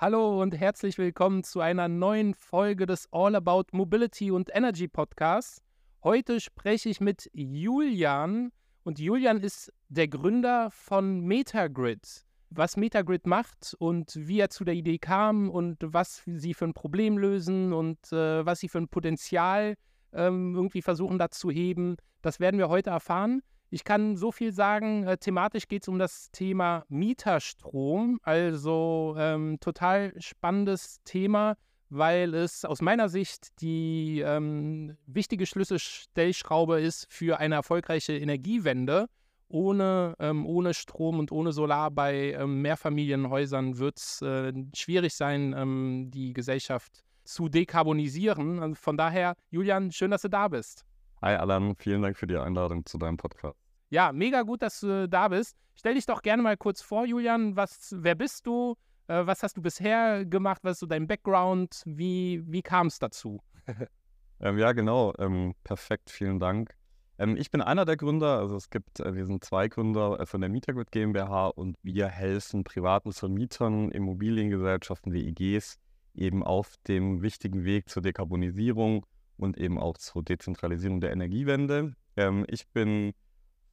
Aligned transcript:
Hallo 0.00 0.40
und 0.40 0.56
herzlich 0.56 0.96
willkommen 0.96 1.42
zu 1.42 1.58
einer 1.58 1.88
neuen 1.88 2.32
Folge 2.32 2.86
des 2.86 3.08
All 3.10 3.34
About 3.34 3.64
Mobility 3.72 4.30
und 4.30 4.48
Energy 4.54 4.86
Podcasts. 4.86 5.60
Heute 6.04 6.38
spreche 6.38 6.88
ich 6.88 7.00
mit 7.00 7.28
Julian 7.32 8.52
und 8.84 9.00
Julian 9.00 9.40
ist 9.40 9.72
der 9.88 10.06
Gründer 10.06 10.70
von 10.70 11.22
Metagrid. 11.22 12.24
Was 12.50 12.76
Metagrid 12.76 13.26
macht 13.26 13.74
und 13.80 14.12
wie 14.14 14.38
er 14.38 14.50
zu 14.50 14.64
der 14.64 14.74
Idee 14.74 14.98
kam 14.98 15.50
und 15.50 15.78
was 15.80 16.22
sie 16.26 16.54
für 16.54 16.66
ein 16.66 16.74
Problem 16.74 17.18
lösen 17.18 17.72
und 17.72 17.98
äh, 18.12 18.46
was 18.46 18.60
sie 18.60 18.68
für 18.68 18.78
ein 18.78 18.86
Potenzial 18.86 19.74
ähm, 20.12 20.54
irgendwie 20.54 20.80
versuchen 20.80 21.18
da 21.18 21.32
zu 21.32 21.50
heben, 21.50 21.96
das 22.22 22.38
werden 22.38 22.58
wir 22.58 22.68
heute 22.68 22.90
erfahren. 22.90 23.42
Ich 23.70 23.84
kann 23.84 24.16
so 24.16 24.32
viel 24.32 24.52
sagen, 24.52 25.04
äh, 25.04 25.18
thematisch 25.18 25.68
geht 25.68 25.82
es 25.82 25.88
um 25.88 25.98
das 25.98 26.30
Thema 26.30 26.84
Mieterstrom, 26.88 28.18
also 28.22 29.14
ähm, 29.18 29.58
total 29.60 30.14
spannendes 30.18 31.02
Thema, 31.04 31.54
weil 31.90 32.32
es 32.32 32.64
aus 32.64 32.80
meiner 32.80 33.10
Sicht 33.10 33.60
die 33.60 34.20
ähm, 34.24 34.96
wichtige 35.06 35.44
Schlüsselstellschraube 35.44 36.80
ist 36.80 37.06
für 37.10 37.40
eine 37.40 37.56
erfolgreiche 37.56 38.16
Energiewende. 38.16 39.06
Ohne, 39.50 40.14
ähm, 40.18 40.46
ohne 40.46 40.72
Strom 40.72 41.18
und 41.18 41.32
ohne 41.32 41.52
Solar 41.52 41.90
bei 41.90 42.32
ähm, 42.32 42.60
Mehrfamilienhäusern 42.62 43.78
wird 43.78 43.98
es 43.98 44.22
äh, 44.22 44.52
schwierig 44.74 45.14
sein, 45.14 45.54
ähm, 45.56 46.10
die 46.10 46.32
Gesellschaft 46.32 47.02
zu 47.24 47.48
dekarbonisieren. 47.48 48.60
Also 48.60 48.74
von 48.76 48.96
daher, 48.96 49.34
Julian, 49.50 49.90
schön, 49.90 50.10
dass 50.10 50.22
du 50.22 50.28
da 50.28 50.48
bist. 50.48 50.84
Hi 51.20 51.34
Alan, 51.34 51.74
vielen 51.76 52.02
Dank 52.02 52.16
für 52.16 52.26
die 52.26 52.36
Einladung 52.36 52.86
zu 52.86 52.96
deinem 52.96 53.16
Podcast. 53.16 53.67
Ja, 53.90 54.12
mega 54.12 54.42
gut, 54.42 54.62
dass 54.62 54.80
du 54.80 55.08
da 55.08 55.28
bist. 55.28 55.56
Stell 55.74 55.94
dich 55.94 56.06
doch 56.06 56.22
gerne 56.22 56.42
mal 56.42 56.56
kurz 56.56 56.82
vor, 56.82 57.06
Julian. 57.06 57.56
Was, 57.56 57.94
wer 57.96 58.14
bist 58.14 58.46
du? 58.46 58.76
Äh, 59.06 59.26
was 59.26 59.42
hast 59.42 59.56
du 59.56 59.62
bisher 59.62 60.24
gemacht? 60.24 60.60
Was 60.62 60.72
ist 60.72 60.80
so 60.80 60.86
dein 60.86 61.06
Background? 61.06 61.82
Wie, 61.86 62.42
wie 62.46 62.62
kam 62.62 62.88
es 62.88 62.98
dazu? 62.98 63.40
ähm, 64.40 64.58
ja, 64.58 64.72
genau. 64.72 65.14
Ähm, 65.18 65.54
perfekt, 65.64 66.10
vielen 66.10 66.38
Dank. 66.38 66.74
Ähm, 67.18 67.36
ich 67.36 67.50
bin 67.50 67.60
einer 67.60 67.84
der 67.84 67.96
Gründer. 67.96 68.38
Also 68.38 68.56
es 68.56 68.70
gibt, 68.70 69.00
äh, 69.00 69.14
wir 69.14 69.26
sind 69.26 69.44
zwei 69.44 69.68
Gründer 69.68 70.20
äh, 70.20 70.26
von 70.26 70.40
der 70.40 70.50
Mietergrid 70.50 70.90
GmbH 70.90 71.48
und 71.48 71.76
wir 71.82 72.08
helfen 72.08 72.64
privaten 72.64 73.12
Vermietern, 73.12 73.90
Immobiliengesellschaften 73.90 75.12
wie 75.12 75.28
IGs 75.28 75.78
eben 76.14 76.42
auf 76.42 76.74
dem 76.88 77.22
wichtigen 77.22 77.64
Weg 77.64 77.88
zur 77.88 78.02
Dekarbonisierung 78.02 79.06
und 79.36 79.56
eben 79.56 79.78
auch 79.78 79.96
zur 79.96 80.22
Dezentralisierung 80.22 81.00
der 81.00 81.12
Energiewende. 81.12 81.94
Ähm, 82.16 82.44
ich 82.48 82.68
bin 82.68 83.12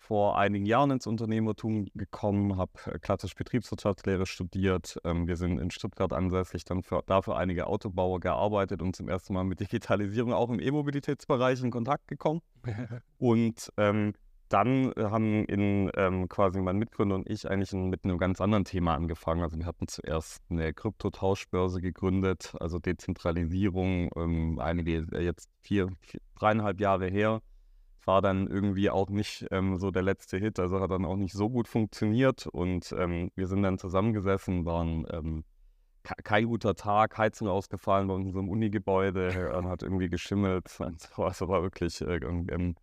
vor 0.07 0.37
einigen 0.37 0.65
Jahren 0.65 0.91
ins 0.91 1.07
Unternehmertum 1.07 1.87
gekommen, 1.95 2.57
habe 2.57 2.71
äh, 2.85 2.99
klassisch 2.99 3.33
Betriebswirtschaftslehre 3.33 4.25
studiert. 4.27 4.99
Ähm, 5.03 5.27
wir 5.27 5.35
sind 5.35 5.57
in 5.59 5.71
Stuttgart 5.71 6.13
ansässig, 6.13 6.63
dann 6.63 6.83
für, 6.83 7.01
dafür 7.07 7.37
einige 7.37 7.65
Autobauer 7.65 8.19
gearbeitet 8.19 8.81
und 8.83 8.95
zum 8.95 9.09
ersten 9.09 9.33
Mal 9.33 9.43
mit 9.43 9.59
Digitalisierung 9.59 10.33
auch 10.33 10.49
im 10.49 10.59
E-Mobilitätsbereich 10.59 11.63
in 11.63 11.71
Kontakt 11.71 12.07
gekommen. 12.07 12.41
und 13.17 13.71
ähm, 13.77 14.13
dann 14.49 14.93
haben 14.95 15.45
in, 15.45 15.89
ähm, 15.97 16.29
quasi 16.29 16.61
mein 16.61 16.77
Mitgründer 16.77 17.15
und 17.15 17.27
ich 17.27 17.49
eigentlich 17.49 17.73
mit 17.73 18.03
einem 18.03 18.19
ganz 18.19 18.39
anderen 18.39 18.63
Thema 18.63 18.93
angefangen. 18.93 19.41
Also 19.41 19.57
wir 19.57 19.65
hatten 19.65 19.87
zuerst 19.87 20.43
eine 20.51 20.71
Kryptotauschbörse 20.71 21.81
gegründet, 21.81 22.53
also 22.59 22.77
Dezentralisierung, 22.77 24.11
ähm, 24.15 24.59
einige 24.59 25.07
äh, 25.13 25.23
jetzt 25.23 25.49
vier, 25.61 25.89
vier, 26.01 26.21
dreieinhalb 26.35 26.79
Jahre 26.79 27.07
her. 27.07 27.41
War 28.05 28.21
dann 28.21 28.47
irgendwie 28.47 28.89
auch 28.89 29.09
nicht 29.09 29.47
ähm, 29.51 29.77
so 29.77 29.91
der 29.91 30.03
letzte 30.03 30.37
Hit, 30.37 30.59
also 30.59 30.79
hat 30.79 30.91
dann 30.91 31.05
auch 31.05 31.15
nicht 31.15 31.33
so 31.33 31.49
gut 31.49 31.67
funktioniert. 31.67 32.47
Und 32.47 32.93
ähm, 32.97 33.31
wir 33.35 33.47
sind 33.47 33.63
dann 33.63 33.77
zusammengesessen, 33.77 34.65
waren 34.65 35.05
ähm, 35.11 35.43
kein 36.03 36.45
guter 36.45 36.75
Tag, 36.75 37.17
Heizung 37.17 37.47
ausgefallen 37.47 38.07
bei 38.07 38.13
unserem 38.13 38.49
Unigebäude, 38.49 39.57
und 39.57 39.67
hat 39.67 39.83
irgendwie 39.83 40.09
geschimmelt. 40.09 40.77
Also 41.17 41.47
war 41.47 41.63
wirklich 41.63 42.01
äh, 42.01 42.17
ähm, 42.17 42.75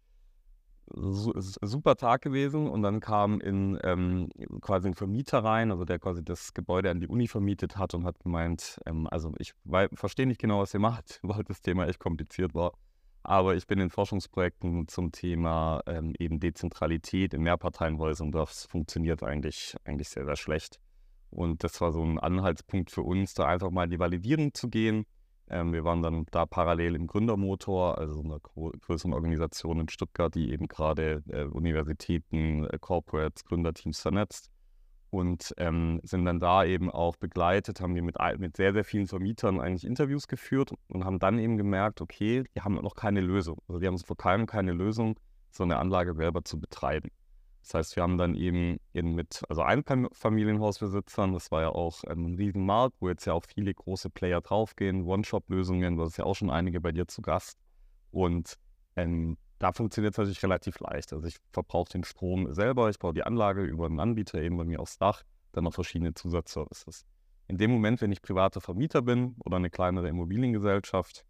super 0.94 1.96
Tag 1.96 2.22
gewesen 2.22 2.68
und 2.68 2.82
dann 2.82 3.00
kam 3.00 3.40
in 3.40 3.78
ähm, 3.82 4.28
quasi 4.60 4.88
ein 4.88 4.94
Vermieter 4.94 5.42
rein, 5.44 5.70
also 5.70 5.84
der 5.84 5.98
quasi 5.98 6.24
das 6.24 6.54
Gebäude 6.54 6.90
an 6.90 7.00
die 7.00 7.08
Uni 7.08 7.28
vermietet 7.28 7.76
hat 7.76 7.94
und 7.94 8.04
hat 8.04 8.18
gemeint, 8.20 8.78
ähm, 8.86 9.06
also 9.10 9.32
ich 9.38 9.54
verstehe 9.94 10.26
nicht 10.26 10.40
genau, 10.40 10.60
was 10.60 10.74
ihr 10.74 10.80
macht, 10.80 11.20
weil 11.22 11.44
das 11.44 11.60
Thema 11.60 11.86
echt 11.86 11.98
kompliziert 11.98 12.54
war, 12.54 12.72
aber 13.22 13.54
ich 13.56 13.66
bin 13.66 13.78
in 13.78 13.90
Forschungsprojekten 13.90 14.88
zum 14.88 15.12
Thema 15.12 15.80
ähm, 15.86 16.14
eben 16.18 16.40
Dezentralität 16.40 17.34
in 17.34 17.42
Mehrparteienhäusern. 17.42 18.32
Das 18.32 18.64
funktioniert 18.66 19.22
eigentlich, 19.22 19.76
eigentlich 19.84 20.08
sehr, 20.08 20.24
sehr 20.24 20.36
schlecht. 20.36 20.80
Und 21.30 21.64
das 21.64 21.80
war 21.80 21.92
so 21.92 22.02
ein 22.02 22.18
Anhaltspunkt 22.18 22.90
für 22.90 23.02
uns, 23.02 23.34
da 23.34 23.46
einfach 23.46 23.70
mal 23.70 23.84
in 23.84 23.90
die 23.90 23.98
Validierung 23.98 24.54
zu 24.54 24.68
gehen. 24.68 25.06
Ähm, 25.48 25.72
wir 25.72 25.84
waren 25.84 26.02
dann 26.02 26.26
da 26.30 26.46
parallel 26.46 26.94
im 26.94 27.06
Gründermotor, 27.06 27.98
also 27.98 28.20
einer 28.20 28.38
größeren 28.40 29.14
Organisation 29.14 29.80
in 29.80 29.88
Stuttgart, 29.88 30.34
die 30.34 30.52
eben 30.52 30.68
gerade 30.68 31.22
äh, 31.28 31.44
Universitäten, 31.44 32.66
äh, 32.66 32.78
Corporates, 32.78 33.44
Gründerteams 33.44 34.00
vernetzt 34.00 34.51
und 35.12 35.52
ähm, 35.58 36.00
sind 36.04 36.24
dann 36.24 36.40
da 36.40 36.64
eben 36.64 36.90
auch 36.90 37.16
begleitet, 37.16 37.82
haben 37.82 37.94
wir 37.94 38.02
mit, 38.02 38.16
mit 38.38 38.56
sehr, 38.56 38.72
sehr 38.72 38.82
vielen 38.82 39.06
Vermietern 39.06 39.60
eigentlich 39.60 39.84
Interviews 39.84 40.26
geführt 40.26 40.72
und 40.88 41.04
haben 41.04 41.18
dann 41.18 41.38
eben 41.38 41.58
gemerkt, 41.58 42.00
okay, 42.00 42.44
die 42.56 42.62
haben 42.62 42.76
noch 42.76 42.94
keine 42.94 43.20
Lösung. 43.20 43.58
Also 43.68 43.78
die 43.78 43.86
haben 43.86 43.98
vor 43.98 44.16
keinem 44.16 44.46
keine 44.46 44.72
Lösung, 44.72 45.20
so 45.50 45.64
eine 45.64 45.76
Anlage 45.76 46.14
selber 46.14 46.44
zu 46.44 46.58
betreiben. 46.58 47.10
Das 47.60 47.74
heißt, 47.74 47.96
wir 47.96 48.04
haben 48.04 48.16
dann 48.16 48.34
eben 48.34 48.78
in 48.94 49.14
mit, 49.14 49.42
also 49.50 49.60
Einfamilienhausbesitzern, 49.60 51.34
das 51.34 51.50
war 51.50 51.60
ja 51.60 51.68
auch 51.68 52.02
ein 52.04 52.34
Riesenmarkt, 52.36 52.96
wo 53.00 53.10
jetzt 53.10 53.26
ja 53.26 53.34
auch 53.34 53.44
viele 53.44 53.74
große 53.74 54.08
Player 54.08 54.40
draufgehen, 54.40 55.02
One-Shop-Lösungen, 55.02 55.98
das 55.98 56.12
ist 56.12 56.16
ja 56.16 56.24
auch 56.24 56.34
schon 56.36 56.48
einige 56.48 56.80
bei 56.80 56.90
dir 56.90 57.06
zu 57.06 57.20
Gast. 57.20 57.58
Und 58.12 58.54
ähm, 58.96 59.36
da 59.62 59.72
funktioniert 59.72 60.14
es 60.14 60.18
natürlich 60.18 60.42
relativ 60.42 60.80
leicht. 60.80 61.12
Also 61.12 61.24
ich 61.28 61.36
verbrauche 61.52 61.92
den 61.92 62.02
Strom 62.02 62.52
selber, 62.52 62.90
ich 62.90 62.98
baue 62.98 63.14
die 63.14 63.22
Anlage 63.22 63.62
über 63.62 63.86
einen 63.86 64.00
Anbieter 64.00 64.42
eben 64.42 64.56
bei 64.56 64.64
mir 64.64 64.80
aufs 64.80 64.98
Dach, 64.98 65.22
dann 65.52 65.62
noch 65.62 65.72
verschiedene 65.72 66.14
Zusatzservices. 66.14 67.06
In 67.46 67.58
dem 67.58 67.70
Moment, 67.70 68.00
wenn 68.00 68.10
ich 68.10 68.22
privater 68.22 68.60
Vermieter 68.60 69.02
bin 69.02 69.36
oder 69.44 69.58
eine 69.58 69.70
kleinere 69.70 70.08
Immobiliengesellschaft, 70.08 71.24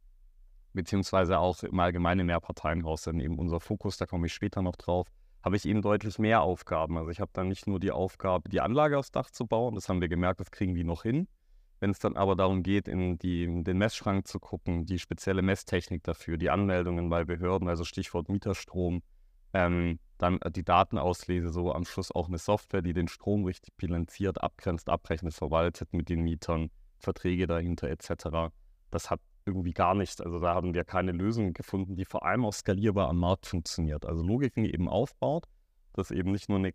beziehungsweise 0.72 1.38
auch 1.40 1.62
im 1.62 1.78
allgemeinen 1.78 2.26
Mehrparteienhaus, 2.26 3.02
dann 3.02 3.20
eben 3.20 3.38
unser 3.38 3.60
Fokus, 3.60 3.98
da 3.98 4.06
komme 4.06 4.28
ich 4.28 4.32
später 4.32 4.62
noch 4.62 4.76
drauf, 4.76 5.08
habe 5.44 5.56
ich 5.56 5.66
eben 5.66 5.82
deutlich 5.82 6.18
mehr 6.18 6.40
Aufgaben. 6.40 6.96
Also 6.96 7.10
ich 7.10 7.20
habe 7.20 7.32
dann 7.34 7.48
nicht 7.48 7.66
nur 7.66 7.80
die 7.80 7.90
Aufgabe, 7.90 8.48
die 8.48 8.62
Anlage 8.62 8.96
aufs 8.96 9.10
Dach 9.10 9.30
zu 9.30 9.46
bauen, 9.46 9.74
das 9.74 9.90
haben 9.90 10.00
wir 10.00 10.08
gemerkt, 10.08 10.40
das 10.40 10.50
kriegen 10.50 10.74
die 10.74 10.84
noch 10.84 11.02
hin. 11.02 11.28
Wenn 11.82 11.90
es 11.90 11.98
dann 11.98 12.16
aber 12.16 12.36
darum 12.36 12.62
geht, 12.62 12.86
in, 12.86 13.18
die, 13.18 13.42
in 13.42 13.64
den 13.64 13.76
Messschrank 13.76 14.28
zu 14.28 14.38
gucken, 14.38 14.86
die 14.86 15.00
spezielle 15.00 15.42
Messtechnik 15.42 16.04
dafür, 16.04 16.36
die 16.36 16.48
Anmeldungen 16.48 17.08
bei 17.08 17.24
Behörden, 17.24 17.66
also 17.66 17.82
Stichwort 17.82 18.28
Mieterstrom, 18.28 19.02
ähm, 19.52 19.98
dann 20.16 20.38
die 20.54 20.62
Datenauslese, 20.62 21.50
so 21.50 21.74
am 21.74 21.84
Schluss 21.84 22.12
auch 22.12 22.28
eine 22.28 22.38
Software, 22.38 22.82
die 22.82 22.92
den 22.92 23.08
Strom 23.08 23.44
richtig 23.44 23.76
bilanziert, 23.76 24.40
abgrenzt, 24.40 24.88
abrechnet, 24.88 25.34
verwaltet 25.34 25.92
mit 25.92 26.08
den 26.08 26.22
Mietern, 26.22 26.70
Verträge 27.00 27.48
dahinter 27.48 27.88
etc. 27.90 28.52
Das 28.92 29.10
hat 29.10 29.18
irgendwie 29.44 29.72
gar 29.72 29.96
nicht. 29.96 30.20
Also 30.20 30.38
da 30.38 30.54
haben 30.54 30.74
wir 30.74 30.84
keine 30.84 31.10
Lösung 31.10 31.52
gefunden, 31.52 31.96
die 31.96 32.04
vor 32.04 32.24
allem 32.24 32.44
auch 32.44 32.54
skalierbar 32.54 33.08
am 33.08 33.18
Markt 33.18 33.46
funktioniert. 33.46 34.06
Also 34.06 34.22
Logiken 34.22 34.64
eben 34.64 34.88
aufbaut, 34.88 35.48
dass 35.94 36.12
eben 36.12 36.30
nicht 36.30 36.48
nur 36.48 36.58
eine 36.58 36.74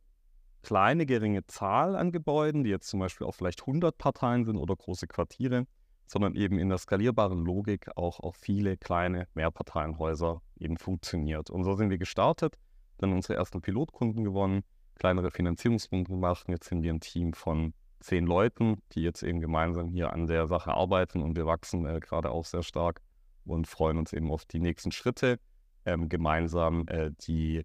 kleine, 0.67 1.05
geringe 1.05 1.47
Zahl 1.47 1.95
an 1.95 2.11
Gebäuden, 2.11 2.66
die 2.66 2.69
jetzt 2.69 2.89
zum 2.89 3.00
Beispiel 3.00 3.25
auch 3.25 3.31
vielleicht 3.31 3.61
100 3.61 3.97
Parteien 3.97 4.44
sind 4.44 4.57
oder 4.57 4.75
große 4.75 5.07
Quartiere, 5.07 5.66
sondern 6.07 6.35
eben 6.35 6.59
in 6.59 6.67
der 6.67 6.78
skalierbaren 6.78 7.45
Logik 7.45 7.88
auch 7.95 8.19
auf 8.19 8.35
viele 8.35 8.75
kleine 8.75 9.29
Mehrparteienhäuser 9.33 10.41
eben 10.57 10.75
funktioniert. 10.75 11.50
Und 11.50 11.63
so 11.63 11.75
sind 11.75 11.89
wir 11.89 11.97
gestartet, 11.97 12.57
dann 12.97 13.13
unsere 13.13 13.35
ersten 13.35 13.61
Pilotkunden 13.61 14.25
gewonnen, 14.25 14.63
kleinere 14.95 15.31
Finanzierungsrunden 15.31 16.16
gemacht. 16.16 16.47
Jetzt 16.50 16.67
sind 16.67 16.83
wir 16.83 16.94
ein 16.94 17.00
Team 17.00 17.31
von 17.31 17.73
zehn 18.01 18.25
Leuten, 18.25 18.81
die 18.91 19.03
jetzt 19.03 19.23
eben 19.23 19.39
gemeinsam 19.39 19.88
hier 19.88 20.11
an 20.11 20.27
der 20.27 20.47
Sache 20.47 20.73
arbeiten 20.73 21.22
und 21.22 21.38
wir 21.38 21.45
wachsen 21.45 21.86
äh, 21.86 22.01
gerade 22.01 22.30
auch 22.31 22.44
sehr 22.44 22.63
stark 22.63 23.00
und 23.45 23.68
freuen 23.68 23.97
uns 23.97 24.12
eben 24.12 24.30
auf 24.31 24.44
die 24.44 24.59
nächsten 24.59 24.91
Schritte, 24.91 25.39
ähm, 25.86 26.09
gemeinsam 26.09 26.86
äh, 26.89 27.12
die 27.21 27.63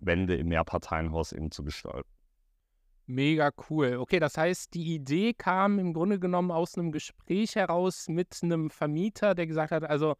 Wende 0.00 0.36
im 0.36 0.48
Mehrparteienhaus 0.48 1.32
eben 1.32 1.50
zu 1.50 1.62
gestalten. 1.62 2.08
Mega 3.06 3.50
cool. 3.68 3.96
Okay, 3.96 4.20
das 4.20 4.38
heißt, 4.38 4.74
die 4.74 4.94
Idee 4.94 5.34
kam 5.34 5.78
im 5.78 5.92
Grunde 5.92 6.18
genommen 6.18 6.50
aus 6.50 6.76
einem 6.76 6.92
Gespräch 6.92 7.56
heraus 7.56 8.08
mit 8.08 8.38
einem 8.42 8.70
Vermieter, 8.70 9.34
der 9.34 9.46
gesagt 9.46 9.72
hat, 9.72 9.84
also 9.84 10.14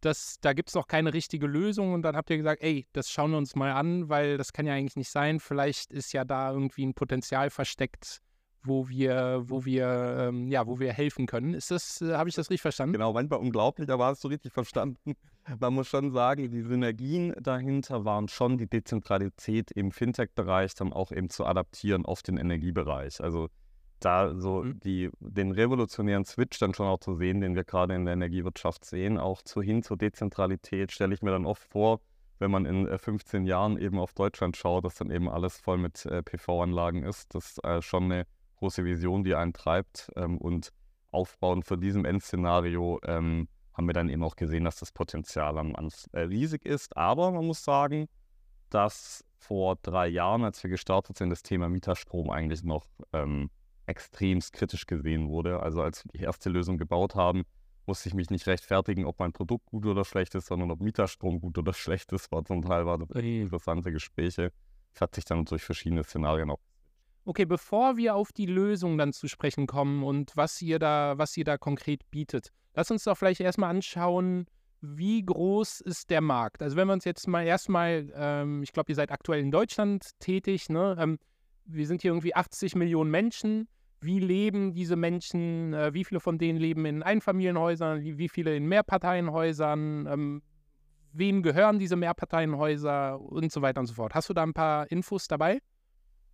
das, 0.00 0.36
da 0.40 0.52
gibt 0.52 0.70
es 0.70 0.74
noch 0.74 0.86
keine 0.86 1.12
richtige 1.12 1.46
Lösung 1.46 1.92
und 1.92 2.02
dann 2.02 2.16
habt 2.16 2.30
ihr 2.30 2.38
gesagt, 2.38 2.62
ey, 2.62 2.86
das 2.92 3.10
schauen 3.10 3.32
wir 3.32 3.38
uns 3.38 3.54
mal 3.54 3.72
an, 3.72 4.08
weil 4.08 4.38
das 4.38 4.52
kann 4.52 4.66
ja 4.66 4.74
eigentlich 4.74 4.96
nicht 4.96 5.10
sein. 5.10 5.40
Vielleicht 5.40 5.92
ist 5.92 6.12
ja 6.12 6.24
da 6.24 6.52
irgendwie 6.52 6.86
ein 6.86 6.94
Potenzial 6.94 7.50
versteckt, 7.50 8.22
wo 8.62 8.88
wir, 8.88 9.42
wo 9.46 9.64
wir, 9.64 10.28
ähm, 10.28 10.48
ja, 10.48 10.66
wo 10.66 10.78
wir 10.78 10.92
helfen 10.92 11.26
können. 11.26 11.54
Ist 11.54 11.70
das, 11.70 12.02
äh, 12.02 12.14
habe 12.14 12.28
ich 12.28 12.34
das 12.34 12.50
richtig 12.50 12.62
verstanden? 12.62 12.94
Genau, 12.94 13.12
manchmal 13.12 13.40
unglaublich, 13.40 13.88
aber 13.90 14.06
hast 14.06 14.22
du 14.24 14.28
richtig 14.28 14.52
verstanden. 14.52 15.14
Man 15.58 15.74
muss 15.74 15.88
schon 15.88 16.12
sagen, 16.12 16.50
die 16.50 16.62
Synergien 16.62 17.34
dahinter 17.40 18.04
waren 18.04 18.28
schon 18.28 18.58
die 18.58 18.68
Dezentralität 18.68 19.70
im 19.70 19.90
Fintech-Bereich 19.90 20.74
dann 20.74 20.92
auch 20.92 21.10
eben 21.12 21.30
zu 21.30 21.46
adaptieren 21.46 22.04
auf 22.04 22.22
den 22.22 22.36
Energiebereich. 22.36 23.20
Also 23.20 23.48
da 24.00 24.34
so 24.34 24.62
mhm. 24.62 24.80
die, 24.80 25.10
den 25.20 25.52
revolutionären 25.52 26.24
Switch 26.24 26.58
dann 26.58 26.74
schon 26.74 26.86
auch 26.86 27.00
zu 27.00 27.16
sehen, 27.16 27.40
den 27.40 27.54
wir 27.54 27.64
gerade 27.64 27.94
in 27.94 28.04
der 28.04 28.14
Energiewirtschaft 28.14 28.84
sehen, 28.84 29.18
auch 29.18 29.42
zu 29.42 29.62
hin 29.62 29.82
zur 29.82 29.96
Dezentralität, 29.96 30.92
stelle 30.92 31.14
ich 31.14 31.22
mir 31.22 31.30
dann 31.30 31.46
oft 31.46 31.62
vor, 31.62 32.00
wenn 32.38 32.50
man 32.50 32.64
in 32.64 32.98
15 32.98 33.44
äh, 33.44 33.48
Jahren 33.48 33.78
eben 33.78 33.98
auf 33.98 34.14
Deutschland 34.14 34.56
schaut, 34.56 34.84
dass 34.84 34.96
dann 34.96 35.10
eben 35.10 35.28
alles 35.28 35.58
voll 35.58 35.78
mit 35.78 36.06
äh, 36.06 36.22
PV-Anlagen 36.22 37.02
ist. 37.04 37.34
Das 37.34 37.50
ist 37.50 37.64
äh, 37.64 37.82
schon 37.82 38.04
eine 38.04 38.26
große 38.60 38.84
Vision, 38.84 39.24
die 39.24 39.34
einen 39.34 39.52
treibt. 39.52 40.10
Ähm, 40.16 40.38
und 40.38 40.70
aufbauend 41.10 41.66
von 41.66 41.80
diesem 41.80 42.04
Endszenario 42.04 43.00
ähm, 43.04 43.48
haben 43.72 43.86
wir 43.86 43.94
dann 43.94 44.08
eben 44.08 44.22
auch 44.22 44.36
gesehen, 44.36 44.64
dass 44.64 44.76
das 44.76 44.92
Potenzial 44.92 45.58
am 45.58 45.74
äh, 46.12 46.20
riesig 46.20 46.64
ist. 46.64 46.96
Aber 46.96 47.32
man 47.32 47.46
muss 47.46 47.64
sagen, 47.64 48.08
dass 48.68 49.24
vor 49.38 49.76
drei 49.82 50.06
Jahren, 50.06 50.44
als 50.44 50.62
wir 50.62 50.70
gestartet 50.70 51.16
sind, 51.16 51.30
das 51.30 51.42
Thema 51.42 51.68
Mieterstrom 51.68 52.30
eigentlich 52.30 52.62
noch 52.62 52.86
ähm, 53.12 53.50
extremst 53.86 54.52
kritisch 54.52 54.86
gesehen 54.86 55.28
wurde. 55.28 55.60
Also 55.60 55.82
als 55.82 56.04
wir 56.04 56.12
die 56.12 56.24
erste 56.24 56.50
Lösung 56.50 56.78
gebaut 56.78 57.14
haben, 57.14 57.42
musste 57.86 58.08
ich 58.08 58.14
mich 58.14 58.30
nicht 58.30 58.46
rechtfertigen, 58.46 59.04
ob 59.04 59.18
mein 59.18 59.32
Produkt 59.32 59.66
gut 59.66 59.86
oder 59.86 60.04
schlecht 60.04 60.34
ist, 60.34 60.46
sondern 60.46 60.70
ob 60.70 60.80
Mieterstrom 60.80 61.40
gut 61.40 61.58
oder 61.58 61.72
schlecht 61.74 62.12
ist. 62.12 62.30
War 62.30 62.44
zum 62.44 62.62
Teil 62.62 62.86
war 62.86 62.98
das 62.98 63.10
interessante 63.10 63.90
Gespräche. 63.90 64.52
Das 64.92 65.00
hat 65.02 65.14
sich 65.14 65.24
dann 65.24 65.44
durch 65.44 65.62
verschiedene 65.62 66.04
Szenarien 66.04 66.50
auch. 66.50 66.60
Okay, 67.30 67.44
bevor 67.44 67.96
wir 67.96 68.16
auf 68.16 68.32
die 68.32 68.46
Lösung 68.46 68.98
dann 68.98 69.12
zu 69.12 69.28
sprechen 69.28 69.68
kommen 69.68 70.02
und 70.02 70.32
was 70.34 70.60
ihr 70.60 70.80
da, 70.80 71.16
was 71.16 71.36
ihr 71.36 71.44
da 71.44 71.58
konkret 71.58 72.10
bietet, 72.10 72.50
lass 72.74 72.90
uns 72.90 73.04
doch 73.04 73.16
vielleicht 73.16 73.40
erstmal 73.40 73.70
anschauen, 73.70 74.46
wie 74.80 75.22
groß 75.22 75.80
ist 75.80 76.10
der 76.10 76.22
Markt? 76.22 76.60
Also 76.60 76.76
wenn 76.76 76.88
wir 76.88 76.92
uns 76.92 77.04
jetzt 77.04 77.28
mal 77.28 77.46
erstmal, 77.46 78.12
ähm, 78.16 78.64
ich 78.64 78.72
glaube, 78.72 78.90
ihr 78.90 78.96
seid 78.96 79.12
aktuell 79.12 79.38
in 79.38 79.52
Deutschland 79.52 80.10
tätig, 80.18 80.70
ne? 80.70 80.96
Ähm, 80.98 81.20
wir 81.66 81.86
sind 81.86 82.02
hier 82.02 82.10
irgendwie 82.10 82.34
80 82.34 82.74
Millionen 82.74 83.12
Menschen 83.12 83.68
wie 84.00 84.18
leben 84.18 84.74
diese 84.74 84.96
Menschen, 84.96 85.72
äh, 85.72 85.94
wie 85.94 86.04
viele 86.04 86.18
von 86.18 86.36
denen 86.36 86.58
leben 86.58 86.84
in 86.84 87.04
Einfamilienhäusern, 87.04 88.02
wie, 88.02 88.28
viele 88.28 88.56
in 88.56 88.66
Mehrparteienhäusern, 88.66 90.08
ähm, 90.10 90.42
wem 91.12 91.44
gehören 91.44 91.78
diese 91.78 91.94
Mehrparteienhäuser 91.94 93.20
und 93.20 93.52
so 93.52 93.62
weiter 93.62 93.78
und 93.78 93.86
so 93.86 93.94
fort. 93.94 94.16
Hast 94.16 94.28
du 94.28 94.34
da 94.34 94.42
ein 94.42 94.52
paar 94.52 94.90
Infos 94.90 95.28
dabei? 95.28 95.60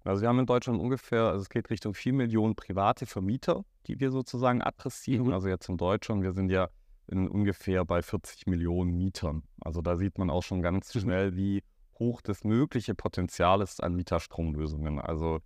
Also 0.06 0.22
wir 0.22 0.28
haben 0.28 0.38
in 0.38 0.46
Deutschland 0.46 0.80
ungefähr, 0.80 1.24
also 1.24 1.42
es 1.42 1.48
geht 1.48 1.68
Richtung 1.70 1.94
4 1.94 2.12
Millionen 2.12 2.54
private 2.54 3.06
Vermieter, 3.06 3.64
die 3.86 3.98
wir 4.00 4.10
sozusagen 4.10 4.62
adressieren. 4.62 5.26
Mhm. 5.26 5.32
Also 5.32 5.48
jetzt 5.48 5.68
in 5.68 5.76
Deutschland, 5.76 6.22
wir 6.22 6.32
sind 6.32 6.50
ja 6.50 6.68
in 7.08 7.28
ungefähr 7.28 7.84
bei 7.84 8.02
40 8.02 8.46
Millionen 8.46 8.96
Mietern. 8.96 9.42
Also 9.60 9.80
da 9.80 9.96
sieht 9.96 10.18
man 10.18 10.30
auch 10.30 10.42
schon 10.42 10.62
ganz 10.62 10.94
mhm. 10.94 11.00
schnell, 11.00 11.36
wie 11.36 11.62
hoch 11.98 12.20
das 12.20 12.44
mögliche 12.44 12.94
Potenzial 12.94 13.60
ist 13.60 13.82
an 13.82 13.94
Mieterstromlösungen. 13.94 15.00
Also 15.00 15.40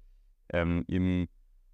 ähm, 0.50 0.84
im 0.88 1.28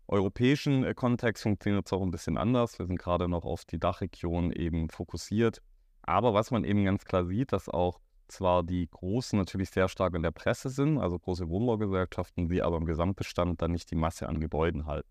europäischen 0.08 0.84
äh, 0.84 0.94
Kontext 0.94 1.42
funktioniert 1.42 1.86
es 1.86 1.92
auch 1.92 2.02
ein 2.02 2.10
bisschen 2.10 2.36
anders. 2.36 2.78
Wir 2.78 2.86
sind 2.86 2.98
gerade 2.98 3.28
noch 3.28 3.44
auf 3.44 3.64
die 3.64 3.78
Dachregion 3.78 4.52
eben 4.52 4.90
fokussiert. 4.90 5.60
Aber 6.02 6.34
was 6.34 6.50
man 6.50 6.64
eben 6.64 6.84
ganz 6.84 7.04
klar 7.04 7.24
sieht, 7.24 7.52
dass 7.52 7.68
auch 7.68 8.00
zwar 8.28 8.62
die 8.62 8.88
Großen 8.88 9.38
natürlich 9.38 9.70
sehr 9.70 9.88
stark 9.88 10.14
in 10.14 10.22
der 10.22 10.30
Presse 10.30 10.70
sind, 10.70 10.98
also 10.98 11.18
große 11.18 11.48
Wohnbaugesellschaften, 11.48 12.48
die 12.48 12.62
aber 12.62 12.76
im 12.76 12.86
Gesamtbestand 12.86 13.62
dann 13.62 13.72
nicht 13.72 13.90
die 13.90 13.96
Masse 13.96 14.28
an 14.28 14.40
Gebäuden 14.40 14.86
halten. 14.86 15.08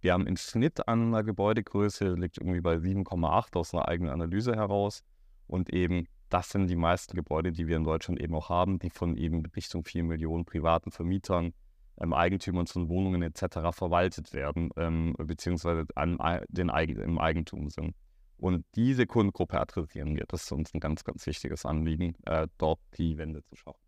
Wir 0.00 0.12
haben 0.12 0.26
im 0.26 0.36
Schnitt 0.36 0.86
an 0.86 1.08
einer 1.08 1.24
Gebäudegröße, 1.24 2.14
liegt 2.14 2.38
irgendwie 2.38 2.60
bei 2.60 2.76
7,8 2.76 3.56
aus 3.56 3.74
einer 3.74 3.88
eigenen 3.88 4.12
Analyse 4.12 4.54
heraus. 4.54 5.02
Und 5.46 5.70
eben 5.72 6.06
das 6.28 6.50
sind 6.50 6.68
die 6.68 6.76
meisten 6.76 7.16
Gebäude, 7.16 7.52
die 7.52 7.66
wir 7.66 7.76
in 7.76 7.84
Deutschland 7.84 8.20
eben 8.20 8.34
auch 8.34 8.48
haben, 8.48 8.78
die 8.78 8.90
von 8.90 9.16
eben 9.16 9.44
Richtung 9.56 9.84
4 9.84 10.04
Millionen 10.04 10.44
privaten 10.44 10.90
Vermietern 10.90 11.52
ähm, 12.00 12.12
Eigentümern 12.12 12.66
von 12.66 12.88
Wohnungen 12.88 13.22
etc. 13.22 13.72
verwaltet 13.72 14.32
werden, 14.32 14.70
ähm, 14.76 15.14
beziehungsweise 15.18 15.86
an 15.94 16.18
den 16.48 16.68
im 16.68 17.18
Eigentum 17.18 17.70
sind. 17.70 17.94
Und 18.38 18.64
diese 18.76 19.06
Kundengruppe 19.06 19.60
adressieren 19.60 20.16
wir. 20.16 20.24
Das 20.28 20.44
ist 20.44 20.52
uns 20.52 20.72
ein 20.72 20.80
ganz, 20.80 21.04
ganz 21.04 21.26
wichtiges 21.26 21.66
Anliegen, 21.66 22.14
äh, 22.24 22.46
dort 22.56 22.78
die 22.96 23.18
Wände 23.18 23.42
zu 23.42 23.56
schaffen. 23.56 23.80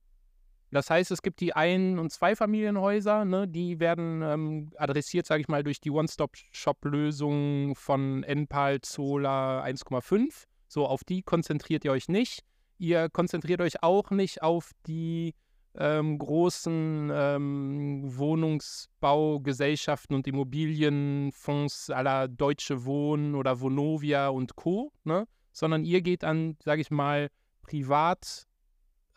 Das 0.72 0.88
heißt, 0.88 1.10
es 1.10 1.22
gibt 1.22 1.40
die 1.40 1.52
Ein- 1.54 1.98
und 1.98 2.12
Zweifamilienhäuser, 2.12 3.24
ne, 3.24 3.48
die 3.48 3.80
werden 3.80 4.22
ähm, 4.22 4.70
adressiert, 4.76 5.26
sage 5.26 5.40
ich 5.40 5.48
mal, 5.48 5.64
durch 5.64 5.80
die 5.80 5.90
One-Stop-Shop-Lösung 5.90 7.74
von 7.74 8.22
Enpal, 8.22 8.80
Zola 8.80 9.64
1,5. 9.64 10.44
So, 10.68 10.86
auf 10.86 11.02
die 11.02 11.22
konzentriert 11.22 11.84
ihr 11.84 11.90
euch 11.90 12.08
nicht. 12.08 12.44
Ihr 12.78 13.08
konzentriert 13.08 13.60
euch 13.60 13.82
auch 13.82 14.10
nicht 14.10 14.42
auf 14.42 14.70
die 14.86 15.34
ähm, 15.76 16.18
großen 16.18 17.10
ähm, 17.12 18.02
Wohnungsbaugesellschaften 18.04 20.16
und 20.16 20.26
Immobilienfonds 20.26 21.90
aller 21.90 22.28
Deutsche 22.28 22.84
Wohnen 22.84 23.34
oder 23.34 23.60
Vonovia 23.60 24.28
und 24.28 24.56
Co., 24.56 24.92
ne? 25.04 25.26
sondern 25.52 25.84
ihr 25.84 26.00
geht 26.02 26.24
an, 26.24 26.56
sage 26.64 26.80
ich 26.80 26.90
mal, 26.90 27.28
privat, 27.62 28.48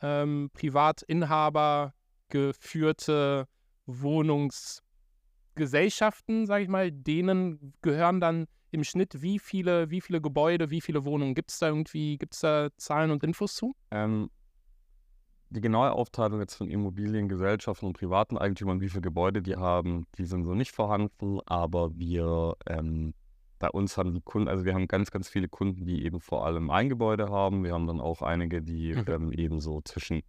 ähm, 0.02 0.50
Privatinhaber 0.54 1.94
geführte 2.30 3.48
Wohnungsgesellschaften, 3.86 6.46
sage 6.46 6.64
ich 6.64 6.70
mal, 6.70 6.92
denen 6.92 7.74
gehören 7.82 8.20
dann 8.20 8.48
im 8.72 8.84
Schnitt 8.84 9.22
wie 9.22 9.40
viele, 9.40 9.90
wie 9.92 10.02
viele 10.02 10.20
Gebäude, 10.20 10.70
wie 10.72 10.82
viele 10.82 11.06
Wohnungen? 11.06 11.36
Gibt 11.36 11.52
es 11.52 11.60
da 11.60 11.68
irgendwie, 11.68 12.18
gibt 12.18 12.34
es 12.34 12.42
da 12.42 12.68
Zahlen 12.78 13.12
und 13.12 13.24
Infos 13.24 13.56
zu? 13.56 13.76
Ähm, 13.92 14.30
die 15.54 15.62
genaue 15.62 15.92
Aufteilung 15.92 16.40
jetzt 16.40 16.56
von 16.56 16.70
Immobiliengesellschaften 16.70 17.88
und 17.88 17.98
privaten 17.98 18.38
Eigentümern, 18.38 18.82
wie 18.82 18.90
viele 18.90 19.02
Gebäude 19.02 19.42
die 19.42 19.56
haben, 19.56 20.06
die 20.18 20.26
sind 20.26 20.44
so 20.44 20.54
nicht 20.54 20.72
vorhanden, 20.72 21.40
aber 21.46 21.96
wir 21.98 22.56
ähm, 22.68 23.14
bei 23.60 23.70
uns 23.70 23.98
haben 23.98 24.14
die 24.14 24.22
Kunden, 24.22 24.50
also 24.50 24.66
wir 24.66 24.74
haben 24.74 24.90
ganz, 24.90 25.10
ganz 25.10 25.30
viele 25.30 25.48
Kunden, 25.48 25.86
die 25.86 26.04
eben 26.04 26.20
vor 26.20 26.46
allem 26.46 26.70
ein 26.70 26.90
Gebäude 26.90 27.30
haben. 27.30 27.64
Wir 27.64 27.72
haben 27.72 27.88
dann 27.88 28.02
auch 28.02 28.22
einige, 28.22 28.62
die 28.62 28.94
mhm. 28.94 29.06
ähm, 29.08 29.32
eben 29.32 29.62
so 29.62 29.80
zwischen 29.82 30.22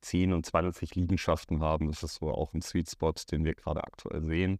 10 0.00 0.32
und 0.32 0.44
20 0.44 0.96
Liegenschaften 0.96 1.60
haben. 1.60 1.86
Das 1.88 2.02
ist 2.02 2.16
so 2.16 2.30
auch 2.30 2.52
ein 2.52 2.62
Sweet 2.62 2.90
Spot, 2.90 3.12
den 3.30 3.44
wir 3.44 3.54
gerade 3.54 3.84
aktuell 3.84 4.24
sehen. 4.24 4.58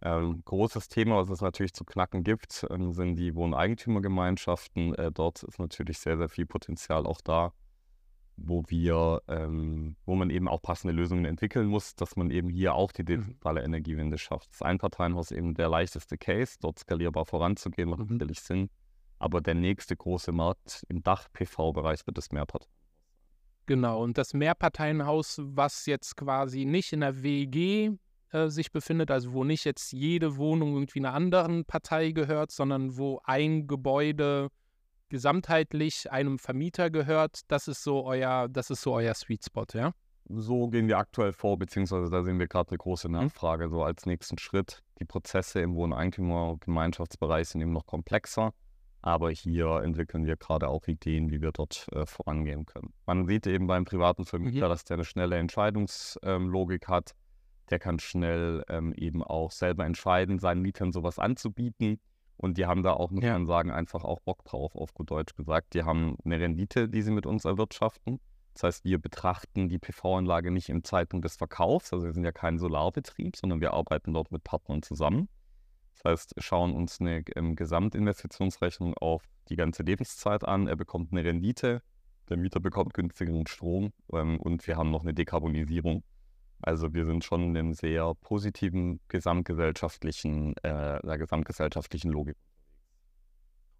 Ähm, 0.00 0.42
großes 0.44 0.88
Thema, 0.88 1.16
was 1.16 1.28
es 1.28 1.40
natürlich 1.42 1.74
zu 1.74 1.84
knacken 1.84 2.24
gibt, 2.24 2.66
ähm, 2.70 2.92
sind 2.92 3.16
die 3.16 3.34
Wohneigentümergemeinschaften. 3.34 4.94
Äh, 4.94 5.12
dort 5.12 5.42
ist 5.42 5.58
natürlich 5.58 5.98
sehr, 5.98 6.16
sehr 6.16 6.30
viel 6.30 6.46
Potenzial 6.46 7.04
auch 7.04 7.20
da 7.20 7.52
wo 8.36 8.62
wir, 8.68 9.22
ähm, 9.28 9.96
wo 10.04 10.14
man 10.14 10.30
eben 10.30 10.48
auch 10.48 10.60
passende 10.60 10.92
Lösungen 10.92 11.24
entwickeln 11.24 11.68
muss, 11.68 11.94
dass 11.94 12.16
man 12.16 12.30
eben 12.30 12.48
hier 12.48 12.74
auch 12.74 12.92
die 12.92 13.02
mhm. 13.02 13.06
dezentrale 13.06 13.62
Energiewende 13.62 14.18
schafft. 14.18 14.50
Das 14.52 14.62
Einparteienhaus 14.62 15.30
ist 15.30 15.38
eben 15.38 15.54
der 15.54 15.68
leichteste 15.68 16.18
Case, 16.18 16.56
dort 16.60 16.78
skalierbar 16.78 17.24
voranzugehen, 17.24 17.88
macht 17.88 18.00
mhm. 18.00 18.16
natürlich 18.16 18.40
Sinn. 18.40 18.70
Aber 19.18 19.40
der 19.40 19.54
nächste 19.54 19.96
große 19.96 20.32
Markt 20.32 20.84
im 20.88 21.02
Dach-PV-Bereich 21.02 22.06
wird 22.06 22.18
das 22.18 22.30
Mehrparteienhaus. 22.32 22.76
Genau, 23.64 24.02
und 24.02 24.16
das 24.16 24.32
Mehrparteienhaus, 24.32 25.40
was 25.42 25.86
jetzt 25.86 26.16
quasi 26.16 26.64
nicht 26.64 26.92
in 26.92 27.00
der 27.00 27.22
WEG 27.22 27.98
äh, 28.30 28.48
sich 28.48 28.70
befindet, 28.70 29.10
also 29.10 29.32
wo 29.32 29.42
nicht 29.42 29.64
jetzt 29.64 29.92
jede 29.92 30.36
Wohnung 30.36 30.74
irgendwie 30.74 31.00
einer 31.00 31.14
anderen 31.14 31.64
Partei 31.64 32.12
gehört, 32.12 32.52
sondern 32.52 32.96
wo 32.96 33.20
ein 33.24 33.66
Gebäude 33.66 34.50
gesamtheitlich 35.08 36.10
einem 36.10 36.38
Vermieter 36.38 36.90
gehört, 36.90 37.40
das 37.48 37.68
ist 37.68 37.82
so 37.82 38.04
euer, 38.04 38.48
das 38.48 38.70
ist 38.70 38.82
so 38.82 38.94
euer 38.94 39.14
Sweet 39.14 39.44
Spot, 39.44 39.66
ja? 39.72 39.92
So 40.28 40.68
gehen 40.68 40.88
wir 40.88 40.98
aktuell 40.98 41.32
vor, 41.32 41.56
beziehungsweise 41.56 42.10
da 42.10 42.24
sehen 42.24 42.38
wir 42.38 42.48
gerade 42.48 42.70
eine 42.70 42.78
große 42.78 43.08
mhm. 43.08 43.14
Nachfrage. 43.14 43.68
So 43.68 43.82
als 43.82 44.06
nächsten 44.06 44.38
Schritt. 44.38 44.82
Die 44.98 45.04
Prozesse 45.04 45.60
im 45.60 45.74
Wohneigentümer-Gemeinschaftsbereich 45.76 47.48
sind 47.48 47.60
eben 47.60 47.72
noch 47.72 47.86
komplexer, 47.86 48.52
aber 49.02 49.30
hier 49.30 49.82
entwickeln 49.84 50.24
wir 50.26 50.36
gerade 50.36 50.68
auch 50.68 50.86
Ideen, 50.88 51.30
wie 51.30 51.42
wir 51.42 51.52
dort 51.52 51.86
äh, 51.92 52.06
vorangehen 52.06 52.66
können. 52.66 52.92
Man 53.04 53.26
sieht 53.26 53.46
eben 53.46 53.66
beim 53.66 53.84
privaten 53.84 54.24
Vermieter, 54.24 54.66
mhm. 54.66 54.70
dass 54.70 54.84
der 54.84 54.94
eine 54.94 55.04
schnelle 55.04 55.36
Entscheidungslogik 55.36 56.84
ähm, 56.88 56.94
hat. 56.94 57.14
Der 57.70 57.78
kann 57.78 57.98
schnell 57.98 58.64
ähm, 58.68 58.92
eben 58.94 59.22
auch 59.22 59.52
selber 59.52 59.84
entscheiden, 59.84 60.38
seinen 60.38 60.62
Mietern 60.62 60.92
sowas 60.92 61.18
anzubieten 61.18 62.00
und 62.36 62.58
die 62.58 62.66
haben 62.66 62.82
da 62.82 62.92
auch, 62.92 63.10
muss 63.10 63.24
ja. 63.24 63.32
man 63.32 63.46
sagen, 63.46 63.70
einfach 63.70 64.04
auch 64.04 64.20
Bock 64.20 64.44
drauf, 64.44 64.74
auf 64.74 64.92
gut 64.94 65.10
Deutsch 65.10 65.34
gesagt. 65.34 65.74
Die 65.74 65.84
haben 65.84 66.16
eine 66.24 66.38
Rendite, 66.38 66.88
die 66.88 67.02
sie 67.02 67.10
mit 67.10 67.26
uns 67.26 67.44
erwirtschaften. 67.44 68.20
Das 68.52 68.62
heißt, 68.62 68.84
wir 68.84 68.98
betrachten 68.98 69.68
die 69.68 69.78
PV-Anlage 69.78 70.50
nicht 70.50 70.68
im 70.68 70.82
Zeitpunkt 70.82 71.24
des 71.24 71.36
Verkaufs. 71.36 71.92
Also 71.92 72.06
wir 72.06 72.12
sind 72.12 72.24
ja 72.24 72.32
kein 72.32 72.58
Solarbetrieb, 72.58 73.36
sondern 73.36 73.60
wir 73.60 73.72
arbeiten 73.72 74.12
dort 74.14 74.32
mit 74.32 74.44
Partnern 74.44 74.82
zusammen. 74.82 75.28
Das 75.94 76.04
heißt, 76.04 76.34
schauen 76.38 76.74
uns 76.74 77.00
eine 77.00 77.22
ähm, 77.36 77.56
Gesamtinvestitionsrechnung 77.56 78.94
auf 78.94 79.24
die 79.48 79.56
ganze 79.56 79.82
Lebenszeit 79.82 80.44
an. 80.44 80.68
Er 80.68 80.76
bekommt 80.76 81.12
eine 81.12 81.24
Rendite, 81.24 81.82
der 82.28 82.36
Mieter 82.36 82.60
bekommt 82.60 82.94
günstigeren 82.94 83.46
Strom 83.46 83.92
ähm, 84.12 84.38
und 84.40 84.66
wir 84.66 84.76
haben 84.76 84.90
noch 84.90 85.02
eine 85.02 85.14
Dekarbonisierung 85.14 86.02
also 86.62 86.92
wir 86.94 87.06
sind 87.06 87.24
schon 87.24 87.42
in 87.42 87.56
einem 87.56 87.74
sehr 87.74 88.14
positiven 88.14 89.00
gesamtgesellschaftlichen, 89.08 90.54
äh, 90.62 91.18
gesamtgesellschaftlichen 91.18 92.10
Logik. 92.10 92.36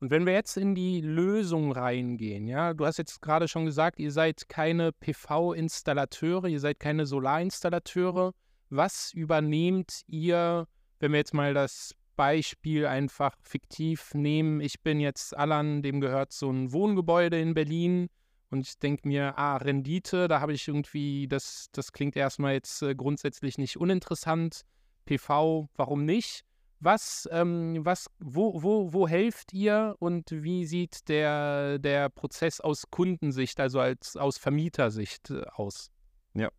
Und 0.00 0.10
wenn 0.10 0.26
wir 0.26 0.34
jetzt 0.34 0.56
in 0.56 0.74
die 0.74 1.00
Lösung 1.00 1.72
reingehen, 1.72 2.46
ja, 2.46 2.74
du 2.74 2.84
hast 2.84 2.98
jetzt 2.98 3.22
gerade 3.22 3.48
schon 3.48 3.64
gesagt, 3.64 3.98
ihr 3.98 4.12
seid 4.12 4.48
keine 4.48 4.92
PV-Installateure, 4.92 6.48
ihr 6.48 6.60
seid 6.60 6.78
keine 6.78 7.06
Solarinstallateure. 7.06 8.32
Was 8.68 9.12
übernehmt 9.14 10.02
ihr, 10.06 10.66
wenn 10.98 11.12
wir 11.12 11.18
jetzt 11.18 11.32
mal 11.32 11.54
das 11.54 11.94
Beispiel 12.16 12.86
einfach 12.86 13.36
fiktiv 13.42 14.14
nehmen. 14.14 14.60
Ich 14.60 14.82
bin 14.82 15.00
jetzt 15.00 15.36
Alan, 15.36 15.82
dem 15.82 16.00
gehört 16.00 16.32
so 16.32 16.50
ein 16.50 16.72
Wohngebäude 16.72 17.38
in 17.38 17.54
Berlin 17.54 18.08
und 18.50 18.60
ich 18.60 18.78
denke 18.78 19.08
mir, 19.08 19.36
ah, 19.38 19.56
Rendite, 19.56 20.28
da 20.28 20.40
habe 20.40 20.52
ich 20.52 20.68
irgendwie, 20.68 21.26
das, 21.28 21.66
das 21.72 21.92
klingt 21.92 22.16
erstmal 22.16 22.54
jetzt 22.54 22.82
äh, 22.82 22.94
grundsätzlich 22.94 23.58
nicht 23.58 23.76
uninteressant. 23.76 24.62
PV, 25.04 25.68
warum 25.76 26.04
nicht? 26.04 26.44
Was, 26.78 27.28
ähm, 27.32 27.84
was, 27.84 28.08
wo, 28.18 28.62
wo, 28.62 28.92
wo 28.92 29.08
helft 29.08 29.52
ihr 29.52 29.96
und 29.98 30.30
wie 30.30 30.66
sieht 30.66 31.08
der, 31.08 31.78
der 31.78 32.10
Prozess 32.10 32.60
aus 32.60 32.90
Kundensicht, 32.90 33.58
also 33.60 33.80
als 33.80 34.16
aus 34.16 34.36
Vermietersicht 34.36 35.30
äh, 35.30 35.42
aus? 35.54 35.90
Ja. 36.34 36.50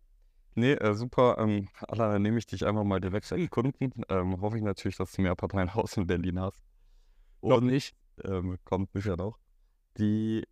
Nee, 0.56 0.74
äh, 0.74 0.96
super. 0.96 1.38
Ähm, 1.38 1.70
Alana, 1.88 2.20
nehme 2.20 2.40
ich 2.40 2.48
dich 2.48 2.66
einfach 2.66 2.84
mal 2.84 3.00
direkt 3.00 3.32
als 3.32 3.50
Kunden. 3.50 3.92
Ähm, 4.10 4.42
hoffe 4.42 4.58
ich 4.58 4.64
natürlich, 4.64 4.98
dass 4.98 5.12
du 5.12 5.22
mehr 5.22 5.36
Parteienhaus 5.36 5.96
in 5.98 6.08
Berlin 6.08 6.40
hast. 6.40 6.64
Und, 7.40 7.50
noch 7.50 7.62
nicht. 7.62 7.96
Ähm, 8.24 8.58
kommt 8.64 8.92
sicher 8.94 9.16
noch. 9.16 9.38
Die 10.00 10.44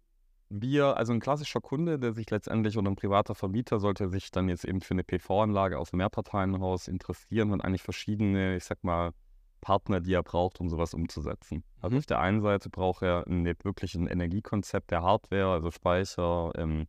wir, 0.49 0.97
also 0.97 1.13
ein 1.13 1.19
klassischer 1.19 1.61
Kunde, 1.61 1.99
der 1.99 2.13
sich 2.13 2.29
letztendlich 2.29 2.77
oder 2.77 2.89
ein 2.89 2.95
privater 2.95 3.35
Vermieter 3.35 3.79
sollte 3.79 4.09
sich 4.09 4.31
dann 4.31 4.49
jetzt 4.49 4.65
eben 4.65 4.81
für 4.81 4.93
eine 4.93 5.03
PV-Anlage 5.03 5.79
aus 5.79 5.91
dem 5.91 5.97
Mehrparteienhaus 5.97 6.87
interessieren 6.87 7.51
und 7.51 7.61
eigentlich 7.61 7.81
verschiedene, 7.81 8.55
ich 8.55 8.63
sag 8.63 8.83
mal, 8.83 9.11
Partner, 9.61 9.99
die 9.99 10.13
er 10.13 10.21
braucht, 10.21 10.59
um 10.59 10.69
sowas 10.69 10.93
umzusetzen. 10.93 11.63
Also 11.81 11.95
mhm. 11.95 11.99
auf 11.99 12.05
der 12.05 12.19
einen 12.19 12.41
Seite 12.41 12.69
braucht 12.69 13.01
er 13.01 13.25
ein, 13.25 13.45
wirklich 13.63 13.95
ein 13.95 14.05
Energiekonzept 14.05 14.91
der 14.91 15.01
Hardware, 15.01 15.53
also 15.53 15.71
Speicher, 15.71 16.51
ähm, 16.55 16.85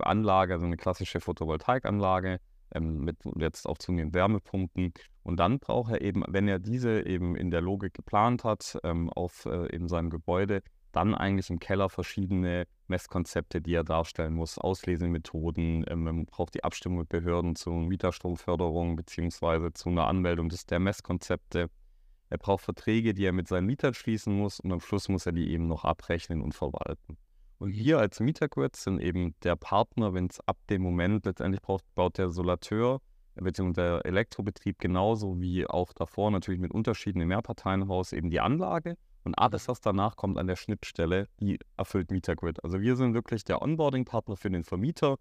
Anlage, 0.00 0.54
also 0.54 0.66
eine 0.66 0.78
klassische 0.78 1.20
Photovoltaikanlage 1.20 2.40
ähm, 2.74 3.04
mit 3.04 3.18
jetzt 3.36 3.68
auch 3.68 3.78
zunehmend 3.78 4.14
Wärmepumpen. 4.14 4.92
Und 5.22 5.38
dann 5.38 5.58
braucht 5.58 5.92
er 5.92 6.00
eben, 6.00 6.24
wenn 6.26 6.48
er 6.48 6.58
diese 6.58 7.06
eben 7.06 7.36
in 7.36 7.50
der 7.50 7.60
Logik 7.60 7.94
geplant 7.94 8.44
hat, 8.44 8.78
ähm, 8.82 9.10
auf 9.10 9.44
äh, 9.44 9.74
eben 9.74 9.88
seinem 9.88 10.08
Gebäude, 10.08 10.62
dann 10.92 11.14
eigentlich 11.14 11.50
im 11.50 11.58
Keller 11.58 11.88
verschiedene 11.88 12.66
Messkonzepte, 12.88 13.60
die 13.60 13.74
er 13.74 13.84
darstellen 13.84 14.34
muss, 14.34 14.58
Auslesemethoden, 14.58 15.84
ähm, 15.88 16.04
man 16.04 16.26
braucht 16.26 16.54
die 16.54 16.64
Abstimmung 16.64 16.98
mit 16.98 17.08
Behörden 17.08 17.56
zur 17.56 17.74
Mieterstromförderung 17.74 18.96
beziehungsweise 18.96 19.72
zu 19.72 19.88
einer 19.88 20.06
Anmeldung 20.06 20.48
des, 20.48 20.66
der 20.66 20.80
Messkonzepte. 20.80 21.70
Er 22.28 22.38
braucht 22.38 22.64
Verträge, 22.64 23.14
die 23.14 23.24
er 23.24 23.32
mit 23.32 23.48
seinen 23.48 23.66
Mietern 23.66 23.94
schließen 23.94 24.36
muss 24.36 24.60
und 24.60 24.72
am 24.72 24.80
Schluss 24.80 25.08
muss 25.08 25.26
er 25.26 25.32
die 25.32 25.50
eben 25.50 25.66
noch 25.66 25.84
abrechnen 25.84 26.42
und 26.42 26.54
verwalten. 26.54 27.16
Und 27.58 27.74
wir 27.74 27.98
als 27.98 28.20
Mietergrid 28.20 28.74
sind 28.76 29.00
eben 29.00 29.34
der 29.42 29.56
Partner, 29.56 30.14
wenn 30.14 30.26
es 30.26 30.40
ab 30.46 30.56
dem 30.70 30.82
Moment 30.82 31.26
letztendlich 31.26 31.60
braucht, 31.60 31.84
baut 31.94 32.18
der 32.18 32.30
Solateur 32.30 33.00
bzw. 33.34 33.72
der 33.72 34.06
Elektrobetrieb 34.06 34.78
genauso 34.78 35.40
wie 35.40 35.66
auch 35.66 35.92
davor 35.92 36.30
natürlich 36.30 36.60
mit 36.60 36.72
Unterschieden 36.72 37.20
im 37.20 37.28
Mehrparteienhaus 37.28 38.12
eben 38.12 38.30
die 38.30 38.40
Anlage 38.40 38.96
und 39.24 39.34
alles, 39.38 39.68
was 39.68 39.80
danach 39.80 40.16
kommt 40.16 40.38
an 40.38 40.46
der 40.46 40.56
Schnittstelle, 40.56 41.28
die 41.40 41.58
erfüllt 41.76 42.10
Mietergrid. 42.10 42.62
Also 42.64 42.80
wir 42.80 42.96
sind 42.96 43.14
wirklich 43.14 43.44
der 43.44 43.62
Onboarding-Partner 43.62 44.36
für 44.36 44.50
den 44.50 44.64
Vermieter. 44.64 45.16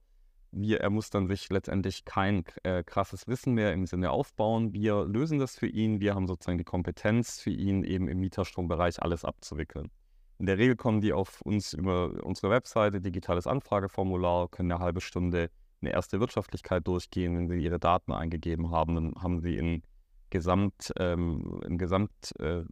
Wir, 0.52 0.82
er 0.82 0.90
muss 0.90 1.10
dann 1.10 1.28
sich 1.28 1.50
letztendlich 1.50 2.06
kein 2.06 2.44
äh, 2.64 2.84
krasses 2.84 3.28
Wissen 3.28 3.54
mehr 3.54 3.74
im 3.74 3.86
Sinne 3.86 4.12
aufbauen. 4.12 4.74
Wir 4.74 5.06
lösen 5.06 5.38
das 5.38 5.56
für 5.56 5.68
ihn. 5.68 6.00
Wir 6.00 6.16
haben 6.16 6.28
sozusagen 6.28 6.58
die 6.58 6.64
Kompetenz 6.64 7.40
für 7.40 7.52
ihn, 7.52 7.84
eben 7.84 8.08
im 8.08 8.20
Mieterstrombereich 8.20 9.02
alles 9.02 9.26
abzuwickeln. 9.26 9.92
In 10.40 10.46
der 10.46 10.58
Regel 10.58 10.76
kommen 10.76 11.02
die 11.02 11.14
auf 11.14 11.42
uns 11.42 11.74
über 11.74 12.24
unsere 12.24 12.50
Webseite, 12.50 13.02
digitales 13.02 13.46
Anfrageformular, 13.46 14.48
können 14.48 14.72
eine 14.72 14.82
halbe 14.82 15.02
Stunde 15.02 15.50
eine 15.82 15.92
erste 15.92 16.20
Wirtschaftlichkeit 16.20 16.88
durchgehen. 16.88 17.38
Wenn 17.38 17.48
sie 17.50 17.64
ihre 17.64 17.80
Daten 17.80 18.12
eingegeben 18.12 18.72
haben, 18.72 18.96
dann 18.96 19.16
haben 19.22 19.42
sie 19.42 19.56
in 19.56 19.84
Gesamt, 20.30 20.94
ähm, 20.98 21.62
ein 21.66 21.78
Gesamt, 21.78 22.34
äh, 22.40 22.64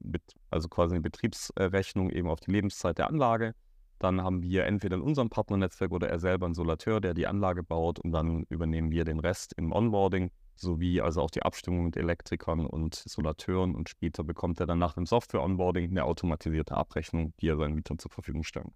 also 0.49 0.67
quasi 0.67 0.95
eine 0.95 1.01
Betriebsrechnung 1.01 2.09
eben 2.09 2.29
auf 2.29 2.39
die 2.39 2.51
Lebenszeit 2.51 2.97
der 2.97 3.07
Anlage. 3.07 3.53
Dann 3.99 4.21
haben 4.21 4.43
wir 4.43 4.65
entweder 4.65 4.95
in 4.97 5.01
unserem 5.01 5.29
Partnernetzwerk 5.29 5.91
oder 5.91 6.09
er 6.09 6.19
selber 6.19 6.45
einen 6.45 6.53
Solateur, 6.53 7.01
der 7.01 7.13
die 7.13 7.27
Anlage 7.27 7.63
baut 7.63 7.99
und 7.99 8.11
dann 8.11 8.43
übernehmen 8.49 8.91
wir 8.91 9.05
den 9.05 9.19
Rest 9.19 9.53
im 9.57 9.71
Onboarding 9.71 10.31
sowie 10.55 11.01
also 11.01 11.21
auch 11.21 11.31
die 11.31 11.43
Abstimmung 11.43 11.85
mit 11.85 11.97
Elektrikern 11.97 12.65
und 12.65 12.95
Solateuren 12.95 13.75
und 13.75 13.89
später 13.89 14.23
bekommt 14.23 14.59
er 14.59 14.65
dann 14.65 14.79
nach 14.79 14.93
dem 14.93 15.05
Software-Onboarding 15.05 15.89
eine 15.89 16.03
automatisierte 16.03 16.75
Abrechnung, 16.75 17.33
die 17.39 17.47
er 17.49 17.57
seinen 17.57 17.75
Mietern 17.75 17.99
zur 17.99 18.11
Verfügung 18.11 18.41
kann. 18.41 18.71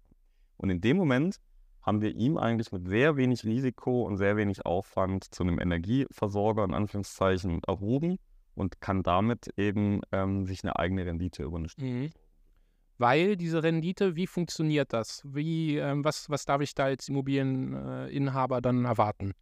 Und 0.56 0.70
in 0.70 0.80
dem 0.80 0.96
Moment 0.96 1.38
haben 1.82 2.00
wir 2.00 2.14
ihm 2.14 2.38
eigentlich 2.38 2.70
mit 2.70 2.86
sehr 2.86 3.16
wenig 3.16 3.44
Risiko 3.44 4.02
und 4.02 4.16
sehr 4.16 4.36
wenig 4.36 4.64
Aufwand 4.64 5.24
zu 5.34 5.42
einem 5.42 5.58
Energieversorger 5.58 6.64
in 6.64 6.74
Anführungszeichen 6.74 7.60
erhoben 7.66 8.18
und 8.54 8.80
kann 8.80 9.02
damit 9.02 9.52
eben 9.56 10.00
ähm, 10.12 10.46
sich 10.46 10.62
eine 10.62 10.76
eigene 10.76 11.06
Rendite 11.06 11.42
über 11.42 11.58
eine 11.58 11.68
mhm. 11.78 12.10
Weil 12.98 13.36
diese 13.36 13.62
Rendite, 13.62 14.14
wie 14.16 14.26
funktioniert 14.26 14.92
das? 14.92 15.22
Wie, 15.24 15.76
ähm, 15.76 16.04
was, 16.04 16.30
was 16.30 16.44
darf 16.44 16.60
ich 16.60 16.74
da 16.74 16.84
als 16.84 17.08
Immobilieninhaber 17.08 18.60
dann 18.60 18.84
erwarten? 18.84 19.32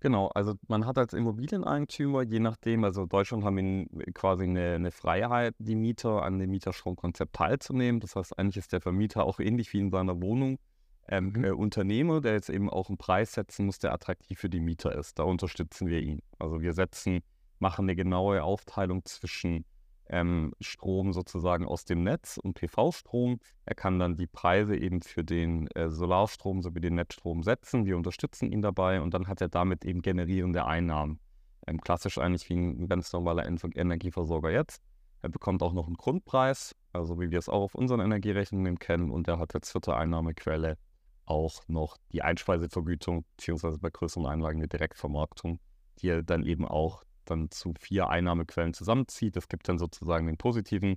Genau, 0.00 0.28
also 0.28 0.54
man 0.66 0.84
hat 0.84 0.98
als 0.98 1.12
Immobilieneigentümer, 1.12 2.22
je 2.22 2.40
nachdem, 2.40 2.82
also 2.82 3.06
Deutschland 3.06 3.44
haben 3.44 3.86
wir 3.92 4.12
quasi 4.14 4.44
eine, 4.44 4.74
eine, 4.74 4.90
Freiheit, 4.90 5.54
die 5.58 5.76
Mieter 5.76 6.22
an 6.22 6.40
dem 6.40 6.50
Mieterstromkonzept 6.50 7.34
teilzunehmen. 7.34 8.00
Das 8.00 8.16
heißt, 8.16 8.36
eigentlich 8.36 8.56
ist 8.56 8.72
der 8.72 8.80
Vermieter 8.80 9.24
auch 9.24 9.38
ähnlich 9.38 9.72
wie 9.72 9.78
in 9.78 9.90
seiner 9.90 10.20
Wohnung 10.20 10.58
ähm, 11.06 11.32
mhm. 11.36 11.44
äh, 11.44 11.50
Unternehmer, 11.50 12.20
der 12.20 12.32
jetzt 12.32 12.48
eben 12.48 12.68
auch 12.68 12.88
einen 12.88 12.98
Preis 12.98 13.32
setzen 13.32 13.66
muss, 13.66 13.78
der 13.78 13.92
attraktiv 13.92 14.38
für 14.40 14.48
die 14.48 14.58
Mieter 14.58 14.92
ist. 14.92 15.20
Da 15.20 15.22
unterstützen 15.22 15.86
wir 15.86 16.00
ihn. 16.00 16.20
Also 16.38 16.60
wir 16.60 16.72
setzen 16.72 17.20
machen 17.62 17.86
eine 17.86 17.96
genaue 17.96 18.42
Aufteilung 18.42 19.04
zwischen 19.06 19.64
ähm, 20.10 20.52
Strom 20.60 21.12
sozusagen 21.14 21.64
aus 21.64 21.86
dem 21.86 22.02
Netz 22.02 22.36
und 22.36 22.54
PV-Strom. 22.54 23.38
Er 23.64 23.74
kann 23.74 23.98
dann 23.98 24.16
die 24.16 24.26
Preise 24.26 24.76
eben 24.76 25.00
für 25.00 25.24
den 25.24 25.68
äh, 25.68 25.88
Solarstrom 25.88 26.60
sowie 26.60 26.80
den 26.80 26.96
Netzstrom 26.96 27.42
setzen. 27.42 27.86
Wir 27.86 27.96
unterstützen 27.96 28.52
ihn 28.52 28.60
dabei 28.60 29.00
und 29.00 29.14
dann 29.14 29.28
hat 29.28 29.40
er 29.40 29.48
damit 29.48 29.86
eben 29.86 30.02
generierende 30.02 30.66
Einnahmen. 30.66 31.18
Ähm, 31.66 31.80
klassisch 31.80 32.18
eigentlich 32.18 32.48
wie 32.50 32.56
ein 32.56 32.88
ganz 32.88 33.12
normaler 33.12 33.46
Energieversorger 33.46 34.50
jetzt. 34.50 34.82
Er 35.22 35.28
bekommt 35.28 35.62
auch 35.62 35.72
noch 35.72 35.86
einen 35.86 35.96
Grundpreis, 35.96 36.74
also 36.92 37.20
wie 37.20 37.30
wir 37.30 37.38
es 37.38 37.48
auch 37.48 37.62
auf 37.62 37.74
unseren 37.76 38.00
Energierechnungen 38.00 38.78
kennen. 38.80 39.10
Und 39.10 39.28
er 39.28 39.38
hat 39.38 39.54
als 39.54 39.70
vierte 39.70 39.96
Einnahmequelle 39.96 40.76
auch 41.24 41.62
noch 41.68 41.96
die 42.10 42.22
Einspeisevergütung, 42.22 43.24
beziehungsweise 43.36 43.78
bei 43.78 43.90
größeren 43.90 44.26
Einlagen 44.26 44.58
eine 44.58 44.68
Direktvermarktung, 44.68 45.60
die 46.00 46.08
er 46.08 46.24
dann 46.24 46.44
eben 46.44 46.66
auch 46.66 47.04
dann 47.32 47.50
zu 47.50 47.74
vier 47.78 48.08
Einnahmequellen 48.08 48.74
zusammenzieht. 48.74 49.36
Es 49.36 49.48
gibt 49.48 49.68
dann 49.68 49.78
sozusagen 49.78 50.26
den 50.26 50.36
positiven, 50.36 50.96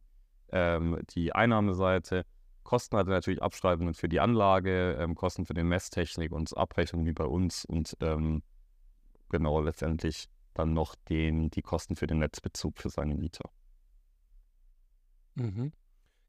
ähm, 0.52 1.00
die 1.12 1.34
Einnahmeseite. 1.34 2.26
Kosten 2.64 2.98
hat 2.98 3.08
natürlich 3.08 3.42
Abschreibungen 3.42 3.94
für 3.94 4.10
die 4.10 4.20
Anlage, 4.20 4.98
ähm, 5.00 5.16
Kosten 5.16 5.46
für 5.46 5.54
die 5.54 5.64
Messtechnik 5.64 6.32
und 6.32 6.56
Abrechnung 6.58 7.06
wie 7.06 7.14
bei 7.14 7.26
uns 7.26 7.66
und 7.66 7.96
ähm, 8.02 8.42
genau 9.30 9.62
letztendlich 9.62 10.28
dann 10.54 10.74
noch 10.74 10.96
den, 11.10 11.50
die 11.52 11.62
Kosten 11.62 11.96
für 11.96 12.08
den 12.08 12.20
Netzbezug 12.20 12.78
für 12.80 12.90
seine 12.90 13.16
Mieter. 13.16 13.50
Mhm. 15.36 15.74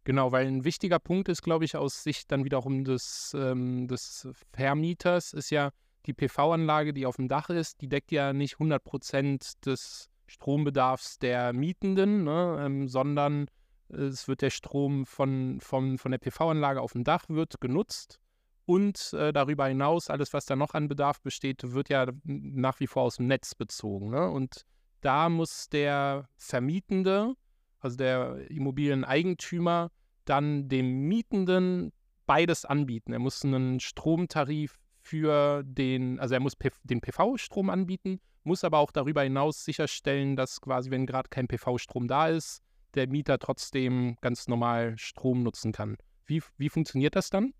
Genau, 0.04 0.30
weil 0.30 0.46
ein 0.46 0.64
wichtiger 0.64 0.98
Punkt 0.98 1.28
ist, 1.28 1.42
glaube 1.42 1.64
ich, 1.64 1.76
aus 1.76 2.04
Sicht 2.04 2.30
dann 2.30 2.44
wiederum 2.44 2.84
des, 2.84 3.34
ähm, 3.36 3.88
des 3.88 4.28
Vermieters, 4.52 5.32
ist 5.32 5.50
ja, 5.50 5.70
die 6.06 6.14
PV-Anlage, 6.14 6.92
die 6.92 7.06
auf 7.06 7.16
dem 7.16 7.28
Dach 7.28 7.50
ist, 7.50 7.80
die 7.80 7.88
deckt 7.88 8.12
ja 8.12 8.32
nicht 8.32 8.56
100% 8.56 9.64
des 9.64 10.10
Strombedarfs 10.26 11.18
der 11.18 11.52
Mietenden, 11.52 12.24
ne, 12.24 12.58
ähm, 12.60 12.88
sondern 12.88 13.48
es 13.88 14.26
wird 14.26 14.42
der 14.42 14.50
Strom 14.50 15.06
von, 15.06 15.60
von, 15.60 15.98
von 15.98 16.10
der 16.10 16.18
PV-Anlage 16.18 16.80
auf 16.80 16.92
dem 16.92 17.04
Dach 17.04 17.28
wird 17.28 17.60
genutzt 17.60 18.20
und 18.66 19.12
äh, 19.12 19.32
darüber 19.32 19.66
hinaus, 19.66 20.10
alles, 20.10 20.32
was 20.32 20.44
da 20.44 20.56
noch 20.56 20.74
an 20.74 20.88
Bedarf 20.88 21.22
besteht, 21.22 21.72
wird 21.72 21.88
ja 21.88 22.06
nach 22.24 22.80
wie 22.80 22.88
vor 22.88 23.04
aus 23.04 23.16
dem 23.16 23.28
Netz 23.28 23.54
bezogen. 23.54 24.10
Ne? 24.10 24.28
Und 24.28 24.66
da 25.02 25.28
muss 25.28 25.68
der 25.68 26.28
Vermietende, 26.36 27.34
also 27.78 27.96
der 27.96 28.50
Immobilieneigentümer, 28.50 29.92
dann 30.24 30.68
dem 30.68 31.06
Mietenden 31.06 31.92
beides 32.26 32.64
anbieten. 32.64 33.12
Er 33.12 33.20
muss 33.20 33.44
einen 33.44 33.78
Stromtarif 33.78 34.76
für 35.06 35.62
den, 35.64 36.18
also 36.18 36.34
er 36.34 36.40
muss 36.40 36.54
den 36.82 37.00
PV-Strom 37.00 37.70
anbieten, 37.70 38.20
muss 38.42 38.64
aber 38.64 38.78
auch 38.78 38.90
darüber 38.90 39.22
hinaus 39.22 39.64
sicherstellen, 39.64 40.36
dass 40.36 40.60
quasi, 40.60 40.90
wenn 40.90 41.06
gerade 41.06 41.28
kein 41.28 41.46
PV-Strom 41.46 42.08
da 42.08 42.28
ist, 42.28 42.60
der 42.94 43.08
Mieter 43.08 43.38
trotzdem 43.38 44.16
ganz 44.20 44.48
normal 44.48 44.94
Strom 44.98 45.42
nutzen 45.42 45.72
kann. 45.72 45.96
Wie, 46.26 46.42
wie 46.58 46.68
funktioniert 46.68 47.14
das 47.14 47.30
dann? 47.30 47.54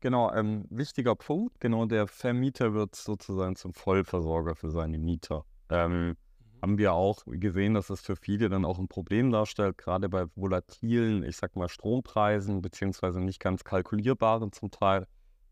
Genau, 0.00 0.32
ähm, 0.32 0.66
wichtiger 0.70 1.16
Punkt. 1.16 1.58
Genau, 1.58 1.86
der 1.86 2.06
Vermieter 2.06 2.72
wird 2.72 2.94
sozusagen 2.94 3.56
zum 3.56 3.74
Vollversorger 3.74 4.54
für 4.54 4.70
seine 4.70 4.98
Mieter. 4.98 5.44
Ähm, 5.70 6.10
mhm. 6.10 6.16
Haben 6.62 6.78
wir 6.78 6.92
auch 6.92 7.24
gesehen, 7.26 7.74
dass 7.74 7.90
es 7.90 8.00
für 8.00 8.14
viele 8.14 8.48
dann 8.48 8.64
auch 8.64 8.78
ein 8.78 8.88
Problem 8.88 9.30
darstellt, 9.32 9.78
gerade 9.78 10.08
bei 10.08 10.26
volatilen, 10.36 11.24
ich 11.24 11.36
sag 11.36 11.56
mal, 11.56 11.68
Strompreisen, 11.68 12.62
beziehungsweise 12.62 13.20
nicht 13.20 13.40
ganz 13.40 13.64
kalkulierbaren 13.64 14.52
zum 14.52 14.70
Teil 14.70 15.06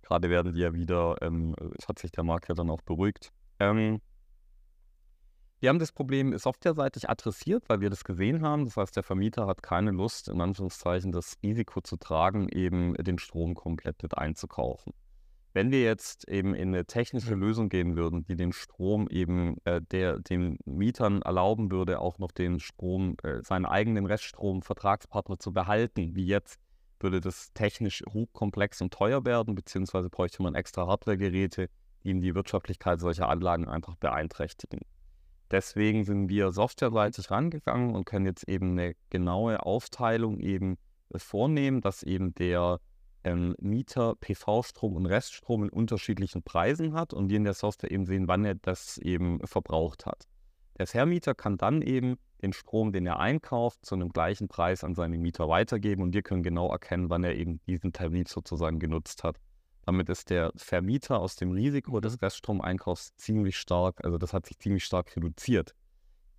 Gerade 0.06 0.30
werden 0.30 0.52
die 0.54 0.60
ja 0.60 0.72
wieder, 0.72 1.16
ähm, 1.20 1.56
hat 1.88 1.98
sich 1.98 2.12
der 2.12 2.22
Markt 2.22 2.48
ja 2.48 2.54
dann 2.54 2.70
auch 2.70 2.80
beruhigt. 2.82 3.32
Ähm, 3.58 4.00
Wir 5.58 5.70
haben 5.70 5.80
das 5.80 5.90
Problem 5.90 6.36
softwareseitig 6.38 7.08
adressiert, 7.08 7.64
weil 7.68 7.80
wir 7.80 7.90
das 7.90 8.04
gesehen 8.04 8.42
haben. 8.42 8.66
Das 8.66 8.76
heißt, 8.76 8.94
der 8.94 9.02
Vermieter 9.02 9.46
hat 9.48 9.62
keine 9.62 9.90
Lust, 9.90 10.28
in 10.28 10.40
Anführungszeichen, 10.40 11.10
das 11.10 11.34
Risiko 11.42 11.80
zu 11.80 11.96
tragen, 11.96 12.48
eben 12.50 12.94
den 12.94 13.18
Strom 13.18 13.54
komplett 13.54 14.00
mit 14.02 14.16
einzukaufen. 14.16 14.92
Wenn 15.54 15.70
wir 15.70 15.82
jetzt 15.82 16.28
eben 16.28 16.54
in 16.54 16.68
eine 16.68 16.84
technische 16.84 17.34
Lösung 17.34 17.70
gehen 17.70 17.96
würden, 17.96 18.22
die 18.26 18.36
den 18.36 18.52
Strom 18.52 19.08
eben 19.08 19.56
äh, 19.64 19.80
der, 19.80 20.20
den 20.20 20.58
Mietern 20.66 21.22
erlauben 21.22 21.70
würde, 21.72 21.98
auch 21.98 22.18
noch 22.18 22.30
den 22.30 22.60
Strom, 22.60 23.16
äh, 23.22 23.42
seinen 23.42 23.64
eigenen 23.64 24.04
Reststrom 24.04 24.60
Vertragspartner 24.60 25.38
zu 25.38 25.52
behalten, 25.54 26.14
wie 26.14 26.26
jetzt, 26.26 26.60
würde 27.00 27.20
das 27.20 27.52
technisch 27.52 28.02
hochkomplex 28.08 28.80
und 28.80 28.92
teuer 28.92 29.24
werden, 29.24 29.54
beziehungsweise 29.54 30.10
bräuchte 30.10 30.42
man 30.42 30.54
extra 30.54 30.86
Hardwaregeräte, 30.86 31.68
die 32.04 32.20
die 32.20 32.34
Wirtschaftlichkeit 32.34 33.00
solcher 33.00 33.28
Anlagen 33.28 33.68
einfach 33.68 33.96
beeinträchtigen. 33.96 34.80
Deswegen 35.50 36.04
sind 36.04 36.28
wir 36.28 36.50
softwareseitig 36.50 37.30
rangegangen 37.30 37.94
und 37.94 38.04
können 38.04 38.26
jetzt 38.26 38.48
eben 38.48 38.72
eine 38.72 38.94
genaue 39.10 39.64
Aufteilung 39.64 40.40
eben 40.40 40.76
äh, 41.10 41.18
vornehmen, 41.18 41.80
dass 41.80 42.02
eben 42.02 42.34
der 42.34 42.80
ähm, 43.22 43.54
Mieter 43.60 44.14
PV-Strom 44.16 44.96
und 44.96 45.06
Reststrom 45.06 45.64
in 45.64 45.70
unterschiedlichen 45.70 46.42
Preisen 46.42 46.94
hat 46.94 47.12
und 47.12 47.28
wir 47.28 47.36
in 47.36 47.44
der 47.44 47.54
Software 47.54 47.90
eben 47.90 48.06
sehen, 48.06 48.28
wann 48.28 48.44
er 48.44 48.56
das 48.56 48.98
eben 48.98 49.40
verbraucht 49.46 50.06
hat. 50.06 50.26
Der 50.78 50.86
Vermieter 50.86 51.34
kann 51.34 51.56
dann 51.56 51.82
eben 51.82 52.18
den 52.42 52.52
Strom, 52.52 52.92
den 52.92 53.06
er 53.06 53.18
einkauft, 53.18 53.84
zu 53.84 53.94
einem 53.94 54.10
gleichen 54.10 54.48
Preis 54.48 54.84
an 54.84 54.94
seine 54.94 55.18
Mieter 55.18 55.48
weitergeben 55.48 56.02
und 56.02 56.14
wir 56.14 56.22
können 56.22 56.42
genau 56.42 56.70
erkennen, 56.70 57.10
wann 57.10 57.24
er 57.24 57.34
eben 57.34 57.60
diesen 57.66 57.92
Tarif 57.92 58.28
sozusagen 58.28 58.78
genutzt 58.78 59.24
hat. 59.24 59.38
Damit 59.86 60.08
ist 60.08 60.30
der 60.30 60.52
Vermieter 60.56 61.20
aus 61.20 61.36
dem 61.36 61.52
Risiko 61.52 62.00
des 62.00 62.14
mhm. 62.14 62.18
Reststromeinkaufs 62.22 63.14
ziemlich 63.16 63.56
stark, 63.56 64.04
also 64.04 64.18
das 64.18 64.32
hat 64.32 64.46
sich 64.46 64.58
ziemlich 64.58 64.84
stark 64.84 65.14
reduziert. 65.16 65.74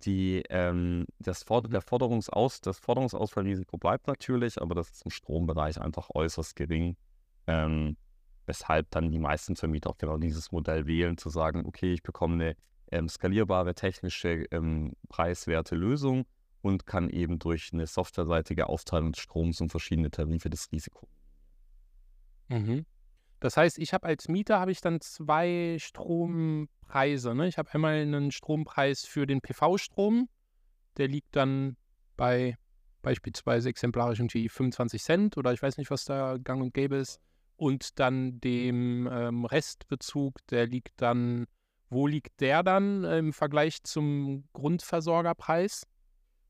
Die, 0.04 0.44
ähm, 0.50 1.06
das, 1.18 1.44
mhm. 1.48 1.70
der 1.70 1.80
Forderungsaus, 1.80 2.60
das 2.60 2.78
Forderungsausfallrisiko 2.78 3.78
bleibt 3.78 4.06
natürlich, 4.06 4.60
aber 4.60 4.74
das 4.74 4.90
ist 4.90 5.04
im 5.04 5.10
Strombereich 5.10 5.80
einfach 5.80 6.10
äußerst 6.14 6.54
gering. 6.54 6.96
Ähm, 7.46 7.96
weshalb 8.48 8.90
dann 8.90 9.10
die 9.10 9.18
meisten 9.18 9.56
Vermieter 9.56 9.90
auch 9.90 9.98
genau 9.98 10.16
dieses 10.18 10.52
Modell 10.52 10.86
wählen, 10.86 11.16
zu 11.18 11.28
sagen, 11.28 11.64
okay, 11.66 11.92
ich 11.92 12.02
bekomme 12.02 12.34
eine 12.34 12.56
ähm, 12.90 13.08
skalierbare, 13.08 13.74
technische, 13.74 14.44
ähm, 14.50 14.94
preiswerte 15.08 15.74
Lösung 15.74 16.26
und 16.62 16.86
kann 16.86 17.08
eben 17.10 17.38
durch 17.38 17.70
eine 17.72 17.86
softwareseitige 17.86 18.68
Aufteilung 18.68 19.12
des 19.12 19.22
Stroms 19.22 19.60
und 19.60 19.70
verschiedene 19.70 20.10
Tarife 20.10 20.50
das 20.50 20.70
Risiko. 20.72 21.08
Mhm. 22.48 22.84
Das 23.40 23.56
heißt, 23.56 23.78
ich 23.78 23.92
habe 23.92 24.06
als 24.06 24.28
Mieter 24.28 24.58
habe 24.58 24.72
ich 24.72 24.80
dann 24.80 25.00
zwei 25.00 25.76
Strompreise. 25.78 27.34
Ne? 27.34 27.46
Ich 27.46 27.58
habe 27.58 27.72
einmal 27.72 27.94
einen 27.94 28.32
Strompreis 28.32 29.04
für 29.04 29.26
den 29.26 29.40
PV-Strom, 29.40 30.28
der 30.96 31.08
liegt 31.08 31.36
dann 31.36 31.76
bei 32.16 32.56
beispielsweise 33.02 33.68
exemplarisch 33.68 34.18
irgendwie 34.18 34.48
25 34.48 35.02
Cent 35.02 35.36
oder 35.36 35.52
ich 35.52 35.62
weiß 35.62 35.78
nicht, 35.78 35.90
was 35.90 36.04
da 36.04 36.36
gang 36.36 36.60
und 36.62 36.74
gäbe 36.74 36.96
ist. 36.96 37.20
Und 37.56 37.98
dann 37.98 38.40
dem 38.40 39.08
ähm, 39.10 39.44
Restbezug, 39.44 40.46
der 40.48 40.66
liegt 40.66 41.00
dann, 41.00 41.46
wo 41.90 42.06
liegt 42.06 42.40
der 42.40 42.62
dann 42.62 43.04
im 43.04 43.32
Vergleich 43.32 43.82
zum 43.82 44.44
Grundversorgerpreis? 44.52 45.86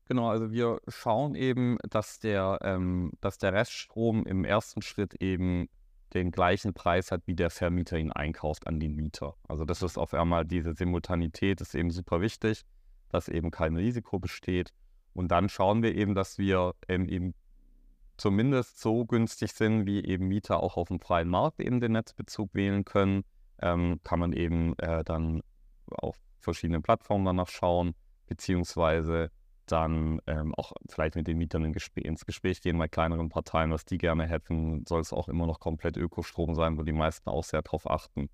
Genau, 0.05 0.29
also 0.29 0.51
wir 0.51 0.79
schauen 0.87 1.35
eben, 1.35 1.77
dass 1.87 2.19
der, 2.19 2.59
ähm, 2.63 3.11
dass 3.21 3.37
der 3.37 3.53
Reststrom 3.53 4.25
im 4.25 4.43
ersten 4.43 4.81
Schritt 4.81 5.21
eben 5.21 5.69
den 6.15 6.31
gleichen 6.31 6.73
Preis 6.73 7.11
hat, 7.11 7.21
wie 7.27 7.35
der 7.35 7.51
Vermieter 7.51 7.97
ihn 7.97 8.11
einkauft 8.11 8.65
an 8.67 8.79
den 8.79 8.95
Mieter. 8.95 9.35
Also 9.47 9.65
das 9.65 9.83
ist 9.83 9.97
auf 9.97 10.13
einmal 10.13 10.45
diese 10.45 10.73
Simultanität 10.73 11.61
ist 11.61 11.75
eben 11.75 11.91
super 11.91 12.21
wichtig, 12.21 12.63
dass 13.09 13.27
eben 13.27 13.51
kein 13.51 13.75
Risiko 13.75 14.17
besteht. 14.17 14.73
Und 15.13 15.29
dann 15.29 15.49
schauen 15.49 15.83
wir 15.83 15.95
eben, 15.95 16.15
dass 16.15 16.39
wir 16.39 16.73
ähm, 16.87 17.07
eben 17.07 17.35
zumindest 18.17 18.79
so 18.79 19.05
günstig 19.05 19.53
sind, 19.53 19.85
wie 19.85 20.03
eben 20.03 20.27
Mieter 20.27 20.61
auch 20.61 20.77
auf 20.77 20.87
dem 20.87 20.99
freien 20.99 21.29
Markt 21.29 21.59
eben 21.59 21.79
den 21.79 21.93
Netzbezug 21.93 22.53
wählen 22.53 22.85
können. 22.85 23.23
Ähm, 23.61 23.99
kann 24.03 24.19
man 24.19 24.33
eben 24.33 24.77
äh, 24.79 25.03
dann 25.03 25.41
auf 25.87 26.17
verschiedenen 26.39 26.81
Plattformen 26.81 27.25
danach 27.25 27.49
schauen, 27.49 27.93
beziehungsweise 28.27 29.31
dann 29.65 30.19
ähm, 30.27 30.55
auch 30.55 30.73
vielleicht 30.89 31.15
mit 31.15 31.27
den 31.27 31.37
Mietern 31.37 31.63
ins 31.63 32.25
Gespräch 32.25 32.61
gehen 32.61 32.77
bei 32.77 32.87
kleineren 32.87 33.29
Parteien, 33.29 33.71
was 33.71 33.85
die 33.85 33.97
gerne 33.97 34.25
hätten, 34.25 34.85
soll 34.87 35.01
es 35.01 35.13
auch 35.13 35.27
immer 35.27 35.45
noch 35.45 35.59
komplett 35.59 35.97
Ökostrom 35.97 36.55
sein, 36.55 36.77
wo 36.77 36.83
die 36.83 36.93
meisten 36.93 37.29
auch 37.29 37.43
sehr 37.43 37.61
darauf 37.61 37.89
achten. 37.89 38.29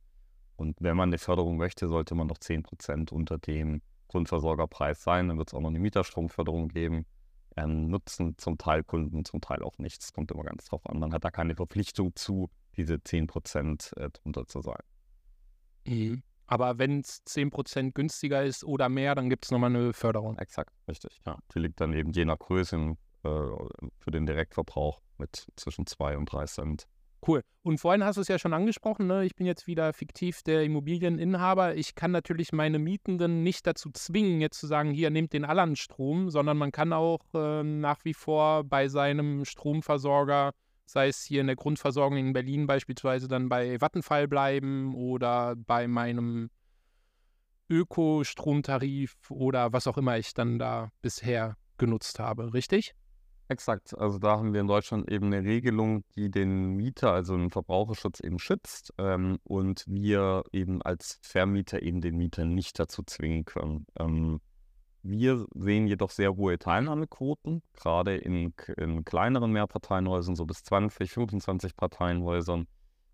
Und 0.55 0.77
wenn 0.79 0.95
man 0.95 1.09
eine 1.09 1.17
Förderung 1.17 1.57
möchte, 1.57 1.87
sollte 1.87 2.15
man 2.15 2.27
noch 2.27 2.37
10% 2.37 3.11
unter 3.11 3.37
dem 3.37 3.81
Grundversorgerpreis 4.07 5.03
sein. 5.03 5.27
Dann 5.27 5.37
wird 5.37 5.49
es 5.49 5.53
auch 5.53 5.59
noch 5.59 5.69
eine 5.69 5.79
Mieterstromförderung 5.79 6.69
geben. 6.69 7.05
Ähm, 7.57 7.89
nutzen 7.89 8.37
zum 8.37 8.57
Teil 8.57 8.83
Kunden, 8.83 9.25
zum 9.25 9.41
Teil 9.41 9.63
auch 9.63 9.77
nichts. 9.77 10.13
Kommt 10.13 10.31
immer 10.31 10.43
ganz 10.43 10.65
drauf 10.65 10.85
an. 10.87 10.99
Man 10.99 11.13
hat 11.13 11.25
da 11.25 11.31
keine 11.31 11.55
Verpflichtung 11.55 12.15
zu, 12.15 12.49
diese 12.77 12.95
10% 12.95 13.97
äh, 13.97 14.09
drunter 14.11 14.47
zu 14.47 14.61
sein. 14.61 14.79
Mhm. 15.85 16.23
Aber 16.47 16.77
wenn 16.77 16.99
es 16.99 17.25
10% 17.25 17.93
günstiger 17.93 18.43
ist 18.43 18.63
oder 18.63 18.87
mehr, 18.87 19.15
dann 19.15 19.29
gibt 19.29 19.45
es 19.45 19.51
nochmal 19.51 19.75
eine 19.75 19.93
Förderung. 19.93 20.37
Exakt, 20.37 20.73
richtig. 20.87 21.19
Ja. 21.25 21.39
Die 21.53 21.59
liegt 21.59 21.81
dann 21.81 21.93
eben 21.93 22.11
je 22.11 22.25
nach 22.25 22.37
Größe 22.37 22.75
äh, 22.77 23.29
für 23.97 24.11
den 24.11 24.25
Direktverbrauch 24.25 25.01
mit 25.17 25.47
zwischen 25.55 25.87
2 25.87 26.17
und 26.17 26.31
3 26.31 26.45
Cent. 26.45 26.87
Cool. 27.27 27.41
Und 27.63 27.79
vorhin 27.79 28.03
hast 28.03 28.17
du 28.17 28.21
es 28.21 28.27
ja 28.27 28.37
schon 28.37 28.53
angesprochen, 28.53 29.07
ne? 29.07 29.25
ich 29.25 29.35
bin 29.35 29.47
jetzt 29.47 29.65
wieder 29.65 29.93
fiktiv 29.93 30.43
der 30.43 30.63
Immobilieninhaber. 30.63 31.75
Ich 31.75 31.95
kann 31.95 32.11
natürlich 32.11 32.53
meine 32.53 32.77
Mietenden 32.77 33.41
nicht 33.41 33.65
dazu 33.65 33.89
zwingen, 33.91 34.41
jetzt 34.41 34.59
zu 34.59 34.67
sagen, 34.67 34.91
hier 34.91 35.09
nehmt 35.09 35.33
den 35.33 35.45
Allan 35.45 35.75
Strom, 35.75 36.29
sondern 36.29 36.57
man 36.57 36.71
kann 36.71 36.93
auch 36.93 37.21
äh, 37.33 37.63
nach 37.63 38.05
wie 38.05 38.13
vor 38.13 38.63
bei 38.63 38.87
seinem 38.87 39.43
Stromversorger 39.45 40.51
sei 40.85 41.07
es 41.07 41.23
hier 41.23 41.41
in 41.41 41.47
der 41.47 41.55
Grundversorgung 41.55 42.17
in 42.17 42.33
Berlin 42.33 42.67
beispielsweise 42.67 43.27
dann 43.27 43.49
bei 43.49 43.79
Vattenfall 43.79 44.27
bleiben 44.27 44.95
oder 44.95 45.55
bei 45.55 45.87
meinem 45.87 46.49
Ökostromtarif 47.69 49.15
oder 49.29 49.73
was 49.73 49.87
auch 49.87 49.97
immer 49.97 50.17
ich 50.17 50.33
dann 50.33 50.59
da 50.59 50.91
bisher 51.01 51.57
genutzt 51.77 52.19
habe, 52.19 52.53
richtig? 52.53 52.93
Exakt. 53.47 53.95
Also 53.97 54.17
da 54.17 54.37
haben 54.37 54.53
wir 54.53 54.61
in 54.61 54.67
Deutschland 54.67 55.11
eben 55.11 55.27
eine 55.27 55.43
Regelung, 55.43 56.03
die 56.15 56.31
den 56.31 56.75
Mieter, 56.75 57.11
also 57.11 57.37
den 57.37 57.51
Verbraucherschutz 57.51 58.19
eben 58.19 58.39
schützt 58.39 58.91
ähm, 58.97 59.37
und 59.43 59.83
wir 59.87 60.43
eben 60.51 60.81
als 60.81 61.19
Vermieter 61.21 61.81
eben 61.83 62.01
den 62.01 62.17
Mieter 62.17 62.45
nicht 62.45 62.79
dazu 62.79 63.03
zwingen 63.03 63.45
können. 63.45 63.85
Ähm, 63.99 64.41
wir 65.07 65.45
sehen 65.53 65.87
jedoch 65.87 66.09
sehr 66.09 66.35
hohe 66.35 66.57
Teilnahmequoten, 66.57 67.61
gerade 67.73 68.17
in, 68.17 68.53
in 68.77 69.05
kleineren 69.05 69.51
Mehrparteienhäusern, 69.51 70.35
so 70.35 70.45
bis 70.45 70.63
20, 70.63 71.11
25 71.11 71.77
Parteienhäusern. 71.77 72.67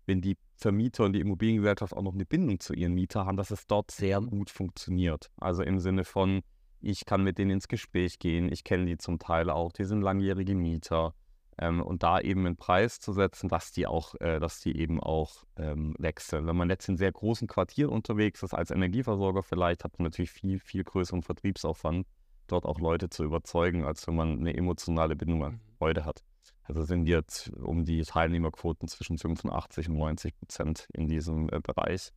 Wenn 0.06 0.22
die 0.22 0.38
Vermieter 0.56 1.04
und 1.04 1.12
die 1.12 1.20
Immobiliengesellschaft 1.20 1.94
auch 1.94 2.02
noch 2.02 2.14
eine 2.14 2.24
Bindung 2.24 2.60
zu 2.60 2.72
ihren 2.72 2.94
Mietern 2.94 3.26
haben, 3.26 3.36
dass 3.36 3.50
es 3.50 3.66
dort 3.66 3.90
sehr 3.90 4.20
gut 4.20 4.50
funktioniert. 4.50 5.30
Also 5.36 5.62
im 5.62 5.78
Sinne 5.78 6.04
von, 6.04 6.40
ich 6.80 7.04
kann 7.04 7.22
mit 7.22 7.38
denen 7.38 7.52
ins 7.52 7.68
Gespräch 7.68 8.18
gehen, 8.18 8.50
ich 8.50 8.64
kenne 8.64 8.86
die 8.86 8.96
zum 8.96 9.18
Teil 9.18 9.50
auch, 9.50 9.70
die 9.70 9.84
sind 9.84 10.00
langjährige 10.00 10.54
Mieter 10.54 11.14
ähm, 11.58 11.82
und 11.82 12.02
da 12.02 12.20
eben 12.20 12.46
einen 12.46 12.56
Preis 12.56 13.00
zu 13.00 13.12
setzen, 13.12 13.48
dass 13.48 13.72
die 13.72 13.86
auch, 13.86 14.14
äh, 14.20 14.40
dass 14.40 14.60
die 14.60 14.76
eben 14.76 15.00
auch 15.00 15.44
ähm, 15.56 15.94
wechseln. 15.98 16.46
Wenn 16.46 16.56
man 16.56 16.70
jetzt 16.70 16.88
in 16.88 16.96
sehr 16.96 17.12
großen 17.12 17.48
Quartieren 17.48 17.90
unterwegs 17.90 18.42
ist, 18.42 18.54
als 18.54 18.70
Energieversorger 18.70 19.42
vielleicht, 19.42 19.84
hat 19.84 19.98
man 19.98 20.04
natürlich 20.04 20.30
viel, 20.30 20.58
viel 20.58 20.84
größeren 20.84 21.22
Vertriebsaufwand, 21.22 22.06
dort 22.46 22.64
auch 22.64 22.78
Leute 22.78 23.08
zu 23.10 23.24
überzeugen, 23.24 23.84
als 23.84 24.06
wenn 24.06 24.16
man 24.16 24.38
eine 24.38 24.54
emotionale 24.54 25.16
Bindung 25.16 25.44
an 25.44 25.60
Gebäude 25.66 26.02
mhm. 26.02 26.06
hat. 26.06 26.22
Also 26.64 26.84
sind 26.84 27.06
jetzt 27.06 27.50
um 27.50 27.84
die 27.84 28.02
Teilnehmerquoten 28.02 28.88
zwischen 28.88 29.18
85 29.18 29.88
und 29.88 29.98
90 29.98 30.38
Prozent 30.38 30.88
in 30.92 31.08
diesem 31.08 31.48
äh, 31.48 31.60
Bereich, 31.60 32.12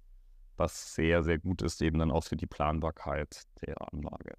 was 0.56 0.94
sehr, 0.94 1.24
sehr 1.24 1.40
gut 1.40 1.62
ist, 1.62 1.82
eben 1.82 2.00
dann 2.00 2.12
auch 2.12 2.24
für 2.24 2.38
die 2.38 2.48
Planbarkeit 2.48 3.44
der 3.62 3.76
Anlage. 3.92 4.36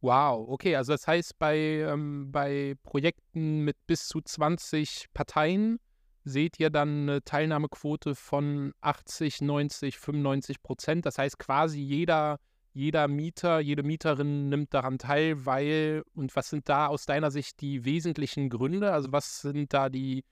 Wow, 0.00 0.48
okay, 0.48 0.76
also 0.76 0.92
das 0.92 1.06
heißt, 1.06 1.38
bei, 1.38 1.56
ähm, 1.56 2.30
bei 2.30 2.74
Projekten 2.82 3.60
mit 3.60 3.76
bis 3.86 4.06
zu 4.08 4.20
20 4.20 5.06
Parteien 5.14 5.78
seht 6.26 6.58
ihr 6.60 6.70
dann 6.70 7.08
eine 7.08 7.22
Teilnahmequote 7.22 8.14
von 8.14 8.72
80, 8.80 9.40
90, 9.42 9.98
95 9.98 10.62
Prozent. 10.62 11.06
Das 11.06 11.18
heißt, 11.18 11.38
quasi 11.38 11.80
jeder, 11.80 12.38
jeder 12.72 13.08
Mieter, 13.08 13.60
jede 13.60 13.84
Mieterin 13.84 14.48
nimmt 14.48 14.74
daran 14.74 14.98
teil, 14.98 15.46
weil, 15.46 16.02
und 16.14 16.34
was 16.36 16.50
sind 16.50 16.68
da 16.68 16.88
aus 16.88 17.06
deiner 17.06 17.30
Sicht 17.30 17.60
die 17.60 17.84
wesentlichen 17.84 18.50
Gründe? 18.50 18.92
Also 18.92 19.12
was 19.12 19.40
sind 19.40 19.72
da 19.72 19.88
die, 19.88 20.24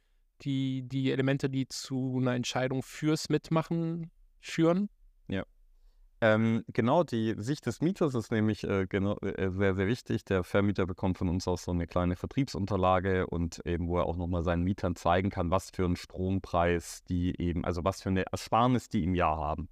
die, 0.43 0.83
die 0.83 1.13
Elemente, 1.13 1.49
die 1.49 1.69
zu 1.69 2.19
einer 2.21 2.35
Entscheidung 2.35 2.83
fürs 2.83 3.29
Mitmachen 3.29 4.11
führen? 4.41 4.91
Ähm, 6.25 6.65
genau, 6.69 7.05
die 7.05 7.35
Sicht 7.37 7.67
des 7.67 7.83
Mieters 7.83 8.15
ist 8.15 8.33
nämlich 8.33 8.65
äh, 8.65 8.87
genau, 8.89 9.19
äh, 9.19 9.51
sehr, 9.51 9.75
sehr 9.75 9.87
wichtig. 9.87 10.25
Der 10.25 10.43
Vermieter 10.43 10.87
bekommt 10.87 11.19
von 11.19 11.29
uns 11.29 11.47
auch 11.47 11.59
so 11.59 11.71
eine 11.71 11.87
kleine 11.87 12.17
Vertriebsunterlage 12.17 13.27
und 13.27 13.61
eben, 13.67 13.89
wo 13.89 13.99
er 13.99 14.07
auch 14.07 14.17
nochmal 14.17 14.43
seinen 14.43 14.63
Mietern 14.63 14.97
zeigen 14.97 15.29
kann, 15.29 15.51
was 15.51 15.69
für 15.69 15.85
einen 15.85 15.97
Strompreis 15.97 17.05
die 17.11 17.39
eben, 17.39 17.63
also 17.67 17.85
was 17.85 18.01
für 18.01 18.09
eine 18.09 18.25
Ersparnis 18.33 18.89
die 18.89 19.05
im 19.05 19.15
Jahr 19.15 19.37
haben. 19.37 19.69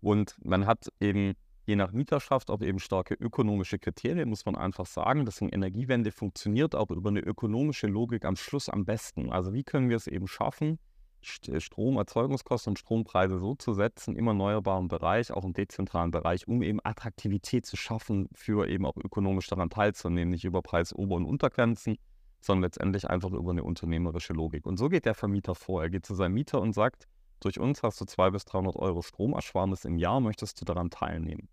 Und 0.00 0.36
man 0.44 0.64
hat 0.64 0.92
eben 1.00 1.34
je 1.66 1.74
nach 1.74 1.90
Mieterschaft 1.90 2.52
auch 2.52 2.60
eben 2.60 2.78
starke 2.78 3.14
ökonomische 3.14 3.80
Kriterien, 3.80 4.28
muss 4.28 4.46
man 4.46 4.54
einfach 4.54 4.86
sagen. 4.86 5.24
Deswegen 5.24 5.50
Energiewende 5.50 6.12
funktioniert 6.12 6.76
auch 6.76 6.92
über 6.92 7.10
eine 7.10 7.20
ökonomische 7.20 7.88
Logik 7.88 8.24
am 8.26 8.36
Schluss 8.36 8.68
am 8.68 8.84
besten. 8.84 9.32
Also 9.32 9.52
wie 9.52 9.64
können 9.64 9.88
wir 9.88 9.96
es 9.96 10.06
eben 10.06 10.28
schaffen, 10.28 10.78
Stromerzeugungskosten 11.22 12.72
und 12.72 12.78
Strompreise 12.78 13.38
so 13.38 13.54
zu 13.54 13.74
setzen 13.74 14.16
im 14.16 14.26
erneuerbaren 14.26 14.88
Bereich, 14.88 15.32
auch 15.32 15.44
im 15.44 15.52
dezentralen 15.52 16.10
Bereich, 16.10 16.48
um 16.48 16.62
eben 16.62 16.80
Attraktivität 16.82 17.66
zu 17.66 17.76
schaffen, 17.76 18.28
für 18.32 18.68
eben 18.68 18.86
auch 18.86 18.96
ökonomisch 18.96 19.46
daran 19.48 19.70
teilzunehmen, 19.70 20.30
nicht 20.30 20.44
über 20.44 20.62
Preisober- 20.62 21.16
und 21.16 21.26
Untergrenzen, 21.26 21.96
sondern 22.40 22.62
letztendlich 22.62 23.08
einfach 23.08 23.30
über 23.32 23.50
eine 23.50 23.64
unternehmerische 23.64 24.32
Logik. 24.32 24.66
Und 24.66 24.78
so 24.78 24.88
geht 24.88 25.04
der 25.04 25.14
Vermieter 25.14 25.54
vor. 25.54 25.82
Er 25.82 25.90
geht 25.90 26.06
zu 26.06 26.14
seinem 26.14 26.34
Mieter 26.34 26.60
und 26.60 26.72
sagt, 26.72 27.06
durch 27.40 27.58
uns 27.58 27.82
hast 27.82 28.00
du 28.00 28.04
200 28.04 28.32
bis 28.32 28.44
300 28.46 28.76
Euro 28.76 29.02
Stromersparnis 29.02 29.84
im 29.84 29.98
Jahr, 29.98 30.20
möchtest 30.20 30.60
du 30.60 30.64
daran 30.64 30.90
teilnehmen? 30.90 31.48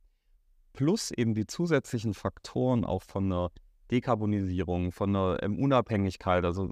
Plus 0.74 1.12
eben 1.12 1.34
die 1.34 1.48
zusätzlichen 1.48 2.14
Faktoren 2.14 2.86
auch 2.86 3.04
von 3.04 3.30
der 3.30 3.52
Dekarbonisierung, 3.90 4.92
von 4.92 5.14
der 5.14 5.40
ähm, 5.42 5.60
Unabhängigkeit, 5.60 6.44
also 6.44 6.70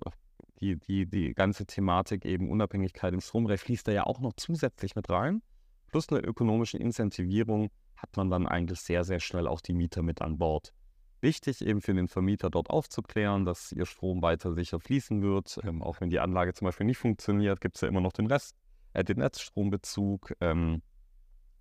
die, 0.59 0.77
die, 0.77 1.05
die 1.05 1.33
ganze 1.33 1.65
Thematik 1.65 2.25
eben 2.25 2.49
Unabhängigkeit 2.49 3.13
im 3.13 3.21
Stromrecht 3.21 3.63
fließt 3.63 3.87
da 3.87 3.91
ja 3.91 4.05
auch 4.05 4.19
noch 4.19 4.33
zusätzlich 4.37 4.95
mit 4.95 5.09
rein. 5.09 5.41
Plus 5.87 6.09
eine 6.09 6.19
ökonomische 6.19 6.77
Incentivierung 6.77 7.69
hat 7.95 8.15
man 8.17 8.29
dann 8.29 8.47
eigentlich 8.47 8.79
sehr, 8.79 9.03
sehr 9.03 9.19
schnell 9.19 9.47
auch 9.47 9.61
die 9.61 9.73
Mieter 9.73 10.01
mit 10.01 10.21
an 10.21 10.37
Bord. 10.37 10.73
Wichtig 11.21 11.65
eben 11.65 11.81
für 11.81 11.93
den 11.93 12.07
Vermieter 12.07 12.49
dort 12.49 12.69
aufzuklären, 12.69 13.45
dass 13.45 13.71
ihr 13.71 13.85
Strom 13.85 14.21
weiter 14.21 14.53
sicher 14.53 14.79
fließen 14.79 15.21
wird. 15.21 15.59
Ähm, 15.63 15.81
auch 15.81 16.01
wenn 16.01 16.09
die 16.09 16.19
Anlage 16.19 16.53
zum 16.53 16.65
Beispiel 16.65 16.85
nicht 16.85 16.97
funktioniert, 16.97 17.61
gibt 17.61 17.75
es 17.75 17.81
ja 17.81 17.87
immer 17.87 18.01
noch 18.01 18.13
den 18.13 18.27
Rest, 18.27 18.55
äh, 18.93 19.03
den 19.03 19.17
Netzstrombezug. 19.17 20.35
Ähm, 20.41 20.81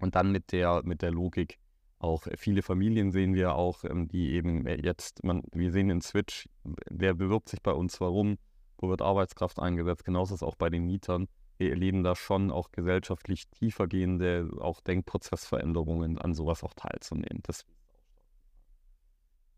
und 0.01 0.17
dann 0.17 0.33
mit 0.33 0.53
der, 0.53 0.83
mit 0.85 1.03
der 1.03 1.13
Logik, 1.13 1.59
auch 1.99 2.27
viele 2.37 2.63
Familien 2.63 3.13
sehen 3.13 3.35
wir 3.35 3.55
auch, 3.55 3.85
ähm, 3.85 4.09
die 4.09 4.33
eben 4.33 4.67
äh, 4.67 4.79
jetzt, 4.85 5.25
man, 5.25 5.43
wir 5.53 5.73
sehen 5.73 5.89
in 5.89 6.03
Switch, 6.03 6.49
wer 6.91 7.15
bewirbt 7.15 7.49
sich 7.49 7.63
bei 7.63 7.73
uns, 7.73 8.01
warum, 8.01 8.37
wo 8.79 8.89
wird 8.89 9.03
Arbeitskraft 9.03 9.59
eingesetzt, 9.59 10.05
genauso 10.05 10.35
ist 10.35 10.43
es 10.43 10.47
auch 10.47 10.57
bei 10.57 10.71
den 10.71 10.85
Mietern. 10.87 11.29
Wir 11.57 11.71
erleben 11.71 12.03
da 12.03 12.17
schon 12.17 12.51
auch 12.51 12.73
gesellschaftlich 12.73 13.49
tiefergehende, 13.49 14.51
auch 14.61 14.81
Denkprozessveränderungen, 14.81 16.19
an 16.19 16.35
sowas 16.35 16.65
auch 16.65 16.75
teilzunehmen. 16.75 17.41
Das 17.45 17.65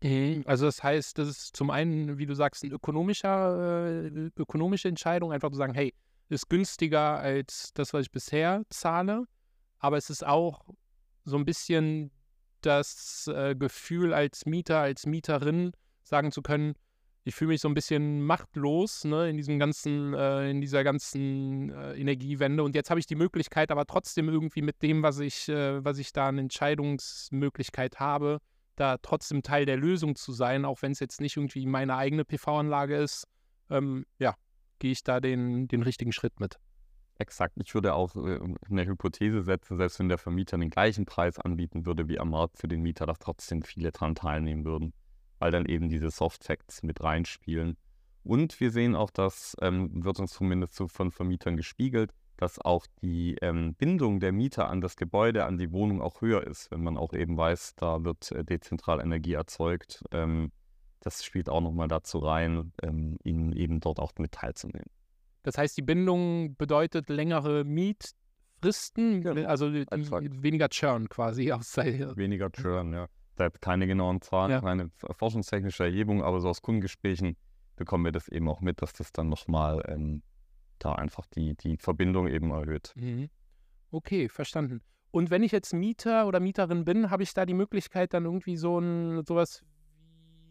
Mhm. 0.01 0.43
Also 0.45 0.65
das 0.65 0.83
heißt, 0.83 1.17
das 1.17 1.27
ist 1.27 1.55
zum 1.55 1.69
einen, 1.69 2.17
wie 2.17 2.25
du 2.25 2.35
sagst, 2.35 2.63
eine 2.63 2.73
ökonomischer, 2.73 4.05
äh, 4.05 4.29
ökonomische 4.35 4.87
Entscheidung, 4.87 5.31
einfach 5.31 5.49
zu 5.49 5.57
sagen, 5.57 5.73
hey, 5.73 5.93
ist 6.29 6.49
günstiger 6.49 7.17
als 7.17 7.73
das, 7.73 7.93
was 7.93 8.03
ich 8.03 8.11
bisher 8.11 8.63
zahle, 8.69 9.25
aber 9.79 9.97
es 9.97 10.09
ist 10.09 10.25
auch 10.25 10.65
so 11.25 11.37
ein 11.37 11.45
bisschen 11.45 12.11
das 12.61 13.27
äh, 13.33 13.55
Gefühl 13.55 14.13
als 14.13 14.45
Mieter, 14.45 14.79
als 14.79 15.05
Mieterin 15.05 15.71
sagen 16.03 16.31
zu 16.31 16.41
können, 16.41 16.73
ich 17.27 17.35
fühle 17.35 17.49
mich 17.49 17.61
so 17.61 17.67
ein 17.67 17.73
bisschen 17.73 18.21
machtlos 18.21 19.03
ne, 19.03 19.29
in 19.29 19.35
diesem 19.35 19.59
ganzen, 19.59 20.13
äh, 20.13 20.49
in 20.49 20.61
dieser 20.61 20.85
ganzen 20.85 21.69
äh, 21.71 21.93
Energiewende. 21.95 22.63
Und 22.63 22.73
jetzt 22.73 22.89
habe 22.89 23.01
ich 23.01 23.05
die 23.05 23.15
Möglichkeit, 23.15 23.69
aber 23.69 23.85
trotzdem 23.85 24.29
irgendwie 24.29 24.61
mit 24.61 24.81
dem, 24.81 25.03
was 25.03 25.19
ich, 25.19 25.49
äh, 25.49 25.83
was 25.83 25.97
ich 25.97 26.13
da 26.13 26.29
an 26.29 26.37
Entscheidungsmöglichkeit 26.37 27.99
habe, 27.99 28.39
da 28.77 28.97
trotzdem 29.01 29.43
Teil 29.43 29.65
der 29.65 29.75
Lösung 29.75 30.15
zu 30.15 30.31
sein, 30.31 30.63
auch 30.63 30.81
wenn 30.81 30.93
es 30.93 31.01
jetzt 31.01 31.19
nicht 31.19 31.35
irgendwie 31.35 31.65
meine 31.65 31.97
eigene 31.97 32.23
PV-Anlage 32.23 32.95
ist, 32.95 33.25
ähm, 33.69 34.05
ja, 34.19 34.33
gehe 34.79 34.93
ich 34.93 35.03
da 35.03 35.19
den, 35.19 35.67
den 35.67 35.83
richtigen 35.83 36.13
Schritt 36.13 36.39
mit. 36.39 36.57
Exakt. 37.17 37.55
Ich 37.61 37.73
würde 37.73 37.93
auch 37.93 38.15
äh, 38.15 38.39
eine 38.69 38.85
Hypothese 38.85 39.41
setzen, 39.41 39.75
selbst 39.75 39.99
wenn 39.99 40.07
der 40.07 40.17
Vermieter 40.17 40.57
den 40.57 40.69
gleichen 40.69 41.05
Preis 41.05 41.37
anbieten 41.39 41.85
würde 41.85 42.07
wie 42.07 42.19
am 42.19 42.29
Markt 42.29 42.57
für 42.57 42.69
den 42.69 42.81
Mieter, 42.83 43.05
dass 43.05 43.19
trotzdem 43.19 43.63
viele 43.63 43.91
daran 43.91 44.15
teilnehmen 44.15 44.63
würden, 44.63 44.93
weil 45.39 45.51
dann 45.51 45.65
eben 45.65 45.89
diese 45.89 46.09
Soft 46.09 46.43
Facts 46.43 46.83
mit 46.83 47.01
reinspielen. 47.03 47.77
Und 48.23 48.59
wir 48.59 48.71
sehen 48.71 48.95
auch, 48.95 49.09
das 49.09 49.55
ähm, 49.61 50.03
wird 50.03 50.19
uns 50.19 50.33
zumindest 50.33 50.75
so 50.75 50.87
von 50.87 51.11
Vermietern 51.11 51.55
gespiegelt, 51.55 52.11
dass 52.35 52.59
auch 52.59 52.85
die 53.01 53.35
ähm, 53.41 53.73
Bindung 53.75 54.19
der 54.19 54.31
Mieter 54.31 54.69
an 54.69 54.81
das 54.81 54.95
Gebäude, 54.95 55.45
an 55.45 55.57
die 55.57 55.71
Wohnung 55.71 56.01
auch 56.01 56.21
höher 56.21 56.45
ist, 56.45 56.69
wenn 56.71 56.83
man 56.83 56.97
auch 56.97 57.13
eben 57.13 57.35
weiß, 57.37 57.75
da 57.75 58.03
wird 58.03 58.31
äh, 58.31 58.43
dezentral 58.43 59.01
Energie 59.01 59.33
erzeugt. 59.33 60.03
Ähm, 60.11 60.51
das 60.99 61.23
spielt 61.23 61.49
auch 61.49 61.61
nochmal 61.61 61.87
dazu 61.87 62.19
rein, 62.19 62.73
ähm, 62.83 63.17
ihnen 63.23 63.53
eben 63.53 63.79
dort 63.79 63.99
auch 63.99 64.11
mit 64.17 64.33
teilzunehmen. 64.33 64.89
Das 65.43 65.57
heißt, 65.57 65.77
die 65.77 65.81
Bindung 65.81 66.55
bedeutet 66.57 67.09
längere 67.09 67.63
Mietfristen, 67.63 69.21
genau. 69.21 69.47
also 69.47 69.71
weniger 69.71 70.69
Churn 70.69 71.07
quasi. 71.09 71.51
Aus 71.53 71.77
weniger 71.77 72.51
Churn, 72.51 72.93
ja. 72.93 73.07
Da 73.37 73.45
hat 73.45 73.61
keine 73.61 73.87
genauen 73.87 74.21
Zahlen, 74.21 74.51
ja. 74.51 74.61
keine 74.61 74.89
forschungstechnische 74.97 75.85
Erhebung, 75.85 76.23
aber 76.23 76.41
so 76.41 76.49
aus 76.49 76.61
Kundengesprächen 76.61 77.37
bekommen 77.75 78.03
wir 78.03 78.11
das 78.11 78.27
eben 78.27 78.49
auch 78.49 78.61
mit, 78.61 78.81
dass 78.81 78.93
das 78.93 79.13
dann 79.13 79.29
nochmal 79.29 79.83
ähm, 79.87 80.23
da 80.79 80.93
einfach 80.93 81.25
die, 81.27 81.55
die 81.55 81.77
Verbindung 81.77 82.27
eben 82.27 82.51
erhöht. 82.51 82.93
Mhm. 82.95 83.29
Okay, 83.91 84.27
verstanden. 84.27 84.81
Und 85.11 85.29
wenn 85.29 85.43
ich 85.43 85.51
jetzt 85.51 85.73
Mieter 85.73 86.27
oder 86.27 86.39
Mieterin 86.39 86.83
bin, 86.83 87.09
habe 87.09 87.23
ich 87.23 87.33
da 87.33 87.45
die 87.45 87.53
Möglichkeit, 87.53 88.13
dann 88.13 88.25
irgendwie 88.25 88.57
so 88.57 88.79
ein 88.79 89.23
sowas 89.25 89.63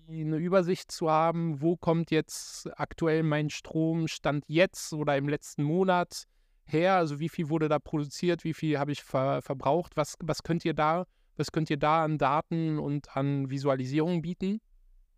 wie 0.08 0.20
eine 0.20 0.36
Übersicht 0.36 0.90
zu 0.92 1.10
haben, 1.10 1.60
wo 1.60 1.76
kommt 1.76 2.10
jetzt 2.10 2.70
aktuell 2.78 3.24
mein 3.24 3.50
Stromstand 3.50 4.44
jetzt 4.46 4.92
oder 4.92 5.16
im 5.16 5.28
letzten 5.28 5.64
Monat 5.64 6.24
her? 6.64 6.94
Also 6.94 7.18
wie 7.18 7.28
viel 7.28 7.48
wurde 7.48 7.68
da 7.68 7.78
produziert, 7.78 8.44
wie 8.44 8.54
viel 8.54 8.78
habe 8.78 8.92
ich 8.92 9.02
ver 9.02 9.42
verbraucht? 9.42 9.96
Was, 9.96 10.14
was 10.22 10.44
könnt 10.44 10.64
ihr 10.64 10.74
da, 10.74 11.06
was 11.36 11.52
könnt 11.52 11.70
ihr 11.70 11.76
da 11.76 12.04
an 12.04 12.18
Daten 12.18 12.78
und 12.78 13.16
an 13.16 13.50
Visualisierung 13.50 14.22
bieten? 14.22 14.60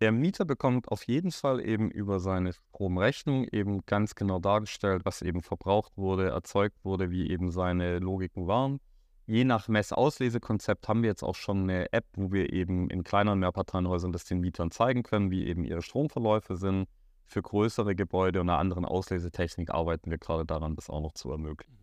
Der 0.00 0.12
Mieter 0.12 0.44
bekommt 0.44 0.88
auf 0.88 1.04
jeden 1.04 1.32
Fall 1.32 1.60
eben 1.60 1.90
über 1.90 2.20
seine 2.20 2.52
Stromrechnung 2.52 3.44
eben 3.50 3.84
ganz 3.84 4.14
genau 4.14 4.38
dargestellt, 4.38 5.02
was 5.04 5.22
eben 5.22 5.42
verbraucht 5.42 5.96
wurde, 5.96 6.28
erzeugt 6.28 6.84
wurde, 6.84 7.10
wie 7.10 7.28
eben 7.30 7.50
seine 7.50 7.98
Logiken 7.98 8.46
waren. 8.46 8.78
Je 9.26 9.44
nach 9.44 9.68
Messauslesekonzept 9.68 10.88
haben 10.88 11.02
wir 11.02 11.10
jetzt 11.10 11.24
auch 11.24 11.34
schon 11.34 11.64
eine 11.64 11.92
App, 11.92 12.06
wo 12.14 12.32
wir 12.32 12.52
eben 12.52 12.88
in 12.90 13.02
kleineren 13.04 13.40
Mehrparteienhäusern 13.40 14.12
das 14.12 14.24
den 14.24 14.40
Mietern 14.40 14.70
zeigen 14.70 15.02
können, 15.02 15.30
wie 15.30 15.46
eben 15.46 15.64
ihre 15.64 15.82
Stromverläufe 15.82 16.56
sind. 16.56 16.86
Für 17.26 17.42
größere 17.42 17.94
Gebäude 17.94 18.40
und 18.40 18.48
einer 18.48 18.58
anderen 18.58 18.86
Auslesetechnik 18.86 19.70
arbeiten 19.70 20.10
wir 20.10 20.16
gerade 20.16 20.46
daran, 20.46 20.76
das 20.76 20.88
auch 20.88 21.02
noch 21.02 21.12
zu 21.12 21.30
ermöglichen. 21.30 21.77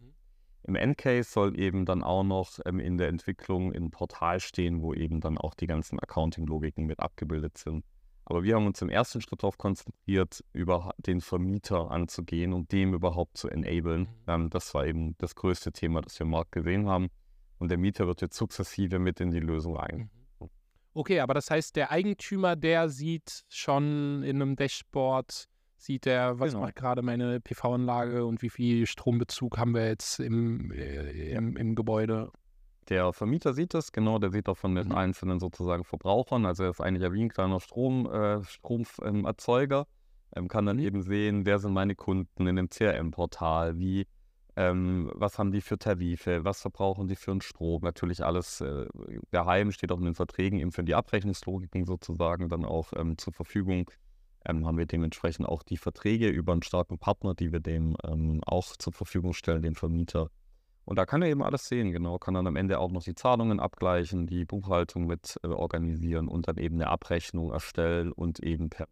Im 0.68 0.76
Endcase 0.76 1.30
soll 1.30 1.60
eben 1.60 1.86
dann 1.86 2.02
auch 2.02 2.24
noch 2.24 2.60
ähm, 2.66 2.80
in 2.80 2.98
der 2.98 3.10
Entwicklung 3.10 3.72
ein 3.72 3.92
Portal 3.92 4.40
stehen, 4.40 4.82
wo 4.82 4.96
eben 4.96 5.22
dann 5.22 5.38
auch 5.38 5.54
die 5.54 5.68
ganzen 5.68 6.00
Accounting-Logiken 6.00 6.86
mit 6.86 7.00
abgebildet 7.00 7.58
sind. 7.60 7.86
Aber 8.26 8.44
wir 8.44 8.56
haben 8.56 8.66
uns 8.66 8.82
im 8.82 8.90
ersten 8.90 9.22
Schritt 9.22 9.44
darauf 9.44 9.60
konzentriert, 9.60 10.44
über 10.54 10.96
den 10.98 11.22
Vermieter 11.22 11.92
anzugehen 11.92 12.54
und 12.54 12.72
dem 12.72 12.96
überhaupt 12.96 13.38
zu 13.38 13.48
enablen. 13.48 14.02
Mhm. 14.02 14.08
Ähm, 14.28 14.50
das 14.50 14.74
war 14.74 14.88
eben 14.88 15.16
das 15.20 15.36
größte 15.36 15.72
Thema, 15.72 16.02
das 16.02 16.18
wir 16.18 16.26
im 16.26 16.32
Markt 16.32 16.52
gesehen 16.52 16.90
haben. 16.90 17.10
Und 17.60 17.70
der 17.70 17.78
Mieter 17.78 18.08
wird 18.08 18.22
jetzt 18.22 18.36
sukzessive 18.36 18.98
mit 18.98 19.20
in 19.20 19.30
die 19.30 19.40
Lösung 19.40 19.78
rein. 19.78 20.10
Mhm. 20.40 20.50
Okay, 20.96 21.20
aber 21.20 21.36
das 21.36 21.52
heißt, 21.52 21.76
der 21.76 21.92
Eigentümer, 21.92 22.56
der 22.56 22.90
sieht 22.90 23.44
schon 23.50 24.24
in 24.24 24.42
einem 24.42 24.56
Dashboard, 24.56 25.48
sieht 25.78 26.08
er, 26.08 26.40
was 26.40 26.52
genau. 26.52 26.66
macht 26.66 26.76
gerade 26.76 27.02
meine 27.02 27.40
PV-Anlage 27.40 28.26
und 28.26 28.42
wie 28.42 28.50
viel 28.50 28.86
Strombezug 28.86 29.58
haben 29.58 29.74
wir 29.74 29.88
jetzt 29.88 30.20
im, 30.20 30.72
äh, 30.72 31.32
im, 31.32 31.56
im 31.58 31.76
Gebäude. 31.76 32.32
Der 32.90 33.14
Vermieter 33.14 33.54
sieht 33.54 33.74
das, 33.74 33.92
genau, 33.92 34.20
der 34.20 34.30
sieht 34.30 34.48
auch 34.48 34.58
von 34.58 34.76
den 34.76 34.90
mhm. 34.90 34.96
einzelnen 34.96 35.40
sozusagen 35.40 35.84
Verbrauchern, 35.84 36.46
also 36.46 36.64
er 36.64 36.70
ist 36.70 36.82
eigentlich 36.82 37.04
ja 37.04 37.12
wie 37.14 37.24
ein 37.24 37.30
kleiner 37.30 37.60
Strom, 37.60 38.06
äh, 38.06 38.44
Stromerzeuger, 38.44 39.88
ähm, 40.36 40.48
kann 40.48 40.66
dann 40.66 40.80
eben 40.80 41.02
sehen, 41.02 41.46
wer 41.46 41.58
sind 41.60 41.74
meine 41.74 41.96
Kunden 41.96 42.46
in 42.46 42.56
dem 42.56 42.70
CRM-Portal, 42.70 43.80
wie, 43.80 44.06
ähm, 44.56 45.12
was 45.16 45.40
haben 45.40 45.52
die 45.52 45.62
für 45.62 45.80
Tarife, 45.80 46.46
was 46.46 46.62
verbrauchen 46.62 47.08
die 47.08 47.16
für 47.16 47.32
einen 47.32 47.42
Strom, 47.42 47.82
natürlich 47.82 48.24
alles 48.24 48.62
äh, 48.62 48.86
geheim, 49.32 49.72
steht 49.72 49.92
auch 49.92 50.00
in 50.00 50.06
den 50.06 50.16
Verträgen 50.16 50.60
eben 50.60 50.72
für 50.72 50.84
die 50.84 50.94
Abrechnungslogiken 50.94 51.86
sozusagen 51.86 52.50
dann 52.50 52.66
auch 52.66 52.94
ähm, 52.96 53.18
zur 53.18 53.34
Verfügung. 53.34 53.90
Ähm, 54.46 54.66
haben 54.66 54.78
wir 54.78 54.86
dementsprechend 54.86 55.48
auch 55.48 55.64
die 55.64 55.78
Verträge 55.78 56.30
über 56.30 56.54
einen 56.54 56.64
starken 56.64 57.00
Partner, 57.00 57.34
die 57.34 57.52
wir 57.52 57.60
dem 57.60 57.96
ähm, 58.04 58.42
auch 58.46 58.76
zur 58.78 58.94
Verfügung 58.94 59.34
stellen, 59.34 59.62
den 59.62 59.76
Vermieter. 59.76 60.30
Und 60.86 60.98
da 60.98 61.06
kann 61.06 61.24
er 61.24 61.30
eben 61.30 61.42
alles 61.42 61.68
sehen, 61.68 61.92
genau. 61.92 62.20
Kann 62.20 62.36
dann 62.36 62.46
am 62.46 62.56
Ende 62.56 62.80
auch 62.80 62.92
noch 62.92 63.04
die 63.04 63.16
Zahlungen 63.16 63.60
abgleichen, 63.60 64.28
die 64.28 64.46
Buchhaltung 64.46 65.08
mit 65.08 65.40
äh, 65.44 65.48
organisieren 65.48 66.28
und 66.28 66.48
dann 66.48 66.58
eben 66.58 66.76
eine 66.76 66.90
Abrechnung 66.90 67.52
erstellen 67.52 68.12
und 68.12 68.40
eben 68.40 68.70
per 68.70 68.88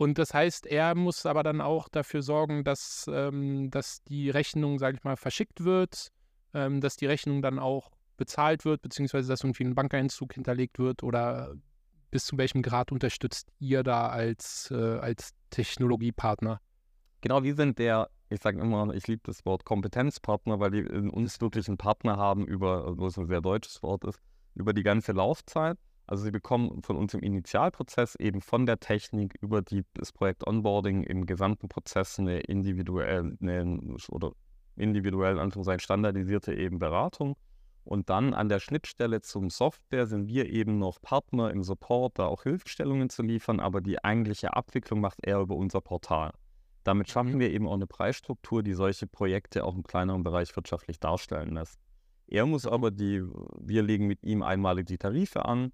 und 0.00 0.16
das 0.16 0.32
heißt, 0.32 0.66
er 0.66 0.94
muss 0.94 1.26
aber 1.26 1.42
dann 1.42 1.60
auch 1.60 1.90
dafür 1.90 2.22
sorgen, 2.22 2.64
dass, 2.64 3.04
ähm, 3.12 3.70
dass 3.70 4.02
die 4.04 4.30
Rechnung, 4.30 4.78
sage 4.78 4.96
ich 4.96 5.04
mal, 5.04 5.18
verschickt 5.18 5.62
wird, 5.62 6.10
ähm, 6.54 6.80
dass 6.80 6.96
die 6.96 7.04
Rechnung 7.04 7.42
dann 7.42 7.58
auch 7.58 7.90
bezahlt 8.16 8.64
wird, 8.64 8.80
beziehungsweise 8.80 9.28
dass 9.28 9.44
irgendwie 9.44 9.64
ein 9.64 9.74
Bankeinzug 9.74 10.32
hinterlegt 10.32 10.78
wird 10.78 11.02
oder 11.02 11.54
bis 12.10 12.26
zu 12.26 12.38
welchem 12.38 12.62
Grad 12.62 12.92
unterstützt 12.92 13.50
ihr 13.58 13.82
da 13.82 14.08
als, 14.08 14.70
äh, 14.70 14.98
als 14.98 15.32
Technologiepartner? 15.50 16.60
Genau, 17.20 17.42
wir 17.42 17.54
sind 17.54 17.78
der 17.78 18.08
ich 18.30 18.40
sage 18.40 18.60
immer, 18.60 18.94
ich 18.94 19.08
liebe 19.08 19.22
das 19.24 19.44
Wort 19.44 19.64
Kompetenzpartner, 19.64 20.60
weil 20.60 20.70
die 20.70 20.84
uns 20.84 21.40
wirklich 21.40 21.66
einen 21.66 21.78
Partner 21.78 22.16
haben 22.16 22.46
über, 22.46 22.96
wo 22.96 23.06
es 23.06 23.18
ein 23.18 23.26
sehr 23.26 23.40
deutsches 23.40 23.82
Wort 23.82 24.04
ist, 24.04 24.20
über 24.54 24.72
die 24.72 24.84
ganze 24.84 25.12
Laufzeit. 25.12 25.76
Also 26.06 26.24
sie 26.24 26.30
bekommen 26.30 26.82
von 26.82 26.96
uns 26.96 27.14
im 27.14 27.20
Initialprozess 27.20 28.14
eben 28.16 28.40
von 28.40 28.66
der 28.66 28.78
Technik 28.78 29.34
über 29.40 29.62
die, 29.62 29.84
das 29.94 30.12
Projekt 30.12 30.46
Onboarding 30.46 31.02
im 31.02 31.26
gesamten 31.26 31.68
Prozess 31.68 32.18
eine 32.18 32.40
individuelle 32.40 33.36
eine, 33.40 33.96
oder 34.08 34.32
individuell 34.76 35.38
Anführungszeichen 35.38 35.80
standardisierte 35.80 36.54
eben 36.54 36.78
Beratung. 36.78 37.36
Und 37.84 38.10
dann 38.10 38.34
an 38.34 38.48
der 38.48 38.60
Schnittstelle 38.60 39.20
zum 39.20 39.50
Software 39.50 40.06
sind 40.06 40.28
wir 40.28 40.50
eben 40.50 40.78
noch 40.78 41.00
Partner 41.00 41.50
im 41.50 41.62
Support, 41.62 42.18
da 42.18 42.26
auch 42.26 42.42
Hilfestellungen 42.42 43.08
zu 43.10 43.22
liefern, 43.22 43.58
aber 43.58 43.80
die 43.80 44.02
eigentliche 44.04 44.54
Abwicklung 44.54 45.00
macht 45.00 45.18
er 45.22 45.40
über 45.40 45.56
unser 45.56 45.80
Portal. 45.80 46.32
Damit 46.84 47.10
schaffen 47.10 47.34
mhm. 47.34 47.40
wir 47.40 47.50
eben 47.50 47.66
auch 47.66 47.74
eine 47.74 47.86
Preisstruktur, 47.86 48.62
die 48.62 48.74
solche 48.74 49.06
Projekte 49.06 49.64
auch 49.64 49.74
im 49.74 49.82
kleineren 49.82 50.22
Bereich 50.22 50.54
wirtschaftlich 50.56 51.00
darstellen 51.00 51.54
lässt. 51.54 51.78
Er 52.26 52.46
muss 52.46 52.66
aber 52.66 52.90
die, 52.90 53.22
wir 53.58 53.82
legen 53.82 54.06
mit 54.06 54.22
ihm 54.22 54.42
einmalig 54.42 54.86
die 54.86 54.98
Tarife 54.98 55.44
an, 55.44 55.72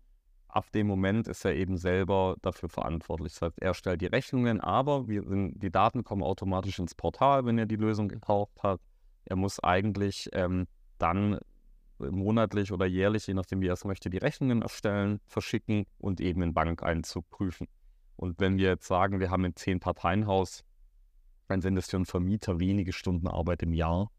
ab 0.48 0.72
dem 0.72 0.86
Moment 0.86 1.28
ist 1.28 1.44
er 1.44 1.54
eben 1.54 1.76
selber 1.76 2.36
dafür 2.40 2.70
verantwortlich. 2.70 3.34
Das 3.34 3.42
heißt, 3.42 3.60
er 3.60 3.74
stellt 3.74 4.00
die 4.00 4.06
Rechnungen, 4.06 4.60
aber 4.60 5.06
wir 5.06 5.22
sind, 5.22 5.62
die 5.62 5.70
Daten 5.70 6.02
kommen 6.02 6.22
automatisch 6.22 6.78
ins 6.78 6.94
Portal, 6.94 7.44
wenn 7.44 7.58
er 7.58 7.66
die 7.66 7.76
Lösung 7.76 8.08
gekauft 8.08 8.62
hat. 8.62 8.80
Er 9.26 9.36
muss 9.36 9.62
eigentlich 9.62 10.30
ähm, 10.32 10.66
dann 10.98 11.38
monatlich 11.98 12.72
oder 12.72 12.86
jährlich, 12.86 13.26
je 13.26 13.34
nachdem 13.34 13.60
wie 13.60 13.68
er 13.68 13.74
es 13.74 13.84
möchte, 13.84 14.10
die 14.10 14.18
Rechnungen 14.18 14.62
erstellen, 14.62 15.20
verschicken 15.26 15.86
und 15.98 16.20
eben 16.20 16.42
in 16.42 16.54
Bankeinzug 16.54 17.28
prüfen. 17.30 17.68
Und 18.16 18.40
wenn 18.40 18.56
wir 18.58 18.68
jetzt 18.68 18.86
sagen, 18.86 19.20
wir 19.20 19.30
haben 19.30 19.44
ein 19.44 19.56
Zehn-Parteien-Haus, 19.56 20.64
dann 21.48 21.60
sind 21.60 21.76
es 21.76 21.86
für 21.86 21.96
einen 21.96 22.06
Vermieter 22.06 22.58
wenige 22.58 22.92
Stunden 22.92 23.28
Arbeit 23.28 23.62
im 23.62 23.72
Jahr, 23.72 24.10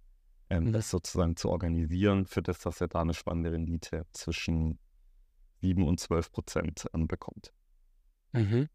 ähm, 0.49 0.65
mhm. 0.65 0.73
das 0.73 0.89
sozusagen 0.89 1.35
zu 1.35 1.49
organisieren, 1.49 2.25
für 2.25 2.41
das, 2.41 2.59
dass 2.59 2.79
er 2.79 2.87
da 2.87 3.01
eine 3.01 3.13
spannende 3.13 3.51
Rendite 3.51 4.05
zwischen 4.13 4.79
7 5.61 5.85
und 5.85 5.99
12 5.99 6.31
Prozent 6.31 6.87
ähm, 6.93 7.07
bekommt. 7.07 7.53
Mhm. 8.33 8.69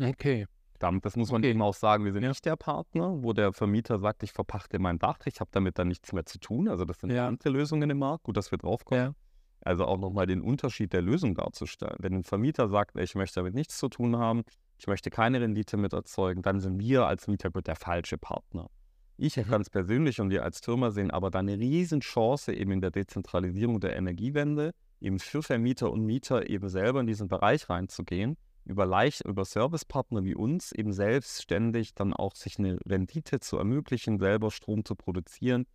Okay. 0.00 0.46
Damit, 0.78 1.04
das 1.04 1.16
muss 1.16 1.30
man 1.30 1.42
okay. 1.42 1.50
eben 1.50 1.62
auch 1.62 1.74
sagen, 1.74 2.04
wir 2.04 2.12
sind 2.12 2.22
ja. 2.22 2.30
nicht 2.30 2.44
der 2.44 2.56
Partner, 2.56 3.22
wo 3.22 3.32
der 3.32 3.52
Vermieter 3.52 3.98
sagt, 3.98 4.22
ich 4.22 4.32
verpachte 4.32 4.78
mein 4.78 4.98
Dach, 4.98 5.18
ich 5.26 5.40
habe 5.40 5.50
damit 5.52 5.78
dann 5.78 5.88
nichts 5.88 6.12
mehr 6.12 6.26
zu 6.26 6.38
tun. 6.38 6.68
Also 6.68 6.84
das 6.84 7.00
sind 7.00 7.10
ja. 7.10 7.26
andere 7.26 7.50
Lösungen 7.50 7.88
im 7.90 7.98
Markt, 7.98 8.24
gut, 8.24 8.36
dass 8.36 8.50
wir 8.50 8.58
draufkommen. 8.58 9.04
Ja. 9.04 9.14
Also 9.62 9.84
auch 9.84 9.98
nochmal 9.98 10.26
den 10.26 10.42
Unterschied 10.42 10.92
der 10.92 11.02
Lösung 11.02 11.34
darzustellen. 11.34 11.96
Wenn 11.98 12.14
ein 12.14 12.24
Vermieter 12.24 12.68
sagt, 12.68 12.96
ich 12.98 13.14
möchte 13.14 13.40
damit 13.40 13.54
nichts 13.54 13.78
zu 13.78 13.88
tun 13.88 14.16
haben, 14.16 14.42
ich 14.78 14.86
möchte 14.86 15.10
keine 15.10 15.40
Rendite 15.40 15.76
mit 15.76 15.92
erzeugen, 15.92 16.42
dann 16.42 16.60
sind 16.60 16.78
wir 16.78 17.06
als 17.06 17.26
Mieter 17.26 17.50
der 17.50 17.76
falsche 17.76 18.18
Partner. 18.18 18.68
Ich 19.16 19.36
mhm. 19.36 19.48
ganz 19.48 19.70
persönlich 19.70 20.20
und 20.20 20.30
wir 20.30 20.44
als 20.44 20.60
Firma 20.60 20.90
sehen 20.90 21.10
aber 21.10 21.30
da 21.30 21.38
eine 21.38 21.58
Riesenchance 21.58 22.52
eben 22.52 22.72
in 22.72 22.80
der 22.80 22.90
Dezentralisierung 22.90 23.80
der 23.80 23.96
Energiewende, 23.96 24.72
eben 25.00 25.18
für 25.18 25.42
Vermieter 25.42 25.90
und 25.90 26.04
Mieter 26.04 26.48
eben 26.48 26.68
selber 26.68 27.00
in 27.00 27.06
diesen 27.06 27.28
Bereich 27.28 27.68
reinzugehen, 27.68 28.36
über 28.66 28.86
leicht, 28.86 29.24
über 29.24 29.44
Servicepartner 29.44 30.24
wie 30.24 30.34
uns 30.34 30.72
eben 30.72 30.92
selbstständig 30.92 31.94
dann 31.94 32.12
auch 32.12 32.34
sich 32.34 32.58
eine 32.58 32.78
Rendite 32.86 33.40
zu 33.40 33.56
ermöglichen, 33.56 34.18
selber 34.18 34.50
Strom 34.50 34.84
zu 34.84 34.94
produzieren, 34.94 35.66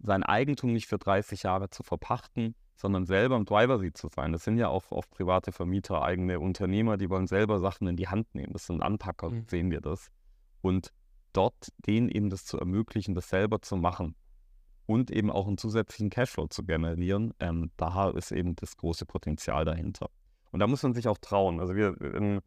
sein 0.00 0.22
Eigentum 0.22 0.72
nicht 0.72 0.86
für 0.86 0.98
30 0.98 1.44
Jahre 1.44 1.70
zu 1.70 1.82
verpachten, 1.82 2.54
sondern 2.74 3.06
selber 3.06 3.36
im 3.36 3.44
Driver 3.44 3.78
Seat 3.78 3.96
zu 3.96 4.08
sein. 4.08 4.32
Das 4.32 4.44
sind 4.44 4.56
ja 4.58 4.68
auch 4.68 4.90
oft 4.90 5.10
private 5.10 5.52
Vermieter, 5.52 6.02
eigene 6.02 6.38
Unternehmer, 6.40 6.96
die 6.96 7.10
wollen 7.10 7.26
selber 7.26 7.58
Sachen 7.58 7.88
in 7.88 7.96
die 7.96 8.08
Hand 8.08 8.34
nehmen. 8.34 8.52
Das 8.52 8.66
sind 8.66 8.82
Anpacker, 8.82 9.30
mhm. 9.30 9.44
sehen 9.48 9.70
wir 9.70 9.80
das. 9.80 10.10
Und 10.60 10.92
dort 11.32 11.72
denen 11.86 12.08
eben 12.08 12.30
das 12.30 12.44
zu 12.44 12.58
ermöglichen, 12.58 13.14
das 13.14 13.28
selber 13.28 13.60
zu 13.60 13.76
machen 13.76 14.14
und 14.86 15.10
eben 15.10 15.30
auch 15.30 15.46
einen 15.46 15.58
zusätzlichen 15.58 16.08
Cashflow 16.08 16.46
zu 16.46 16.64
generieren, 16.64 17.34
ähm, 17.40 17.70
da 17.76 18.10
ist 18.10 18.32
eben 18.32 18.56
das 18.56 18.76
große 18.76 19.06
Potenzial 19.06 19.64
dahinter. 19.64 20.08
Und 20.50 20.60
da 20.60 20.66
muss 20.66 20.82
man 20.82 20.94
sich 20.94 21.08
auch 21.08 21.18
trauen. 21.18 21.60
Also 21.60 21.74
wir, 21.74 21.96
ähm, 22.00 22.40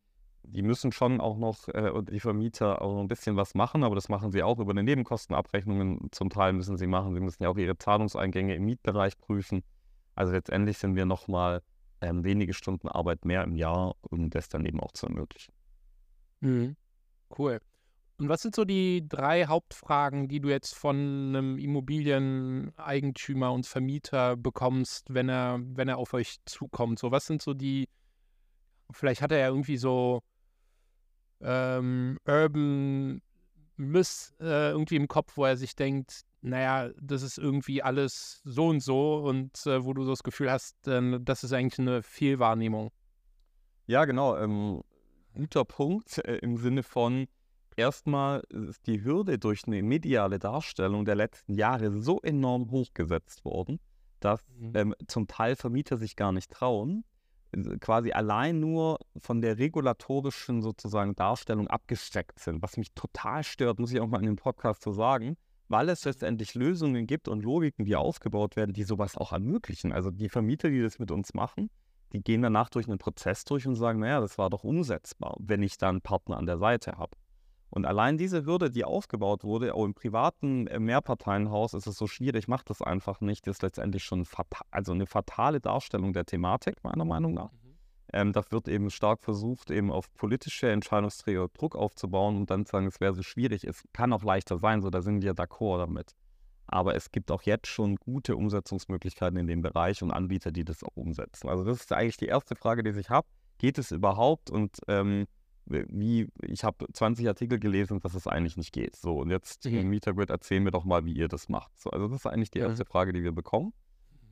die 0.44 0.62
müssen 0.62 0.92
schon 0.92 1.22
auch 1.22 1.38
noch, 1.38 1.68
äh, 1.70 1.92
die 2.04 2.20
Vermieter 2.20 2.82
auch 2.82 2.94
noch 2.96 3.02
ein 3.02 3.08
bisschen 3.08 3.36
was 3.36 3.54
machen, 3.54 3.84
aber 3.84 3.96
das 3.96 4.10
machen 4.10 4.32
sie 4.32 4.44
auch 4.44 4.60
über 4.60 4.74
die 4.74 4.84
Nebenkostenabrechnungen. 4.84 6.10
Zum 6.12 6.30
Teil 6.30 6.54
müssen 6.54 6.78
sie 6.78 6.88
machen. 6.88 7.14
Sie 7.14 7.20
müssen 7.20 7.44
ja 7.44 7.50
auch 7.50 7.58
ihre 7.58 7.78
Zahlungseingänge 7.78 8.56
im 8.56 8.66
Mietbereich 8.66 9.18
prüfen. 9.18 9.64
Also 10.16 10.34
letztendlich 10.34 10.78
sind 10.78 10.96
wir 10.96 11.06
nochmal 11.06 11.62
ähm, 12.02 12.24
wenige 12.24 12.54
Stunden 12.54 12.88
Arbeit 12.88 13.26
mehr 13.26 13.44
im 13.44 13.56
Jahr, 13.56 13.96
um 14.02 14.30
das 14.30 14.50
dann 14.50 14.66
eben 14.66 14.80
auch 14.80 14.92
zu 14.92 15.06
ermöglichen. 15.08 15.54
Mhm. 16.42 16.76
Cool. 17.38 17.62
Und 18.22 18.30
was 18.30 18.44
sind 18.44 18.54
so 18.54 18.66
die 18.66 19.10
drei 19.10 19.48
Hauptfragen, 19.48 20.28
die 20.28 20.40
du 20.40 20.50
jetzt 20.50 20.76
von 20.76 20.96
einem 20.96 21.58
Immobilieneigentümer 21.58 23.52
und 23.52 23.66
Vermieter 23.66 24.38
bekommst, 24.38 25.12
wenn 25.12 25.28
er, 25.28 25.60
wenn 25.64 25.88
er 25.88 25.98
auf 25.98 26.14
euch 26.14 26.38
zukommt? 26.46 27.00
So, 27.00 27.10
was 27.10 27.26
sind 27.26 27.42
so 27.42 27.56
die, 27.56 27.90
vielleicht 28.92 29.24
hat 29.24 29.32
er 29.32 29.40
ja 29.40 29.48
irgendwie 29.48 29.78
so 29.78 30.22
ähm, 31.40 32.20
Urban 32.28 33.24
Miss 33.78 34.36
äh, 34.40 34.70
irgendwie 34.70 34.98
im 34.98 35.08
Kopf, 35.08 35.36
wo 35.36 35.46
er 35.46 35.58
sich 35.58 35.76
denkt, 35.76 36.22
naja, 36.42 36.92
das 37.02 37.24
ist 37.24 37.40
irgendwie 37.40 37.82
alles 37.82 38.42
so 38.44 38.68
und 38.68 38.82
so 38.82 39.16
und 39.16 39.66
äh, 39.66 39.84
wo 39.84 39.96
du 39.96 40.04
so 40.04 40.12
das 40.12 40.22
Gefühl 40.22 40.52
hast, 40.52 40.88
äh, 40.88 41.20
das 41.22 41.44
ist 41.44 41.54
eigentlich 41.54 41.80
eine 41.80 42.04
Fehlwahrnehmung. 42.04 42.92
Ja, 43.88 44.06
genau. 44.06 44.38
Ähm, 44.38 44.84
guter 45.34 45.66
Punkt 45.66 46.20
äh, 46.20 46.36
im 46.36 46.58
Sinne 46.58 46.84
von, 46.84 47.28
erstmal 47.76 48.42
ist 48.50 48.86
die 48.88 49.04
Hürde 49.04 49.40
durch 49.40 49.64
eine 49.68 49.82
mediale 49.84 50.40
Darstellung 50.40 51.06
der 51.06 51.16
letzten 51.16 51.54
Jahre 51.54 52.02
so 52.02 52.20
enorm 52.22 52.72
hochgesetzt 52.72 53.46
worden, 53.46 53.80
dass 54.20 54.42
mhm. 54.58 54.72
ähm, 54.76 54.96
zum 55.08 55.28
Teil 55.28 55.56
Vermieter 55.56 55.98
sich 55.98 56.16
gar 56.16 56.32
nicht 56.32 56.52
trauen, 56.52 57.04
quasi 57.80 58.12
allein 58.12 58.60
nur 58.60 59.00
von 59.18 59.42
der 59.42 59.58
regulatorischen 59.58 60.62
sozusagen 60.62 61.16
Darstellung 61.16 61.68
abgesteckt 61.68 62.40
sind, 62.40 62.62
was 62.62 62.78
mich 62.78 62.94
total 62.94 63.44
stört, 63.44 63.80
muss 63.80 63.92
ich 63.92 64.00
auch 64.00 64.08
mal 64.08 64.20
in 64.20 64.26
dem 64.28 64.36
Podcast 64.38 64.84
so 64.84 64.92
sagen, 64.92 65.36
weil 65.68 65.90
es 65.90 66.06
letztendlich 66.06 66.56
Lösungen 66.56 67.08
gibt 67.08 67.28
und 67.28 67.44
Logiken, 67.44 67.86
die 67.86 67.96
aufgebaut 67.96 68.56
werden, 68.56 68.74
die 68.74 68.84
sowas 68.84 69.18
auch 69.18 69.32
ermöglichen. 69.32 69.92
Also 69.92 70.12
die 70.12 70.30
Vermieter, 70.30 70.70
die 70.70 70.82
das 70.82 71.00
mit 71.00 71.12
uns 71.12 71.34
machen, 71.34 71.70
die 72.14 72.22
gehen 72.22 72.42
danach 72.42 72.70
durch 72.70 72.88
einen 72.88 72.98
Prozess 72.98 73.46
durch 73.46 73.68
und 73.68 73.76
sagen, 73.76 74.00
naja, 74.00 74.20
das 74.20 74.38
war 74.38 74.50
doch 74.50 74.64
umsetzbar, 74.64 75.36
wenn 75.40 75.64
ich 75.64 75.78
da 75.78 75.90
einen 75.90 76.02
Partner 76.02 76.38
an 76.38 76.46
der 76.46 76.58
Seite 76.58 76.98
habe. 76.98 77.18
Und 77.72 77.86
allein 77.86 78.18
diese 78.18 78.46
Hürde, 78.46 78.70
die 78.70 78.84
aufgebaut 78.84 79.46
wurde, 79.46 79.74
auch 79.74 79.86
im 79.86 79.94
privaten 79.94 80.68
äh, 80.68 80.78
Mehrparteienhaus 80.78 81.74
ist 81.74 81.88
es 81.88 81.98
so 81.98 82.06
schwierig, 82.06 82.50
macht 82.50 82.70
das 82.70 82.82
einfach 82.82 83.22
nicht. 83.22 83.48
Das 83.48 83.56
ist 83.58 83.62
letztendlich 83.62 84.04
schon 84.04 84.28
also 84.72 84.92
eine 84.92 85.08
fatale 85.08 85.62
Darstellung 85.62 86.12
der 86.12 86.26
Thematik, 86.26 86.84
meiner 86.84 87.06
Meinung 87.06 87.34
nach. 87.34 87.52
Mhm. 87.54 87.78
Ähm, 88.12 88.34
da 88.34 88.44
wird 88.50 88.68
eben 88.68 88.90
stark 88.90 89.24
versucht, 89.24 89.72
eben 89.72 89.90
auf 89.90 90.14
politische 90.14 90.70
Entscheidungsträger 90.70 91.48
Druck 91.48 91.78
aufzubauen 91.78 92.36
und 92.36 92.50
dann 92.52 92.66
zu 92.66 92.72
sagen, 92.72 92.88
es 92.88 93.00
wäre 93.00 93.14
so 93.14 93.24
schwierig. 93.24 93.64
Es 93.64 93.84
kann 93.94 94.12
auch 94.12 94.24
leichter 94.24 94.58
sein, 94.58 94.82
so 94.82 94.90
da 94.90 95.02
sind 95.02 95.22
wir 95.22 95.34
d'accord 95.34 95.78
damit. 95.78 96.14
Aber 96.68 96.96
es 96.96 97.12
gibt 97.12 97.32
auch 97.32 97.44
jetzt 97.44 97.68
schon 97.68 97.96
gute 97.96 98.36
Umsetzungsmöglichkeiten 98.36 99.40
in 99.40 99.48
dem 99.48 99.62
Bereich 99.62 100.04
und 100.04 100.12
Anbieter, 100.12 100.52
die 100.52 100.66
das 100.66 100.84
auch 100.84 100.98
umsetzen. 100.98 101.48
Also 101.48 101.64
das 101.64 101.80
ist 101.80 101.94
eigentlich 101.94 102.18
die 102.18 102.26
erste 102.26 102.58
Frage, 102.58 102.84
die 102.84 103.00
ich 103.00 103.10
habe. 103.10 103.28
Geht 103.60 103.78
es 103.78 103.92
überhaupt? 103.92 104.50
Und 104.50 104.78
ähm, 104.90 105.26
wie, 105.72 106.30
ich 106.42 106.64
habe 106.64 106.86
20 106.92 107.28
Artikel 107.28 107.60
gelesen, 107.60 108.00
dass 108.00 108.14
es 108.14 108.28
eigentlich 108.28 108.58
nicht 108.58 108.74
geht. 108.74 108.96
So, 108.96 109.20
und 109.20 109.30
jetzt 109.30 109.66
mhm. 109.66 109.78
im 109.78 109.90
Metagrid 109.90 110.30
erzählen 110.30 110.64
wir 110.64 110.72
doch 110.72 110.86
mal, 110.86 111.06
wie 111.06 111.14
ihr 111.14 111.28
das 111.28 111.50
macht. 111.50 111.78
So, 111.80 111.90
also 111.90 112.08
das 112.08 112.20
ist 112.20 112.28
eigentlich 112.28 112.52
die 112.52 112.60
erste 112.60 112.84
mhm. 112.84 112.88
Frage, 112.88 113.14
die 113.14 113.24
wir 113.24 113.32
bekommen. 113.32 113.74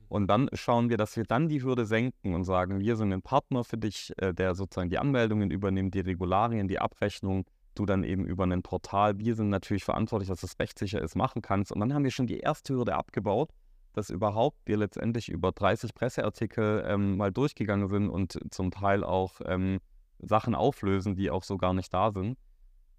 Und 0.08 0.26
dann 0.26 0.48
schauen 0.54 0.90
wir, 0.90 0.96
dass 0.96 1.16
wir 1.16 1.22
dann 1.22 1.48
die 1.48 1.62
Hürde 1.62 1.86
senken 1.86 2.34
und 2.34 2.42
sagen, 2.42 2.80
wir 2.80 2.96
sind 2.96 3.12
ein 3.12 3.22
Partner 3.22 3.62
für 3.62 3.78
dich, 3.78 4.12
äh, 4.16 4.34
der 4.34 4.56
sozusagen 4.56 4.90
die 4.90 4.98
Anmeldungen 4.98 5.52
übernimmt, 5.52 5.94
die 5.94 6.00
Regularien, 6.00 6.66
die 6.66 6.80
Abrechnung, 6.80 7.44
du 7.76 7.86
dann 7.86 8.02
eben 8.02 8.24
über 8.24 8.44
ein 8.44 8.62
Portal. 8.62 9.18
Wir 9.18 9.36
sind 9.36 9.50
natürlich 9.50 9.84
verantwortlich, 9.84 10.28
dass 10.28 10.42
es 10.42 10.58
rechtssicher 10.58 11.00
ist, 11.00 11.14
machen 11.14 11.42
kannst. 11.42 11.70
Und 11.70 11.78
dann 11.78 11.94
haben 11.94 12.02
wir 12.02 12.10
schon 12.10 12.26
die 12.26 12.40
erste 12.40 12.74
Hürde 12.74 12.96
abgebaut, 12.96 13.50
dass 13.92 14.10
überhaupt 14.10 14.58
wir 14.66 14.76
letztendlich 14.76 15.28
über 15.28 15.52
30 15.52 15.94
Presseartikel 15.94 16.84
ähm, 16.86 17.16
mal 17.16 17.30
durchgegangen 17.32 17.88
sind 17.88 18.08
und 18.08 18.38
zum 18.50 18.70
Teil 18.72 19.04
auch 19.04 19.40
ähm, 19.44 19.78
Sachen 20.22 20.54
auflösen, 20.54 21.14
die 21.14 21.30
auch 21.30 21.44
so 21.44 21.56
gar 21.56 21.74
nicht 21.74 21.92
da 21.92 22.12
sind, 22.12 22.38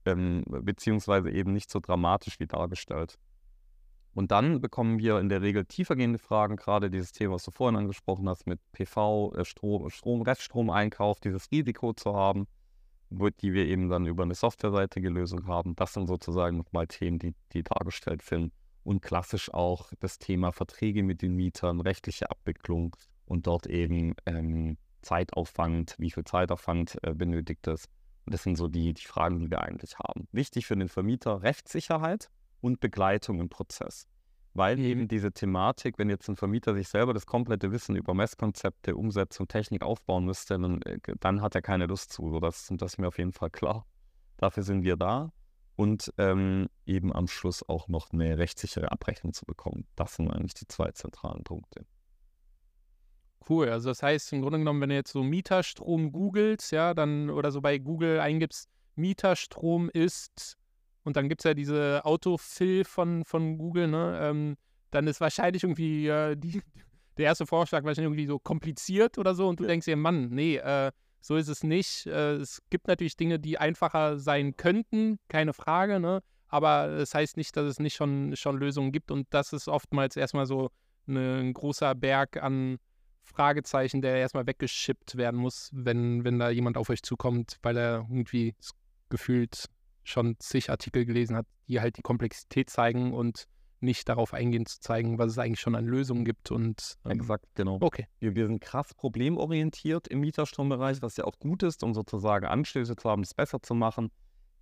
ähm, 0.05 0.43
beziehungsweise 0.47 1.31
eben 1.31 1.53
nicht 1.53 1.69
so 1.69 1.79
dramatisch 1.79 2.39
wie 2.39 2.47
dargestellt. 2.47 3.17
Und 4.13 4.31
dann 4.31 4.60
bekommen 4.60 4.99
wir 4.99 5.19
in 5.19 5.29
der 5.29 5.41
Regel 5.41 5.65
tiefergehende 5.65 6.19
Fragen, 6.19 6.57
gerade 6.57 6.89
dieses 6.89 7.13
Thema, 7.13 7.36
was 7.36 7.45
du 7.45 7.51
vorhin 7.51 7.77
angesprochen 7.77 8.27
hast, 8.27 8.45
mit 8.45 8.60
PV, 8.73 9.34
äh, 9.36 9.45
Strom, 9.45 9.89
Strom, 9.89 10.21
Reststromeinkauf, 10.21 11.19
dieses 11.21 11.49
Risiko 11.51 11.93
zu 11.93 12.13
haben, 12.13 12.47
die 13.10 13.53
wir 13.53 13.65
eben 13.65 13.89
dann 13.89 14.05
über 14.05 14.23
eine 14.23 14.36
softwareseitige 14.36 15.10
Lösung 15.10 15.47
haben. 15.47 15.75
Das 15.75 15.93
sind 15.93 16.07
sozusagen 16.07 16.57
nochmal 16.57 16.88
Themen, 16.88 17.19
die, 17.19 17.34
die 17.53 17.63
dargestellt 17.63 18.21
sind. 18.21 18.53
Und 18.84 19.01
klassisch 19.01 19.53
auch 19.53 19.91
das 19.99 20.17
Thema 20.17 20.51
Verträge 20.51 21.03
mit 21.03 21.21
den 21.21 21.36
Mietern, 21.36 21.81
rechtliche 21.81 22.31
Abwicklung 22.31 22.95
und 23.25 23.47
dort 23.47 23.67
eben 23.67 24.15
ähm, 24.25 24.77
Zeitaufwand, 25.01 25.95
wie 25.97 26.11
viel 26.11 26.23
Zeitaufwand 26.23 26.97
äh, 27.03 27.13
benötigt 27.13 27.67
es. 27.67 27.85
Und 28.25 28.33
das 28.33 28.43
sind 28.43 28.55
so 28.55 28.67
die, 28.67 28.93
die 28.93 29.03
Fragen, 29.05 29.39
die 29.39 29.49
wir 29.49 29.61
eigentlich 29.61 29.97
haben. 29.99 30.27
Wichtig 30.31 30.65
für 30.67 30.75
den 30.75 30.89
Vermieter, 30.89 31.41
Rechtssicherheit. 31.43 32.29
und 32.63 32.79
Begleitung 32.79 33.39
im 33.39 33.49
Prozess. 33.49 34.05
Weil 34.53 34.77
Mhm. 34.77 34.83
eben 34.83 35.07
diese 35.07 35.31
Thematik, 35.31 35.97
wenn 35.97 36.09
jetzt 36.11 36.29
ein 36.29 36.35
Vermieter 36.35 36.75
sich 36.75 36.89
selber 36.89 37.11
das 37.11 37.25
komplette 37.25 37.71
Wissen 37.71 37.95
über 37.95 38.13
Messkonzepte, 38.13 38.95
Umsetzung, 38.95 39.47
Technik 39.47 39.81
aufbauen 39.81 40.25
müsste, 40.25 40.59
dann, 40.59 40.79
äh, 40.83 40.99
dann 41.19 41.41
hat 41.41 41.55
er 41.55 41.63
keine 41.63 41.87
Lust 41.87 42.13
zu. 42.13 42.29
So, 42.29 42.39
das, 42.39 42.67
das 42.69 42.93
ist 42.93 42.97
mir 42.99 43.07
auf 43.07 43.17
jeden 43.17 43.33
Fall 43.33 43.49
klar. 43.49 43.87
Dafür 44.37 44.61
sind 44.61 44.83
wir 44.83 44.95
da. 44.95 45.31
Und 45.75 46.13
ähm, 46.19 46.67
eben 46.85 47.11
am 47.15 47.27
Schluss 47.27 47.67
auch 47.67 47.87
noch 47.87 48.11
eine 48.11 48.37
rechtssichere 48.37 48.91
Abrechnung 48.91 49.33
zu 49.33 49.45
bekommen. 49.45 49.87
Das 49.95 50.15
sind 50.17 50.29
eigentlich 50.29 50.53
die 50.53 50.67
zwei 50.67 50.91
zentralen 50.91 51.43
Punkte. 51.43 51.85
Cool. 53.49 53.69
Also 53.69 53.89
das 53.89 54.04
heißt 54.04 54.34
im 54.34 54.41
Grunde 54.41 54.60
genommen, 54.60 54.82
wenn 54.82 54.89
du 54.89 54.95
jetzt 54.95 55.12
so 55.12 55.23
Mieterstrom 55.23 56.12
googelst, 56.12 56.71
ja, 56.71 56.93
dann 56.93 57.30
oder 57.30 57.51
so 57.51 57.62
bei 57.62 57.77
Google 57.77 58.19
eingibst, 58.19 58.69
Mieterstrom 58.95 59.89
ist 59.89 60.58
und 61.04 61.15
dann 61.15 61.30
gibt 61.30 61.41
es 61.41 61.45
ja 61.45 61.54
diese 61.54 62.01
Autofill 62.06 62.84
von, 62.84 63.25
von 63.25 63.58
Google, 63.58 63.88
ne? 63.88 64.19
Ähm, 64.21 64.58
dann 64.91 65.08
ist 65.08 65.21
wahrscheinlich 65.21 65.63
irgendwie 65.63 66.08
äh, 66.08 66.36
die, 66.36 66.62
der 67.17 67.25
erste 67.25 67.45
Vorschlag 67.47 67.84
wahrscheinlich 67.84 68.06
irgendwie 68.12 68.27
so 68.27 68.39
kompliziert 68.39 69.17
oder 69.17 69.34
so 69.34 69.47
und 69.47 69.60
du 69.60 69.63
Ja. 69.63 69.69
denkst 69.69 69.86
dir, 69.86 69.95
Mann, 69.95 70.30
nee, 70.30 70.58
äh, 70.58 70.91
so 71.21 71.36
ist 71.36 71.47
es 71.47 71.63
nicht. 71.63 72.06
Äh, 72.08 72.36
es 72.36 72.62
gibt 72.69 72.88
natürlich 72.88 73.15
Dinge, 73.15 73.39
die 73.39 73.58
einfacher 73.58 74.19
sein 74.19 74.56
könnten, 74.58 75.19
keine 75.30 75.54
Frage, 75.54 75.99
ne? 75.99 76.21
Aber 76.47 76.88
das 76.89 77.15
heißt 77.15 77.38
nicht, 77.38 77.56
dass 77.56 77.65
es 77.65 77.80
nicht 77.80 77.95
schon, 77.95 78.36
schon 78.36 78.58
Lösungen 78.58 78.91
gibt 78.91 79.10
und 79.10 79.25
das 79.32 79.54
ist 79.54 79.67
oftmals 79.69 80.17
erstmal 80.17 80.45
so 80.45 80.69
eine, 81.08 81.38
ein 81.39 81.54
großer 81.54 81.95
Berg 81.95 82.41
an 82.43 82.77
Fragezeichen, 83.31 84.01
der 84.01 84.17
erstmal 84.17 84.47
weggeschippt 84.47 85.17
werden 85.17 85.39
muss, 85.39 85.69
wenn, 85.73 86.23
wenn 86.23 86.39
da 86.39 86.49
jemand 86.49 86.77
auf 86.77 86.89
euch 86.89 87.03
zukommt, 87.03 87.57
weil 87.61 87.77
er 87.77 88.07
irgendwie 88.09 88.55
gefühlt 89.09 89.65
schon 90.03 90.35
zig 90.39 90.69
Artikel 90.69 91.05
gelesen 91.05 91.35
hat, 91.35 91.45
die 91.67 91.79
halt 91.79 91.97
die 91.97 92.01
Komplexität 92.01 92.69
zeigen 92.69 93.13
und 93.13 93.47
nicht 93.81 94.07
darauf 94.09 94.33
eingehen 94.33 94.65
zu 94.65 94.79
zeigen, 94.79 95.17
was 95.17 95.31
es 95.31 95.37
eigentlich 95.37 95.59
schon 95.59 95.75
an 95.75 95.85
Lösungen 95.85 96.23
gibt. 96.23 96.51
Und 96.51 96.97
ähm, 97.05 97.11
Exakt, 97.11 97.45
genau. 97.55 97.77
okay. 97.81 98.07
Wir, 98.19 98.35
wir 98.35 98.47
sind 98.47 98.61
krass 98.61 98.93
problemorientiert 98.93 100.07
im 100.07 100.19
Mieterstrombereich, 100.19 101.01
was 101.01 101.17
ja 101.17 101.25
auch 101.25 101.39
gut 101.39 101.63
ist, 101.63 101.83
um 101.83 101.93
sozusagen 101.93 102.45
Anstöße 102.45 102.95
zu 102.95 103.09
haben, 103.09 103.23
es 103.23 103.33
besser 103.33 103.61
zu 103.61 103.73
machen. 103.73 104.11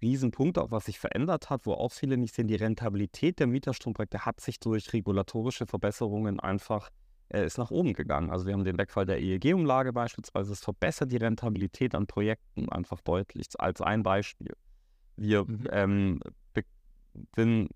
Riesenpunkt, 0.02 0.58
auch 0.58 0.72
was 0.72 0.86
sich 0.86 0.98
verändert 0.98 1.50
hat, 1.50 1.66
wo 1.66 1.74
auch 1.74 1.92
viele 1.92 2.18
nicht 2.18 2.34
sehen, 2.34 2.48
die 2.48 2.56
Rentabilität 2.56 3.40
der 3.40 3.48
Mieterstromprojekte 3.48 4.26
hat 4.26 4.40
sich 4.40 4.60
durch 4.60 4.94
regulatorische 4.94 5.66
Verbesserungen 5.66 6.40
einfach, 6.40 6.90
ist 7.30 7.58
nach 7.58 7.72
oben 7.72 7.94
gegangen. 7.94 8.30
Also 8.32 8.46
wir 8.46 8.54
haben 8.54 8.64
den 8.64 8.78
Wegfall 8.78 9.06
der 9.06 9.20
EEG-Umlage 9.22 9.94
beispielsweise, 9.94 10.54
es 10.54 10.62
verbessert 10.62 11.12
die 11.12 11.18
Rentabilität 11.18 11.96
an 11.96 12.08
Projekten 12.08 12.70
einfach 12.70 13.02
deutlich, 13.02 13.48
als 13.60 13.82
ein 13.82 14.04
Beispiel. 14.04 14.54
Wir 15.18 15.46
Mhm. 15.46 15.68
ähm, 15.72 16.20
sind 17.36 17.70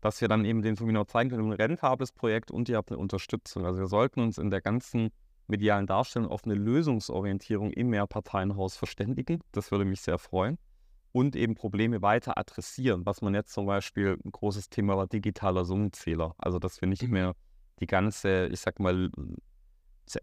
dass 0.00 0.20
wir 0.20 0.28
dann 0.28 0.44
eben 0.44 0.62
den 0.62 0.76
Firmen 0.76 0.96
auch 0.96 1.06
zeigen 1.06 1.30
können, 1.30 1.50
ein 1.50 1.52
rentables 1.52 2.12
Projekt 2.12 2.52
und 2.52 2.68
ihr 2.68 2.76
habt 2.76 2.90
eine 2.92 2.98
Unterstützung. 3.00 3.66
Also 3.66 3.80
wir 3.80 3.88
sollten 3.88 4.20
uns 4.20 4.38
in 4.38 4.48
der 4.50 4.60
ganzen 4.60 5.10
medialen 5.48 5.88
Darstellung 5.88 6.28
auf 6.30 6.44
eine 6.44 6.54
Lösungsorientierung 6.54 7.72
im 7.72 7.88
Mehrparteienhaus 7.90 8.76
verständigen. 8.76 9.40
Das 9.50 9.72
würde 9.72 9.84
mich 9.84 10.00
sehr 10.02 10.18
freuen. 10.18 10.56
Und 11.12 11.34
eben 11.34 11.54
Probleme 11.56 12.00
weiter 12.02 12.38
adressieren, 12.38 13.06
was 13.06 13.22
man 13.22 13.34
jetzt 13.34 13.52
zum 13.52 13.66
Beispiel 13.66 14.18
ein 14.24 14.30
großes 14.30 14.68
Thema 14.70 14.96
war, 14.96 15.08
digitaler 15.08 15.64
Summenzähler. 15.64 16.34
Also 16.38 16.60
dass 16.60 16.80
wir 16.80 16.86
nicht 16.88 17.08
Mhm. 17.08 17.10
mehr 17.10 17.34
die 17.80 17.86
ganze, 17.86 18.46
ich 18.46 18.60
sag 18.60 18.80
mal, 18.80 19.10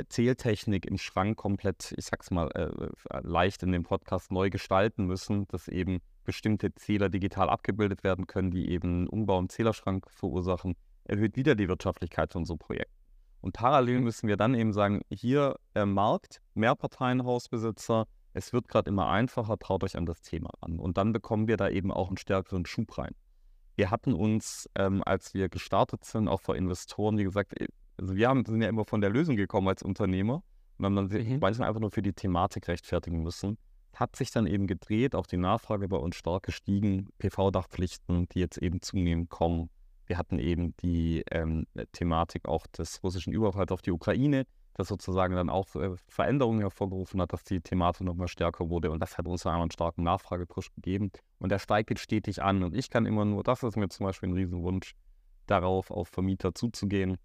Zähltechnik 0.10 0.86
im 0.86 0.98
Schrank 0.98 1.38
komplett, 1.38 1.94
ich 1.98 2.06
sag's 2.06 2.32
mal, 2.32 2.50
äh, 2.52 3.20
leicht 3.22 3.63
in 3.63 3.72
dem 3.72 3.84
Podcast 3.84 4.32
neu 4.32 4.50
gestalten 4.50 5.06
müssen, 5.06 5.48
dass 5.48 5.68
eben 5.68 6.00
bestimmte 6.24 6.74
Zähler 6.74 7.10
digital 7.10 7.50
abgebildet 7.50 8.04
werden 8.04 8.26
können, 8.26 8.52
die 8.52 8.70
eben 8.70 8.89
einen 8.89 9.08
Umbau 9.08 9.39
im 9.39 9.50
Zählerschrank 9.50 10.10
verursachen, 10.10 10.76
erhöht 11.04 11.36
wieder 11.36 11.56
die 11.56 11.68
Wirtschaftlichkeit 11.68 12.34
von 12.34 12.46
so 12.46 12.54
einem 12.54 12.60
Projekt. 12.60 12.91
Und 13.41 13.54
parallel 13.54 14.00
müssen 14.02 14.28
wir 14.28 14.38
dann 14.38 14.56
eben 14.56 14.74
sagen, 14.74 15.02
hier 15.12 15.60
äh, 15.76 15.86
Markt, 15.86 16.41
Mehrparteienhausbesitzer, 16.56 18.08
es 18.34 18.52
wird 18.54 18.68
gerade 18.68 18.89
immer 18.89 19.08
einfacher, 19.08 19.58
traut 19.60 19.84
euch 19.84 19.96
an 19.96 20.08
das 20.08 20.22
Thema 20.22 20.50
an. 20.62 20.80
Und 20.80 20.98
dann 20.98 21.13
bekommen 21.13 21.48
wir 21.48 21.56
da 21.56 21.70
eben 21.70 21.91
auch 21.91 22.08
einen 22.08 22.18
stärkeren 22.18 22.65
Schub 22.65 22.98
rein. 22.98 23.13
Wir 23.75 23.91
hatten 23.91 24.13
uns, 24.13 24.69
ähm, 24.75 25.03
als 25.05 25.33
wir 25.33 25.49
gestartet 25.49 26.05
sind, 26.05 26.27
auch 26.27 26.41
vor 26.41 26.55
Investoren, 26.55 27.17
wie 27.17 27.23
gesagt, 27.23 27.59
äh, 27.59 27.67
also 27.97 28.15
wir 28.15 28.27
haben, 28.27 28.45
sind 28.45 28.61
ja 28.61 28.69
immer 28.69 28.85
von 28.85 29.01
der 29.01 29.09
Lösung 29.09 29.35
gekommen 29.35 29.67
als 29.67 29.81
Unternehmer 29.83 30.43
und 30.77 30.85
haben 30.85 30.95
dann 30.95 31.09
sich 31.09 31.27
Mhm. 31.27 31.39
manchmal 31.39 31.67
einfach 31.69 31.81
nur 31.81 31.91
für 31.91 32.01
die 32.01 32.13
Thematik 32.13 32.67
rechtfertigen 32.67 33.23
müssen. 33.23 33.57
Hat 33.93 34.15
sich 34.17 34.31
dann 34.31 34.45
eben 34.47 34.67
gedreht, 34.67 35.15
auch 35.15 35.25
die 35.27 35.38
Nachfrage 35.38 35.88
bei 35.88 35.95
uns 35.97 36.17
stark 36.17 36.43
gestiegen, 36.43 37.07
PV-Dachpflichten, 37.19 38.27
die 38.29 38.39
jetzt 38.39 38.57
eben 38.57 38.81
zunehmend 38.81 39.29
kommen. 39.29 39.69
Wir 40.07 40.17
hatten 40.17 40.38
eben 40.38 40.75
die 40.77 41.23
ähm, 41.31 41.65
Thematik 41.93 42.47
auch 42.47 42.67
des 42.67 43.01
russischen 43.03 43.31
Überfalls 43.33 43.71
auf 43.71 43.81
die 43.81 43.91
Ukraine, 43.91 44.45
das 44.75 44.89
sozusagen 44.89 45.35
dann 45.35 45.49
auch 45.49 45.73
äh, 45.75 45.95
Veränderungen 46.07 46.59
hervorgerufen 46.59 47.21
hat, 47.21 47.33
dass 47.33 47.43
die 47.43 47.61
Thematik 47.61 48.05
nochmal 48.05 48.27
stärker 48.27 48.69
wurde. 48.69 48.91
Und 48.91 48.99
das 48.99 49.17
hat 49.17 49.25
uns 49.25 49.45
einen 49.45 49.71
starken 49.71 50.03
Nachfragepush 50.03 50.71
gegeben. 50.75 51.11
Und 51.39 51.49
der 51.49 51.59
steigt 51.59 51.89
jetzt 51.89 52.01
stetig 52.01 52.43
an. 52.43 52.61
Und 52.61 52.75
ich 52.75 52.89
kann 52.89 53.05
immer 53.05 53.25
nur, 53.25 53.41
das 53.43 53.63
ist 53.63 53.77
mir 53.77 53.88
zum 53.89 54.05
Beispiel 54.05 54.29
ein 54.29 54.33
Riesenwunsch, 54.35 54.93
darauf 55.47 55.91
auf 55.91 56.09
Vermieter 56.09 56.53
zuzugehen. 56.53 57.17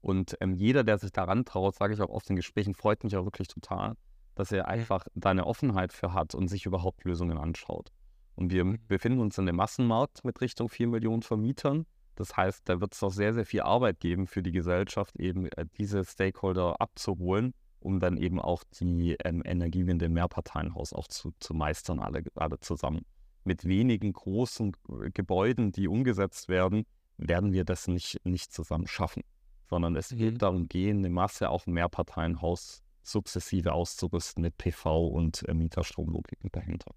Und 0.00 0.36
ähm, 0.40 0.54
jeder, 0.54 0.82
der 0.84 0.98
sich 0.98 1.12
daran 1.12 1.44
traut, 1.44 1.76
sage 1.76 1.94
ich 1.94 2.00
auch 2.00 2.10
oft 2.10 2.28
in 2.30 2.36
Gesprächen, 2.36 2.74
freut 2.74 3.04
mich 3.04 3.16
auch 3.16 3.24
wirklich 3.24 3.48
total, 3.48 3.94
dass 4.34 4.50
er 4.52 4.66
einfach 4.68 5.06
da 5.14 5.30
eine 5.30 5.46
Offenheit 5.46 5.92
für 5.92 6.12
hat 6.12 6.34
und 6.34 6.48
sich 6.48 6.66
überhaupt 6.66 7.04
Lösungen 7.04 7.38
anschaut. 7.38 7.92
Und 8.34 8.50
wir 8.50 8.64
Mhm. 8.64 8.78
befinden 8.88 9.20
uns 9.20 9.38
in 9.38 9.48
einem 9.48 9.56
Massenmarkt 9.56 10.24
mit 10.24 10.40
Richtung 10.40 10.68
4 10.68 10.88
Millionen 10.88 11.22
Vermietern. 11.22 11.86
Das 12.16 12.36
heißt, 12.36 12.68
da 12.68 12.80
wird 12.80 12.94
es 12.94 13.02
auch 13.02 13.12
sehr, 13.12 13.32
sehr 13.34 13.46
viel 13.46 13.60
Arbeit 13.60 14.00
geben 14.00 14.26
für 14.26 14.42
die 14.42 14.52
Gesellschaft, 14.52 15.14
eben 15.16 15.46
äh, 15.52 15.66
diese 15.78 16.04
Stakeholder 16.04 16.80
abzuholen, 16.80 17.54
um 17.78 18.00
dann 18.00 18.16
eben 18.16 18.40
auch 18.40 18.64
die 18.80 19.16
ähm, 19.24 19.42
Energiewende 19.44 20.06
im 20.06 20.14
Mehrparteienhaus 20.14 20.92
auch 20.92 21.06
zu, 21.08 21.32
zu 21.38 21.54
meistern, 21.54 22.00
alle, 22.00 22.24
alle 22.34 22.58
zusammen. 22.58 23.02
Mit 23.44 23.64
wenigen 23.64 24.12
großen 24.12 24.72
äh, 24.88 25.10
Gebäuden, 25.10 25.70
die 25.72 25.86
umgesetzt 25.88 26.48
werden, 26.48 26.84
werden 27.18 27.52
wir 27.52 27.64
das 27.64 27.86
nicht, 27.86 28.18
nicht 28.24 28.52
zusammen 28.52 28.86
schaffen. 28.86 29.22
Sondern 29.68 29.94
es 29.94 30.10
Mhm. 30.12 30.18
wird 30.18 30.42
darum 30.42 30.68
gehen, 30.68 30.98
eine 30.98 31.10
Masse 31.10 31.50
auch 31.50 31.66
ein 31.66 31.72
Mehrparteienhaus 31.74 32.82
sukzessive 33.02 33.72
auszurüsten 33.72 34.42
mit 34.42 34.56
PV 34.58 35.06
und 35.08 35.46
äh, 35.48 35.54
Mieterstromlogiken 35.54 36.50
dahinter. 36.50 36.92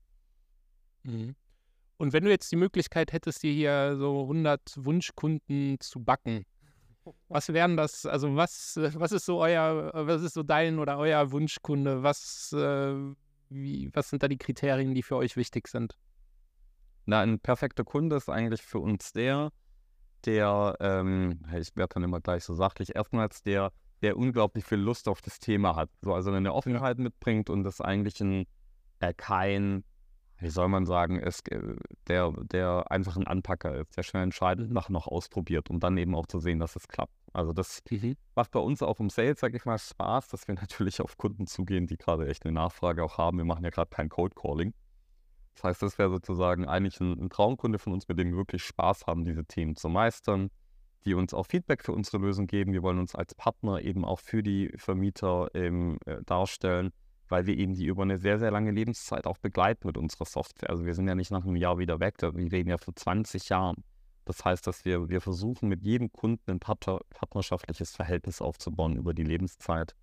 Mhm. 1.03 1.35
Und 1.99 2.13
wenn 2.13 2.23
du 2.23 2.29
jetzt 2.29 2.49
die 2.49 2.55
Möglichkeit 2.55 3.11
hättest, 3.11 3.43
dir 3.43 3.51
hier 3.51 3.97
so 3.97 4.21
100 4.21 4.61
Wunschkunden 4.77 5.77
zu 5.81 6.01
backen, 6.01 6.45
was 7.27 7.51
wären 7.51 7.75
das? 7.75 8.05
Also 8.05 8.37
was, 8.37 8.79
was 8.93 9.11
ist 9.11 9.25
so 9.25 9.41
euer, 9.41 9.91
was 9.93 10.21
ist 10.21 10.33
so 10.33 10.43
dein 10.43 10.79
oder 10.79 10.97
euer 10.97 11.29
Wunschkunde? 11.31 12.01
Was, 12.01 12.53
äh, 12.53 12.95
wie, 13.49 13.89
was 13.93 14.09
sind 14.09 14.23
da 14.23 14.29
die 14.29 14.37
Kriterien, 14.37 14.95
die 14.95 15.03
für 15.03 15.17
euch 15.17 15.35
wichtig 15.35 15.67
sind? 15.67 15.97
Na, 17.05 17.19
ein 17.19 17.37
perfekter 17.37 17.83
Kunde 17.83 18.15
ist 18.15 18.29
eigentlich 18.29 18.61
für 18.61 18.79
uns 18.79 19.11
der, 19.11 19.51
der, 20.23 20.77
ähm, 20.79 21.43
ich 21.53 21.75
werde 21.75 21.95
dann 21.95 22.03
immer 22.03 22.21
gleich 22.21 22.45
so 22.45 22.53
sachlich, 22.53 22.95
erstmals 22.95 23.43
der, 23.43 23.73
der 24.01 24.15
unglaublich 24.15 24.63
viel 24.63 24.77
Lust 24.77 25.09
auf 25.09 25.21
das 25.21 25.39
Thema 25.39 25.75
hat. 25.75 25.89
So, 26.01 26.13
also 26.13 26.31
eine 26.31 26.53
Offenheit 26.53 26.97
mitbringt 26.97 27.49
und 27.49 27.65
das 27.65 27.81
eigentlich 27.81 28.21
ein, 28.21 28.45
äh, 29.01 29.13
kein, 29.13 29.83
wie 30.39 30.49
soll 30.49 30.67
man 30.69 30.85
sagen, 30.85 31.19
ist, 31.19 31.51
äh, 31.51 31.75
der, 32.07 32.31
der 32.43 32.91
einfach 32.91 33.17
ein 33.17 33.27
Anpacker 33.27 33.75
ist, 33.75 33.95
der 33.97 34.03
schnell 34.03 34.23
entscheidet, 34.23 34.71
nach 34.71 34.89
noch 34.89 35.07
ausprobiert, 35.07 35.69
um 35.69 35.79
dann 35.79 35.97
eben 35.97 36.15
auch 36.15 36.27
zu 36.27 36.39
sehen, 36.39 36.59
dass 36.59 36.75
es 36.75 36.87
klappt. 36.87 37.13
Also 37.33 37.53
das 37.53 37.81
macht 38.35 38.51
bei 38.51 38.59
uns 38.59 38.81
auch 38.81 38.99
im 38.99 39.09
Sales, 39.09 39.39
sag 39.39 39.53
ich 39.53 39.65
mal, 39.65 39.77
Spaß, 39.77 40.29
dass 40.29 40.47
wir 40.47 40.55
natürlich 40.61 41.01
auf 41.01 41.17
Kunden 41.17 41.47
zugehen, 41.47 41.87
die 41.87 41.97
gerade 41.97 42.27
echt 42.27 42.45
eine 42.45 42.53
Nachfrage 42.53 43.03
auch 43.03 43.17
haben. 43.17 43.37
Wir 43.37 43.45
machen 43.45 43.63
ja 43.63 43.69
gerade 43.69 43.89
kein 43.89 44.09
Cold 44.09 44.35
Calling. 44.35 44.73
Das 45.55 45.63
heißt, 45.65 45.81
das 45.81 45.97
wäre 45.97 46.09
sozusagen 46.09 46.65
eigentlich 46.65 46.99
ein, 47.01 47.19
ein 47.19 47.29
Traumkunde 47.29 47.79
von 47.79 47.91
uns, 47.91 48.07
mit 48.07 48.17
dem 48.17 48.29
wir 48.29 48.37
wirklich 48.37 48.63
Spaß 48.63 49.07
haben, 49.07 49.25
diese 49.25 49.43
Themen 49.43 49.75
zu 49.75 49.89
meistern, 49.89 50.51
die 51.05 51.13
uns 51.13 51.33
auch 51.33 51.45
Feedback 51.45 51.83
für 51.83 51.91
unsere 51.91 52.17
Lösung 52.17 52.47
geben. 52.47 52.71
Wir 52.71 52.81
wollen 52.81 52.99
uns 52.99 53.13
als 53.13 53.35
Partner 53.35 53.81
eben 53.81 54.05
auch 54.05 54.19
für 54.19 54.41
die 54.41 54.71
Vermieter 54.77 55.49
ähm, 55.53 55.97
äh, 56.05 56.23
darstellen, 56.23 56.91
weil 57.29 57.45
wir 57.45 57.57
eben 57.57 57.73
die 57.75 57.85
über 57.85 58.03
eine 58.03 58.17
sehr, 58.17 58.39
sehr 58.39 58.51
lange 58.51 58.71
Lebenszeit 58.71 59.25
auch 59.25 59.37
begleiten 59.37 59.87
mit 59.87 59.97
unserer 59.97 60.25
Software. 60.25 60.69
Also 60.69 60.85
wir 60.85 60.93
sind 60.93 61.07
ja 61.07 61.15
nicht 61.15 61.31
nach 61.31 61.45
einem 61.45 61.55
Jahr 61.55 61.77
wieder 61.77 61.99
weg, 61.99 62.15
wir 62.21 62.51
reden 62.51 62.69
ja 62.69 62.77
für 62.77 62.93
20 62.93 63.49
Jahren. 63.49 63.83
Das 64.25 64.45
heißt, 64.45 64.67
dass 64.67 64.85
wir, 64.85 65.09
wir 65.09 65.21
versuchen, 65.21 65.69
mit 65.69 65.81
jedem 65.83 66.11
Kunden 66.11 66.51
ein 66.51 66.59
Partner, 66.59 66.99
partnerschaftliches 67.09 67.95
Verhältnis 67.95 68.41
aufzubauen 68.41 68.95
über 68.95 69.13
die 69.13 69.23
Lebenszeit. 69.23 69.95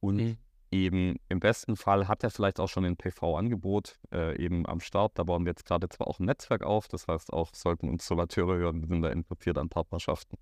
Und 0.00 0.16
Mhm. 0.16 0.36
eben 0.70 1.16
im 1.28 1.40
besten 1.40 1.76
Fall 1.76 2.08
hat 2.08 2.22
er 2.24 2.30
vielleicht 2.30 2.58
auch 2.60 2.68
schon 2.68 2.84
ein 2.84 2.96
PV-Angebot 2.96 3.98
äh, 4.12 4.36
eben 4.42 4.66
am 4.66 4.80
Start. 4.80 5.18
Da 5.18 5.24
bauen 5.24 5.44
wir 5.44 5.50
jetzt 5.50 5.66
gerade 5.66 5.88
zwar 5.88 6.06
auch 6.08 6.20
ein 6.20 6.26
Netzwerk 6.26 6.62
auf, 6.62 6.88
das 6.88 7.06
heißt 7.06 7.32
auch, 7.32 7.50
sollten 7.54 7.88
Installateure 7.88 8.56
hören, 8.56 8.80
wir 8.80 8.88
sind 8.88 9.02
da 9.02 9.10
interessiert 9.10 9.58
an 9.58 9.68
Partnerschaften. 9.68 10.36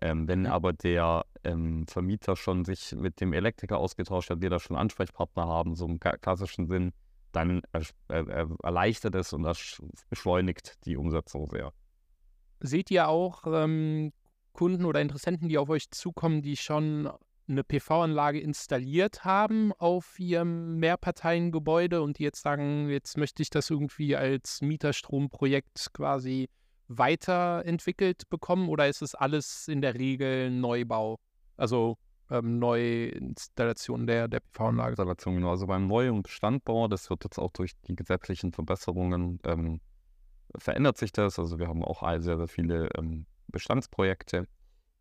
Ähm, 0.00 0.28
wenn 0.28 0.40
Mhm. 0.40 0.46
aber 0.46 0.72
der 0.72 1.24
ähm, 1.44 1.86
Vermieter 1.88 2.36
schon 2.36 2.64
sich 2.64 2.94
mit 2.94 3.20
dem 3.20 3.32
Elektriker 3.32 3.78
ausgetauscht 3.78 4.30
hat, 4.30 4.40
wir 4.40 4.50
da 4.50 4.58
schon 4.58 4.76
Ansprechpartner 4.76 5.46
haben, 5.46 5.74
so 5.74 5.86
im 5.86 5.98
klassischen 5.98 6.68
Sinn, 6.68 6.92
dann 7.32 7.62
er, 7.72 7.82
er, 8.08 8.28
er 8.28 8.48
erleichtert 8.62 9.14
es 9.14 9.32
und 9.32 9.42
das 9.42 9.82
beschleunigt 10.08 10.84
die 10.84 10.96
Umsetzung 10.96 11.48
sehr. 11.50 11.72
seht 12.60 12.90
ihr 12.90 13.08
auch 13.08 13.42
ähm, 13.46 14.12
Kunden 14.52 14.84
oder 14.84 15.00
Interessenten, 15.00 15.48
die 15.48 15.58
auf 15.58 15.68
euch 15.68 15.90
zukommen, 15.90 16.42
die 16.42 16.56
schon 16.56 17.10
eine 17.48 17.64
PV-Anlage 17.64 18.40
installiert 18.40 19.24
haben 19.24 19.72
auf 19.78 20.18
ihrem 20.18 20.78
Mehrparteiengebäude 20.78 22.02
und 22.02 22.18
die 22.18 22.24
jetzt 22.24 22.42
sagen, 22.42 22.88
jetzt 22.90 23.16
möchte 23.16 23.42
ich 23.42 23.50
das 23.50 23.70
irgendwie 23.70 24.16
als 24.16 24.60
Mieterstromprojekt 24.60 25.92
quasi 25.94 26.48
weiterentwickelt 26.88 28.28
bekommen 28.28 28.68
oder 28.68 28.88
ist 28.88 29.02
es 29.02 29.14
alles 29.14 29.68
in 29.68 29.80
der 29.80 29.94
Regel 29.94 30.50
Neubau? 30.50 31.18
Also 31.56 31.96
ähm, 32.30 32.58
Neuinstallation 32.58 34.06
der, 34.06 34.28
der 34.28 34.40
PV-Anlage? 34.40 34.90
Installation, 34.90 35.36
genau. 35.36 35.50
Also 35.50 35.66
beim 35.66 35.86
Neu- 35.86 36.10
und 36.10 36.22
Bestandbau, 36.22 36.88
das 36.88 37.08
wird 37.10 37.24
jetzt 37.24 37.38
auch 37.38 37.50
durch 37.52 37.72
die 37.86 37.96
gesetzlichen 37.96 38.52
Verbesserungen 38.52 39.38
ähm, 39.44 39.80
verändert 40.56 40.98
sich 40.98 41.12
das. 41.12 41.38
Also 41.38 41.58
wir 41.58 41.68
haben 41.68 41.84
auch 41.84 42.02
sehr, 42.20 42.36
sehr 42.36 42.48
viele 42.48 42.88
ähm, 42.96 43.26
Bestandsprojekte. 43.48 44.46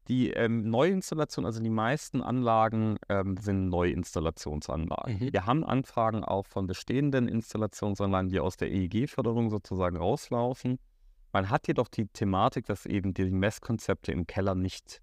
Die 0.08 0.30
ähm, 0.32 0.70
Neuinstallation, 0.70 1.46
also 1.46 1.62
die 1.62 1.70
meisten 1.70 2.22
Anlagen 2.22 2.98
ähm, 3.10 3.36
sind 3.36 3.68
Neuinstallationsanlagen. 3.68 5.20
Mhm. 5.20 5.34
Wir 5.34 5.46
haben 5.46 5.66
Anfragen 5.66 6.24
auch 6.24 6.46
von 6.46 6.66
bestehenden 6.66 7.28
Installationsanlagen, 7.28 8.30
die 8.30 8.40
aus 8.40 8.56
der 8.56 8.72
EEG-Förderung 8.72 9.50
sozusagen 9.50 9.98
rauslaufen. 9.98 10.80
Man 11.32 11.50
hat 11.50 11.68
jedoch 11.68 11.88
die 11.88 12.08
Thematik, 12.08 12.66
dass 12.66 12.86
eben 12.86 13.14
die 13.14 13.30
Messkonzepte 13.30 14.12
im 14.12 14.28
Keller 14.28 14.56
nicht 14.56 15.02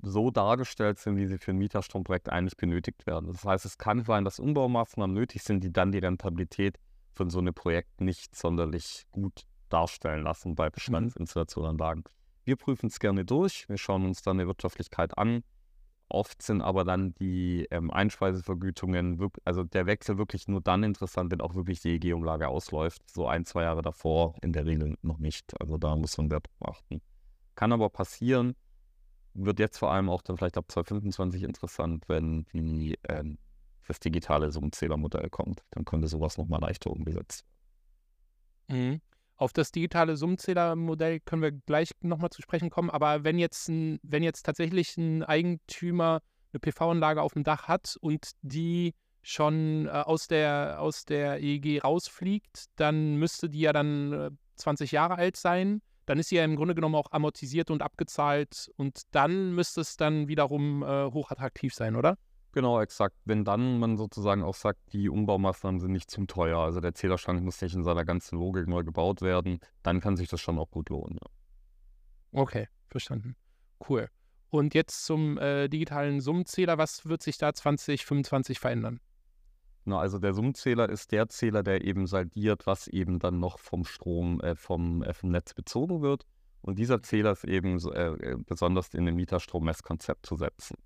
so 0.00 0.30
dargestellt 0.30 0.98
sind, 0.98 1.16
wie 1.16 1.26
sie 1.26 1.38
für 1.38 1.50
ein 1.50 1.58
Mieterstromprojekt 1.58 2.28
eigentlich 2.28 2.56
benötigt 2.56 3.06
werden. 3.06 3.32
Das 3.32 3.44
heißt, 3.44 3.64
es 3.64 3.78
kann 3.78 4.04
sein, 4.04 4.24
dass 4.24 4.38
Umbaumaßnahmen 4.38 5.14
nötig 5.14 5.42
sind, 5.42 5.64
die 5.64 5.72
dann 5.72 5.92
die 5.92 5.98
Rentabilität 5.98 6.78
von 7.12 7.30
so 7.30 7.40
einem 7.40 7.54
Projekt 7.54 8.00
nicht 8.00 8.36
sonderlich 8.36 9.06
gut 9.10 9.44
darstellen 9.68 10.22
lassen 10.22 10.54
bei 10.54 10.66
mhm. 10.66 10.72
Bestandsinstallationsanlagen. 10.72 12.04
Wir 12.44 12.56
prüfen 12.56 12.86
es 12.86 12.98
gerne 12.98 13.24
durch, 13.24 13.68
wir 13.68 13.76
schauen 13.76 14.06
uns 14.06 14.22
dann 14.22 14.38
die 14.38 14.46
Wirtschaftlichkeit 14.46 15.18
an. 15.18 15.42
Oft 16.10 16.40
sind 16.42 16.62
aber 16.62 16.84
dann 16.84 17.14
die 17.14 17.66
ähm, 17.70 17.90
Einspeisevergütungen, 17.90 19.20
also 19.44 19.64
der 19.64 19.86
Wechsel 19.86 20.16
wirklich 20.16 20.48
nur 20.48 20.62
dann 20.62 20.82
interessant, 20.82 21.30
wenn 21.30 21.42
auch 21.42 21.54
wirklich 21.54 21.80
die 21.80 21.96
EG-Umlage 21.96 22.48
ausläuft. 22.48 23.02
So 23.10 23.26
ein, 23.26 23.44
zwei 23.44 23.64
Jahre 23.64 23.82
davor 23.82 24.34
in 24.40 24.52
der 24.52 24.64
Regel 24.64 24.96
noch 25.02 25.18
nicht. 25.18 25.60
Also 25.60 25.76
da 25.76 25.96
muss 25.96 26.16
man 26.16 26.30
Wert 26.30 26.46
achten. 26.60 27.02
Kann 27.56 27.72
aber 27.72 27.90
passieren, 27.90 28.54
wird 29.34 29.58
jetzt 29.58 29.78
vor 29.78 29.92
allem 29.92 30.08
auch 30.08 30.22
dann 30.22 30.38
vielleicht 30.38 30.56
ab 30.56 30.70
2025 30.70 31.42
interessant, 31.42 32.08
wenn 32.08 32.46
die, 32.54 32.98
ähm, 33.08 33.38
das 33.86 34.00
digitale 34.00 34.50
Summenzählermodell 34.50 35.28
kommt. 35.30 35.62
Dann 35.72 35.84
könnte 35.84 36.08
sowas 36.08 36.38
nochmal 36.38 36.60
leichter 36.60 36.90
umgesetzt 36.90 37.44
werden. 38.68 38.92
Mhm. 38.92 39.00
Auf 39.38 39.52
das 39.52 39.70
digitale 39.70 40.16
Summenzählermodell 40.16 41.20
können 41.20 41.42
wir 41.42 41.52
gleich 41.52 41.92
nochmal 42.00 42.30
zu 42.30 42.42
sprechen 42.42 42.70
kommen. 42.70 42.90
Aber 42.90 43.22
wenn 43.22 43.38
jetzt, 43.38 43.68
ein, 43.68 44.00
wenn 44.02 44.24
jetzt 44.24 44.44
tatsächlich 44.44 44.96
ein 44.96 45.22
Eigentümer 45.22 46.20
eine 46.52 46.60
PV-Anlage 46.60 47.22
auf 47.22 47.34
dem 47.34 47.44
Dach 47.44 47.68
hat 47.68 47.96
und 48.00 48.32
die 48.42 48.94
schon 49.22 49.86
äh, 49.86 49.90
aus, 49.90 50.26
der, 50.26 50.80
aus 50.80 51.04
der 51.04 51.40
EEG 51.40 51.84
rausfliegt, 51.84 52.66
dann 52.76 53.16
müsste 53.16 53.48
die 53.48 53.60
ja 53.60 53.72
dann 53.72 54.12
äh, 54.12 54.30
20 54.56 54.90
Jahre 54.90 55.14
alt 55.14 55.36
sein. 55.36 55.82
Dann 56.06 56.18
ist 56.18 56.30
sie 56.30 56.36
ja 56.36 56.44
im 56.44 56.56
Grunde 56.56 56.74
genommen 56.74 56.96
auch 56.96 57.12
amortisiert 57.12 57.70
und 57.70 57.80
abgezahlt 57.80 58.72
und 58.76 59.02
dann 59.12 59.54
müsste 59.54 59.82
es 59.82 59.96
dann 59.96 60.26
wiederum 60.26 60.82
äh, 60.82 61.12
hochattraktiv 61.12 61.74
sein, 61.74 61.94
oder? 61.94 62.16
Genau, 62.52 62.80
exakt. 62.80 63.16
Wenn 63.24 63.44
dann 63.44 63.78
man 63.78 63.96
sozusagen 63.96 64.42
auch 64.42 64.54
sagt, 64.54 64.80
die 64.92 65.08
Umbaumaßnahmen 65.08 65.80
sind 65.80 65.92
nicht 65.92 66.10
zu 66.10 66.24
teuer, 66.24 66.58
also 66.58 66.80
der 66.80 66.94
Zählerschrank 66.94 67.42
muss 67.42 67.60
nicht 67.60 67.74
in 67.74 67.84
seiner 67.84 68.04
ganzen 68.04 68.38
Logik 68.38 68.66
neu 68.66 68.82
gebaut 68.84 69.20
werden, 69.20 69.60
dann 69.82 70.00
kann 70.00 70.16
sich 70.16 70.28
das 70.28 70.40
schon 70.40 70.58
auch 70.58 70.70
gut 70.70 70.88
lohnen. 70.88 71.18
Ja. 71.20 72.40
Okay, 72.40 72.68
verstanden. 72.88 73.36
Cool. 73.86 74.08
Und 74.50 74.74
jetzt 74.74 75.04
zum 75.04 75.36
äh, 75.36 75.68
digitalen 75.68 76.20
Summenzähler. 76.20 76.78
Was 76.78 77.06
wird 77.06 77.22
sich 77.22 77.36
da 77.36 77.52
2025 77.52 78.58
verändern? 78.58 79.00
Na, 79.84 79.98
also 79.98 80.18
der 80.18 80.32
Summenzähler 80.32 80.88
ist 80.88 81.12
der 81.12 81.28
Zähler, 81.28 81.62
der 81.62 81.84
eben 81.84 82.06
saldiert, 82.06 82.66
was 82.66 82.88
eben 82.88 83.18
dann 83.18 83.40
noch 83.40 83.58
vom 83.58 83.84
Strom, 83.84 84.40
äh, 84.40 84.54
vom, 84.54 85.02
äh, 85.02 85.12
vom 85.12 85.30
Netz 85.30 85.52
bezogen 85.52 86.00
wird. 86.00 86.24
Und 86.62 86.78
dieser 86.78 87.02
Zähler 87.02 87.32
ist 87.32 87.44
eben 87.44 87.78
äh, 87.92 88.32
äh, 88.32 88.36
besonders 88.38 88.94
in 88.94 89.04
dem 89.04 89.16
Mieterstrommesskonzept 89.16 90.24
zu 90.26 90.36
setzen 90.36 90.76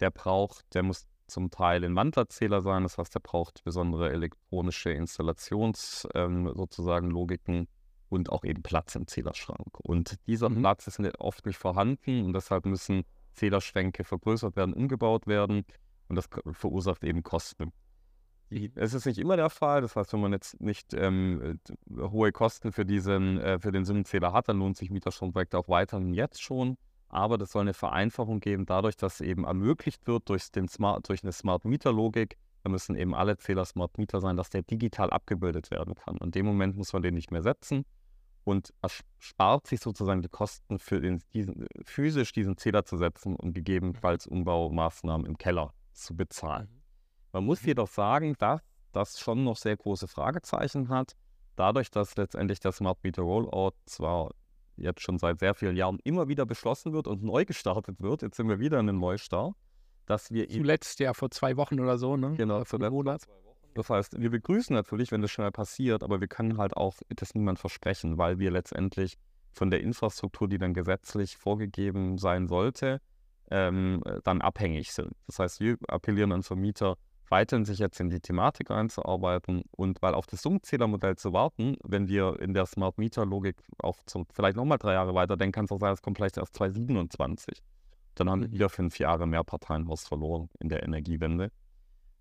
der 0.00 0.10
braucht, 0.10 0.74
der 0.74 0.82
muss 0.82 1.06
zum 1.26 1.50
Teil 1.50 1.84
ein 1.84 1.96
Wandlerzähler 1.96 2.60
sein, 2.60 2.84
das 2.84 2.98
heißt, 2.98 3.14
der 3.14 3.20
braucht 3.20 3.64
besondere 3.64 4.10
elektronische 4.10 4.90
Installations 4.90 6.06
ähm, 6.14 6.52
sozusagen 6.54 7.10
Logiken 7.10 7.68
und 8.08 8.30
auch 8.30 8.44
eben 8.44 8.62
Platz 8.62 8.94
im 8.94 9.06
Zählerschrank. 9.06 9.80
Und 9.80 10.16
dieser 10.26 10.48
mhm. 10.48 10.60
Platz 10.60 10.86
ist 10.86 11.00
oft 11.18 11.44
nicht 11.46 11.58
vorhanden 11.58 12.24
und 12.24 12.32
deshalb 12.32 12.66
müssen 12.66 13.04
Zählerschränke 13.32 14.04
vergrößert 14.04 14.56
werden, 14.56 14.72
umgebaut 14.72 15.26
werden 15.26 15.64
und 16.08 16.16
das 16.16 16.28
verursacht 16.52 17.04
eben 17.04 17.22
Kosten. 17.22 17.72
Es 18.76 18.94
ist 18.94 19.06
nicht 19.06 19.18
immer 19.18 19.36
der 19.36 19.50
Fall, 19.50 19.80
das 19.80 19.96
heißt, 19.96 20.12
wenn 20.12 20.20
man 20.20 20.32
jetzt 20.32 20.60
nicht 20.60 20.94
ähm, 20.94 21.58
hohe 21.98 22.30
Kosten 22.30 22.70
für, 22.70 22.84
diesen, 22.84 23.40
äh, 23.40 23.58
für 23.58 23.72
den 23.72 23.84
Sinnenzähler 23.84 24.32
hat, 24.32 24.48
dann 24.48 24.60
lohnt 24.60 24.76
sich 24.76 24.90
Mieterstromprojekte 24.90 25.58
auch 25.58 25.68
weiterhin 25.68 26.14
jetzt 26.14 26.40
schon 26.40 26.76
aber 27.08 27.38
das 27.38 27.52
soll 27.52 27.62
eine 27.62 27.74
Vereinfachung 27.74 28.40
geben, 28.40 28.66
dadurch, 28.66 28.96
dass 28.96 29.20
eben 29.20 29.44
ermöglicht 29.44 30.06
wird 30.06 30.28
durch, 30.28 30.50
den 30.50 30.68
Smart, 30.68 31.08
durch 31.08 31.22
eine 31.22 31.32
Smart 31.32 31.64
Meter 31.64 31.92
Logik, 31.92 32.36
da 32.62 32.70
müssen 32.70 32.96
eben 32.96 33.14
alle 33.14 33.36
Zähler 33.36 33.64
Smart 33.64 33.96
Meter 33.96 34.20
sein, 34.20 34.36
dass 34.36 34.50
der 34.50 34.62
digital 34.62 35.10
abgebildet 35.10 35.70
werden 35.70 35.94
kann. 35.94 36.16
Und 36.18 36.26
in 36.26 36.32
dem 36.32 36.46
Moment 36.46 36.76
muss 36.76 36.92
man 36.92 37.02
den 37.02 37.14
nicht 37.14 37.30
mehr 37.30 37.42
setzen 37.42 37.84
und 38.42 38.72
erspart 38.82 39.66
sich 39.66 39.80
sozusagen 39.80 40.22
die 40.22 40.28
Kosten 40.28 40.78
für 40.78 41.00
den, 41.00 41.22
diesen, 41.32 41.66
physisch 41.84 42.32
diesen 42.32 42.56
Zähler 42.56 42.84
zu 42.84 42.96
setzen 42.96 43.36
und 43.36 43.54
gegebenenfalls 43.54 44.26
Umbaumaßnahmen 44.26 45.26
im 45.26 45.38
Keller 45.38 45.74
zu 45.92 46.16
bezahlen. 46.16 46.68
Mhm. 46.70 46.82
Man 47.32 47.44
muss 47.44 47.62
mhm. 47.62 47.68
jedoch 47.68 47.88
sagen, 47.88 48.34
dass 48.38 48.60
das 48.92 49.20
schon 49.20 49.44
noch 49.44 49.56
sehr 49.56 49.76
große 49.76 50.08
Fragezeichen 50.08 50.88
hat, 50.88 51.16
dadurch, 51.56 51.90
dass 51.90 52.16
letztendlich 52.16 52.60
der 52.60 52.72
Smart 52.72 53.02
Meter 53.02 53.22
Rollout 53.22 53.74
zwar 53.84 54.30
jetzt 54.76 55.02
schon 55.02 55.18
seit 55.18 55.38
sehr 55.38 55.54
vielen 55.54 55.76
Jahren 55.76 55.98
immer 56.04 56.28
wieder 56.28 56.46
beschlossen 56.46 56.92
wird 56.92 57.06
und 57.06 57.22
neu 57.22 57.44
gestartet 57.44 58.00
wird. 58.00 58.22
Jetzt 58.22 58.36
sind 58.36 58.48
wir 58.48 58.58
wieder 58.58 58.78
in 58.78 58.88
einem 58.88 58.98
Neustart, 58.98 59.54
dass 60.06 60.30
wir 60.30 60.48
zuletzt 60.48 61.00
ja 61.00 61.14
vor 61.14 61.30
zwei 61.30 61.56
Wochen 61.56 61.80
oder 61.80 61.98
so, 61.98 62.16
ne? 62.16 62.34
Genau, 62.36 62.64
vor 62.64 62.78
zwei 62.78 62.90
Wochen. 62.92 63.18
Das 63.74 63.90
heißt, 63.90 64.18
wir 64.18 64.30
begrüßen 64.30 64.74
natürlich, 64.74 65.12
wenn 65.12 65.20
das 65.20 65.30
schnell 65.30 65.50
passiert, 65.50 66.02
aber 66.02 66.20
wir 66.20 66.28
können 66.28 66.56
halt 66.56 66.76
auch 66.76 66.94
das 67.08 67.34
niemand 67.34 67.58
versprechen, 67.58 68.16
weil 68.16 68.38
wir 68.38 68.50
letztendlich 68.50 69.18
von 69.52 69.70
der 69.70 69.80
Infrastruktur, 69.80 70.48
die 70.48 70.58
dann 70.58 70.72
gesetzlich 70.72 71.36
vorgegeben 71.36 72.16
sein 72.16 72.48
sollte, 72.48 73.00
ähm, 73.50 74.02
dann 74.24 74.40
abhängig 74.40 74.92
sind. 74.92 75.12
Das 75.26 75.38
heißt, 75.38 75.60
wir 75.60 75.76
appellieren 75.88 76.32
an 76.32 76.42
Vermieter, 76.42 76.96
weiterhin 77.28 77.64
sich 77.64 77.78
jetzt 77.78 78.00
in 78.00 78.10
die 78.10 78.20
Thematik 78.20 78.70
einzuarbeiten 78.70 79.62
und 79.70 80.00
weil 80.02 80.14
auf 80.14 80.26
das 80.26 80.42
Summzählermodell 80.42 81.16
zu 81.16 81.32
warten, 81.32 81.76
wenn 81.84 82.08
wir 82.08 82.40
in 82.40 82.54
der 82.54 82.66
Smart 82.66 82.98
Meter 82.98 83.26
Logik 83.26 83.56
auch 83.78 83.98
zum, 84.06 84.26
vielleicht 84.32 84.56
nochmal 84.56 84.78
drei 84.78 84.94
Jahre 84.94 85.14
weiter 85.14 85.36
denken, 85.36 85.52
kann 85.52 85.64
es 85.64 85.72
auch 85.72 85.80
sein, 85.80 85.92
es 85.92 86.02
kommt 86.02 86.18
vielleicht 86.18 86.36
erst 86.36 86.54
2027. 86.54 87.62
Dann 88.14 88.30
haben 88.30 88.40
wir 88.40 88.48
mhm. 88.48 88.52
wieder 88.52 88.68
fünf 88.68 88.98
Jahre 88.98 89.26
mehr 89.26 89.44
Parteienhaus 89.44 90.06
verloren 90.06 90.48
in 90.60 90.68
der 90.68 90.82
Energiewende. 90.82 91.50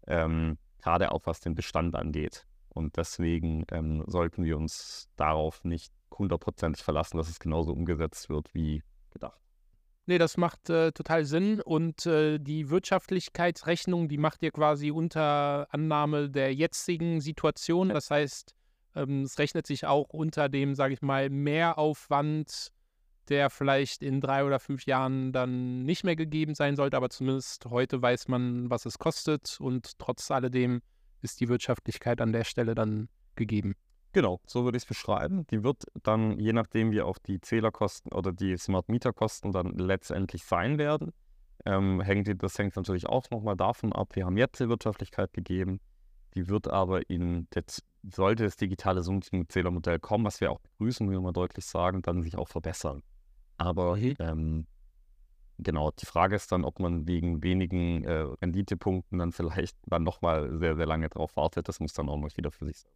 Ähm, 0.07 0.57
gerade 0.79 1.11
auch 1.11 1.21
was 1.25 1.39
den 1.39 1.55
Bestand 1.55 1.95
angeht. 1.95 2.45
Und 2.69 2.97
deswegen 2.97 3.65
ähm, 3.71 4.03
sollten 4.05 4.43
wir 4.43 4.57
uns 4.57 5.09
darauf 5.15 5.63
nicht 5.63 5.93
hundertprozentig 6.13 6.83
verlassen, 6.83 7.17
dass 7.17 7.29
es 7.29 7.39
genauso 7.39 7.71
umgesetzt 7.71 8.29
wird 8.29 8.53
wie 8.53 8.83
gedacht. 9.11 9.39
Nee, 10.07 10.19
das 10.19 10.37
macht 10.37 10.69
äh, 10.69 10.91
total 10.91 11.25
Sinn. 11.25 11.61
Und 11.61 12.05
äh, 12.05 12.37
die 12.37 12.69
Wirtschaftlichkeitsrechnung, 12.69 14.07
die 14.07 14.19
macht 14.19 14.43
ihr 14.43 14.51
quasi 14.51 14.91
unter 14.91 15.67
Annahme 15.71 16.29
der 16.29 16.53
jetzigen 16.53 17.21
Situation. 17.21 17.89
Das 17.89 18.11
heißt, 18.11 18.53
ähm, 18.95 19.23
es 19.23 19.39
rechnet 19.39 19.65
sich 19.65 19.85
auch 19.87 20.09
unter 20.09 20.47
dem, 20.47 20.75
sage 20.75 20.93
ich 20.93 21.01
mal, 21.01 21.29
Mehraufwand, 21.29 22.71
der 23.29 23.49
vielleicht 23.49 24.03
in 24.03 24.21
drei 24.21 24.45
oder 24.45 24.59
fünf 24.59 24.85
Jahren 24.85 25.31
dann 25.31 25.83
nicht 25.83 26.03
mehr 26.03 26.15
gegeben 26.15 26.53
sein 26.53 26.75
sollte. 26.75 26.97
Aber 26.97 27.09
zumindest 27.09 27.65
heute 27.65 27.99
weiß 27.99 28.27
man, 28.27 28.69
was 28.69 28.85
es 28.85 28.99
kostet. 28.99 29.57
Und 29.59 29.97
trotz 29.97 30.29
alledem 30.29 30.81
ist 31.23 31.39
die 31.39 31.49
Wirtschaftlichkeit 31.49 32.21
an 32.21 32.31
der 32.31 32.43
Stelle 32.43 32.75
dann 32.75 33.09
gegeben. 33.35 33.75
Genau, 34.15 34.39
so 34.47 34.63
würde 34.63 34.77
ich 34.77 34.83
es 34.83 34.87
beschreiben. 34.87 35.45
Die 35.47 35.61
wird 35.65 35.83
dann, 36.03 36.39
je 36.39 36.53
nachdem 36.53 36.91
wie 36.91 37.01
auch 37.01 37.17
die 37.17 37.41
Zählerkosten 37.41 38.13
oder 38.13 38.31
die 38.31 38.57
Smart 38.57 38.87
Meter 38.87 39.11
Kosten 39.11 39.51
dann 39.51 39.77
letztendlich 39.77 40.45
sein 40.45 40.77
werden, 40.77 41.11
ähm, 41.65 41.99
hängt, 41.99 42.41
das 42.41 42.57
hängt 42.57 42.77
natürlich 42.77 43.07
auch 43.07 43.29
nochmal 43.29 43.57
davon 43.57 43.91
ab. 43.91 44.15
Wir 44.15 44.25
haben 44.25 44.37
jetzt 44.37 44.61
die 44.61 44.69
Wirtschaftlichkeit 44.69 45.33
gegeben, 45.33 45.81
die 46.33 46.47
wird 46.47 46.69
aber 46.69 47.09
in, 47.09 47.47
das, 47.49 47.83
sollte 48.09 48.45
das 48.45 48.55
digitale 48.55 49.03
Zoom-Zählermodell 49.03 49.99
kommen, 49.99 50.23
was 50.23 50.39
wir 50.39 50.49
auch 50.49 50.61
begrüßen, 50.61 51.11
will 51.11 51.19
man 51.19 51.33
deutlich 51.33 51.65
sagen, 51.65 52.01
dann 52.01 52.23
sich 52.23 52.37
auch 52.37 52.47
verbessern. 52.47 53.03
Aber 53.57 53.97
mhm. 53.97 54.13
ähm, 54.19 54.67
genau, 55.57 55.91
die 55.91 56.05
Frage 56.05 56.37
ist 56.37 56.53
dann, 56.53 56.63
ob 56.63 56.79
man 56.79 57.05
wegen 57.05 57.43
wenigen 57.43 58.05
äh, 58.05 58.25
Renditepunkten 58.41 59.19
dann 59.19 59.31
vielleicht 59.33 59.75
dann 59.85 60.03
nochmal 60.03 60.57
sehr, 60.57 60.77
sehr 60.77 60.85
lange 60.85 61.09
drauf 61.09 61.35
wartet. 61.35 61.67
Das 61.67 61.81
muss 61.81 61.91
dann 61.91 62.07
auch 62.07 62.17
noch 62.17 62.37
wieder 62.37 62.51
für 62.51 62.63
sich 62.63 62.79
sein. 62.79 62.91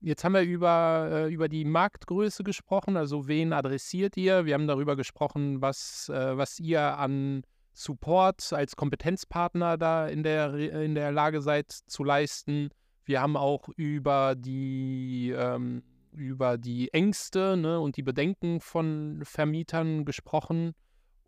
Jetzt 0.00 0.24
haben 0.24 0.34
wir 0.34 0.42
über, 0.42 1.08
äh, 1.10 1.32
über 1.32 1.48
die 1.48 1.64
Marktgröße 1.64 2.44
gesprochen, 2.44 2.96
also 2.96 3.28
wen 3.28 3.52
adressiert 3.52 4.16
ihr? 4.16 4.44
Wir 4.44 4.54
haben 4.54 4.66
darüber 4.66 4.96
gesprochen, 4.96 5.60
was, 5.60 6.08
äh, 6.08 6.36
was 6.36 6.58
ihr 6.58 6.98
an 6.98 7.42
Support 7.74 8.52
als 8.52 8.74
Kompetenzpartner 8.74 9.78
da 9.78 10.08
in 10.08 10.22
der, 10.24 10.54
in 10.54 10.94
der 10.94 11.12
Lage 11.12 11.40
seid 11.40 11.70
zu 11.70 12.02
leisten. 12.02 12.70
Wir 13.04 13.22
haben 13.22 13.36
auch 13.36 13.68
über 13.76 14.34
die, 14.36 15.32
ähm, 15.36 15.84
über 16.12 16.58
die 16.58 16.92
Ängste 16.92 17.56
ne, 17.56 17.78
und 17.80 17.96
die 17.96 18.02
Bedenken 18.02 18.60
von 18.60 19.20
Vermietern 19.22 20.04
gesprochen. 20.04 20.74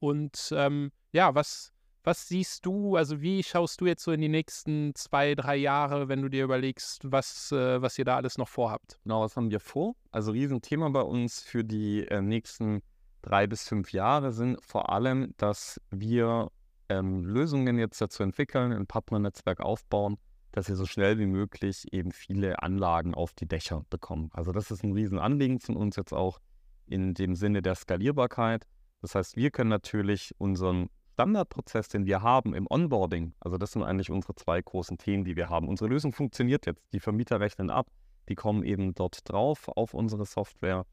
Und 0.01 0.53
ähm, 0.57 0.91
ja, 1.13 1.35
was, 1.35 1.73
was 2.05 2.29
siehst 2.29 2.65
du, 2.67 2.97
also 2.97 3.21
wie 3.21 3.43
schaust 3.43 3.81
du 3.81 3.87
jetzt 3.87 4.03
so 4.03 4.13
in 4.13 4.21
die 4.21 4.29
nächsten 4.29 4.95
zwei, 4.95 5.35
drei 5.35 5.57
Jahre, 5.57 6.09
wenn 6.09 6.23
du 6.23 6.29
dir 6.29 6.45
überlegst, 6.45 7.03
was, 7.05 7.53
äh, 7.53 7.83
was 7.83 7.99
ihr 7.99 8.05
da 8.05 8.17
alles 8.17 8.39
noch 8.39 8.49
vorhabt? 8.49 8.99
Genau, 9.03 9.21
was 9.23 9.37
haben 9.37 9.51
wir 9.51 9.61
vor? 9.61 9.95
Also 10.11 10.33
Riesenthema 10.33 10.89
bei 10.89 11.03
uns 11.03 11.41
für 11.43 11.65
die 11.65 12.07
äh, 12.09 12.23
nächsten 12.23 12.83
drei 13.23 13.47
bis 13.47 13.69
fünf 13.69 13.93
Jahre 13.93 14.33
sind 14.33 14.63
vor 14.65 14.91
allem, 14.91 15.35
dass 15.37 15.81
wir 15.91 16.51
ähm, 16.89 17.25
Lösungen 17.25 17.79
jetzt 17.79 18.01
dazu 18.01 18.23
entwickeln, 18.23 18.73
ein 18.73 18.87
Partnernetzwerk 18.87 19.61
aufbauen, 19.61 20.17
dass 20.53 20.69
wir 20.69 20.77
so 20.77 20.87
schnell 20.87 21.19
wie 21.19 21.27
möglich 21.27 21.93
eben 21.93 22.13
viele 22.13 22.63
Anlagen 22.63 23.15
auf 23.15 23.35
die 23.35 23.47
Dächer 23.47 23.85
bekommen. 23.91 24.31
Also 24.33 24.53
das 24.53 24.71
ist 24.71 24.83
ein 24.83 24.93
Riesenanliegen 24.93 25.61
von 25.61 25.77
uns 25.77 25.97
jetzt 25.97 26.13
auch 26.13 26.41
in 26.87 27.15
dem 27.15 27.37
Sinne 27.37 27.63
der 27.63 27.77
Skalierbarkeit. 27.77 28.67
Das 29.03 29.15
heißt, 29.15 29.37
wir 29.37 29.51
können 29.51 29.71
natürlich 29.71 30.35
unseren 30.39 30.91
Standardprozess, 31.21 31.89
den 31.89 32.07
wir 32.07 32.23
haben 32.23 32.55
im 32.55 32.67
Onboarding, 32.71 33.35
also 33.41 33.59
das 33.59 33.73
sind 33.73 33.83
eigentlich 33.83 34.11
unsere 34.11 34.35
zwei 34.37 34.61
großen 34.63 34.97
Themen, 34.97 35.25
die 35.25 35.37
wir 35.37 35.51
haben. 35.51 35.69
Unsere 35.69 35.91
Lösung 35.91 36.13
funktioniert 36.13 36.65
jetzt. 36.65 36.83
Die 36.93 37.01
Vermieter 37.01 37.41
rechnen 37.41 37.69
ab, 37.69 37.89
die 38.29 38.35
kommen 38.35 38.63
eben 38.63 38.95
dort 38.95 39.29
drauf 39.29 39.69
auf 39.69 39.93
unsere 39.93 40.25
Software. 40.25 40.87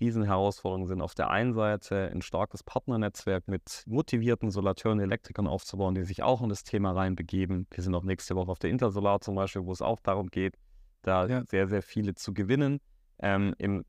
Riesenherausforderungen 0.00 0.86
sind 0.86 1.00
auf 1.00 1.14
der 1.14 1.30
einen 1.30 1.52
Seite 1.52 2.10
ein 2.12 2.22
starkes 2.22 2.62
Partnernetzwerk 2.62 3.48
mit 3.48 3.82
motivierten 3.86 4.50
Solateuren, 4.50 5.00
Elektrikern 5.00 5.46
aufzubauen, 5.46 5.94
die 5.94 6.04
sich 6.04 6.22
auch 6.22 6.42
in 6.42 6.48
das 6.48 6.62
Thema 6.62 6.92
reinbegeben. 6.92 7.66
Wir 7.70 7.82
sind 7.82 7.94
auch 7.94 8.04
nächste 8.04 8.36
Woche 8.36 8.50
auf 8.50 8.58
der 8.58 8.70
Intersolar 8.70 9.20
zum 9.20 9.34
Beispiel, 9.34 9.64
wo 9.64 9.72
es 9.72 9.82
auch 9.82 10.00
darum 10.00 10.28
geht, 10.28 10.54
da 11.02 11.26
ja. 11.26 11.42
sehr, 11.48 11.66
sehr 11.66 11.82
viele 11.82 12.14
zu 12.14 12.32
gewinnen. 12.32 12.80
Ähm, 13.20 13.54
Im 13.58 13.84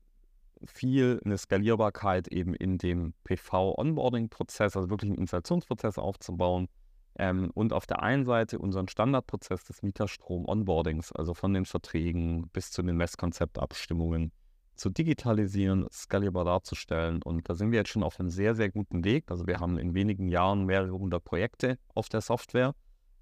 viel 0.66 1.20
eine 1.24 1.38
Skalierbarkeit 1.38 2.28
eben 2.28 2.54
in 2.54 2.78
dem 2.78 3.14
PV-Onboarding-Prozess, 3.24 4.76
also 4.76 4.90
wirklich 4.90 5.10
einen 5.10 5.20
Installationsprozess 5.20 5.98
aufzubauen. 5.98 6.68
Ähm, 7.16 7.50
und 7.54 7.72
auf 7.72 7.86
der 7.86 8.02
einen 8.02 8.24
Seite 8.24 8.58
unseren 8.58 8.88
Standardprozess 8.88 9.64
des 9.64 9.82
Mieterstrom-Onboardings, 9.82 11.12
also 11.12 11.34
von 11.34 11.54
den 11.54 11.64
Verträgen 11.64 12.48
bis 12.52 12.70
zu 12.72 12.82
den 12.82 12.96
Messkonzeptabstimmungen 12.96 14.32
zu 14.76 14.90
digitalisieren, 14.90 15.86
skalierbar 15.92 16.44
darzustellen. 16.44 17.22
Und 17.22 17.48
da 17.48 17.54
sind 17.54 17.70
wir 17.70 17.78
jetzt 17.78 17.90
schon 17.90 18.02
auf 18.02 18.18
einem 18.18 18.30
sehr, 18.30 18.54
sehr 18.54 18.70
guten 18.70 19.04
Weg. 19.04 19.30
Also 19.30 19.46
wir 19.46 19.60
haben 19.60 19.78
in 19.78 19.94
wenigen 19.94 20.28
Jahren 20.28 20.64
mehrere 20.64 20.92
hundert 20.92 21.24
Projekte 21.24 21.78
auf 21.94 22.08
der 22.08 22.20
Software 22.20 22.74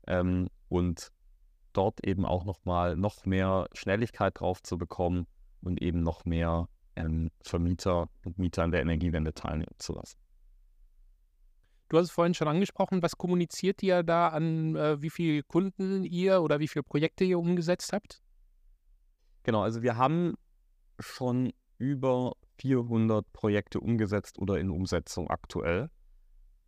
ähm, 0.07 0.49
und 0.69 1.13
dort 1.73 2.07
eben 2.07 2.25
auch 2.25 2.45
nochmal 2.45 2.97
noch 2.97 3.25
mehr 3.27 3.67
Schnelligkeit 3.75 4.41
drauf 4.41 4.63
zu 4.63 4.79
bekommen 4.79 5.27
und 5.63 5.83
eben 5.83 6.03
noch 6.03 6.25
mehr 6.25 6.69
ähm, 6.97 7.31
Vermieter 7.43 8.09
und 8.25 8.39
Mieter 8.39 8.63
an 8.63 8.71
der 8.71 8.83
Energiewende 8.83 9.33
teilnehmen 9.35 9.75
zu 9.79 9.95
lassen. 9.95 10.19
Du 11.89 11.99
hast 11.99 12.07
es 12.07 12.11
vorhin 12.11 12.33
schon 12.33 12.49
angesprochen, 12.49 13.03
was 13.03 13.19
kommuniziert 13.19 13.83
ihr 13.83 14.03
da 14.03 14.29
an, 14.29 14.77
äh, 14.77 15.03
wie 15.03 15.11
viele 15.11 15.43
Kunden 15.43 16.05
ihr 16.05 16.41
oder 16.41 16.59
wie 16.59 16.69
viele 16.69 16.83
Projekte 16.83 17.25
ihr 17.25 17.39
umgesetzt 17.39 17.93
habt? 17.93 18.23
Genau, 19.43 19.63
also 19.63 19.83
wir 19.83 19.97
haben 19.97 20.35
schon 20.99 21.53
über 21.79 22.33
400 22.59 23.31
Projekte 23.33 23.81
umgesetzt 23.81 24.39
oder 24.39 24.59
in 24.59 24.71
Umsetzung 24.71 25.29
aktuell. 25.29 25.91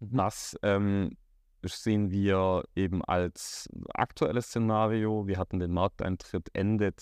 Mhm. 0.00 0.16
Das 0.16 0.58
ähm, 0.62 1.16
sehen 1.62 2.10
wir 2.10 2.64
eben 2.74 3.04
als 3.04 3.68
aktuelles 3.94 4.48
Szenario. 4.48 5.26
Wir 5.26 5.38
hatten 5.38 5.58
den 5.58 5.72
Markteintritt 5.72 6.50
Ende 6.52 6.94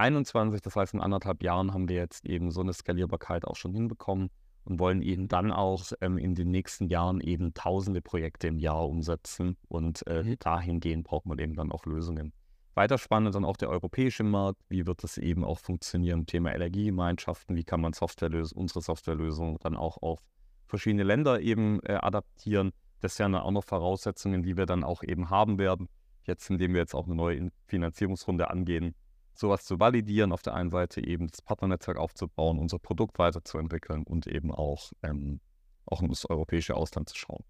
2021, 0.00 0.62
das 0.62 0.76
heißt 0.76 0.94
in 0.94 1.00
anderthalb 1.00 1.42
Jahren 1.42 1.74
haben 1.74 1.88
wir 1.88 1.96
jetzt 1.96 2.24
eben 2.24 2.50
so 2.50 2.62
eine 2.62 2.72
Skalierbarkeit 2.72 3.44
auch 3.44 3.56
schon 3.56 3.74
hinbekommen 3.74 4.30
und 4.64 4.78
wollen 4.78 5.02
eben 5.02 5.28
dann 5.28 5.52
auch 5.52 5.84
ähm, 6.00 6.16
in 6.16 6.34
den 6.34 6.50
nächsten 6.50 6.88
Jahren 6.88 7.20
eben 7.20 7.52
tausende 7.52 8.00
Projekte 8.00 8.48
im 8.48 8.58
Jahr 8.58 8.88
umsetzen 8.88 9.58
und 9.68 10.06
äh, 10.06 10.22
mhm. 10.22 10.38
dahingehend 10.38 11.04
braucht 11.04 11.26
man 11.26 11.38
eben 11.38 11.54
dann 11.54 11.70
auch 11.70 11.84
Lösungen. 11.84 12.32
Weiter 12.74 12.96
spannend 12.96 13.34
dann 13.34 13.44
auch 13.44 13.58
der 13.58 13.68
europäische 13.68 14.22
Markt. 14.22 14.60
Wie 14.70 14.86
wird 14.86 15.02
das 15.02 15.18
eben 15.18 15.44
auch 15.44 15.58
funktionieren? 15.58 16.24
Thema 16.24 16.54
Energiegemeinschaften. 16.54 17.54
Wie 17.56 17.64
kann 17.64 17.82
man 17.82 17.92
Softwarelös 17.92 18.52
unsere 18.52 18.80
Softwarelösung 18.80 19.58
dann 19.58 19.76
auch 19.76 20.00
auf 20.00 20.20
verschiedene 20.66 21.02
Länder 21.02 21.40
eben 21.40 21.80
äh, 21.82 21.94
adaptieren? 21.94 22.70
Das 23.00 23.16
sind 23.16 23.34
ja 23.34 23.42
auch 23.42 23.50
noch 23.50 23.64
Voraussetzungen, 23.64 24.42
die 24.44 24.56
wir 24.56 24.66
dann 24.66 24.84
auch 24.84 25.02
eben 25.02 25.28
haben 25.28 25.58
werden. 25.58 25.88
Jetzt, 26.22 26.48
indem 26.48 26.72
wir 26.72 26.80
jetzt 26.80 26.94
auch 26.94 27.06
eine 27.06 27.16
neue 27.16 27.50
Finanzierungsrunde 27.66 28.48
angehen, 28.50 28.94
sowas 29.40 29.64
zu 29.64 29.80
validieren, 29.80 30.32
auf 30.32 30.42
der 30.42 30.54
einen 30.54 30.70
Seite 30.70 31.04
eben 31.04 31.26
das 31.28 31.42
Partnernetzwerk 31.42 31.98
aufzubauen, 31.98 32.58
unser 32.58 32.78
Produkt 32.78 33.18
weiterzuentwickeln 33.18 34.04
und 34.04 34.26
eben 34.26 34.52
auch, 34.52 34.92
ähm, 35.02 35.40
auch 35.86 36.02
ins 36.02 36.24
europäische 36.26 36.74
Ausland 36.74 37.08
zu 37.08 37.16
schauen. 37.16 37.44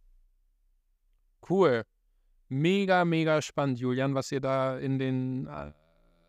Cool. 1.48 1.84
Mega, 2.48 3.04
mega 3.04 3.42
spannend, 3.42 3.78
Julian, 3.78 4.14
was 4.14 4.32
ihr 4.32 4.40
da 4.40 4.78
in 4.78 4.98
den 4.98 5.46
äh, 5.46 5.72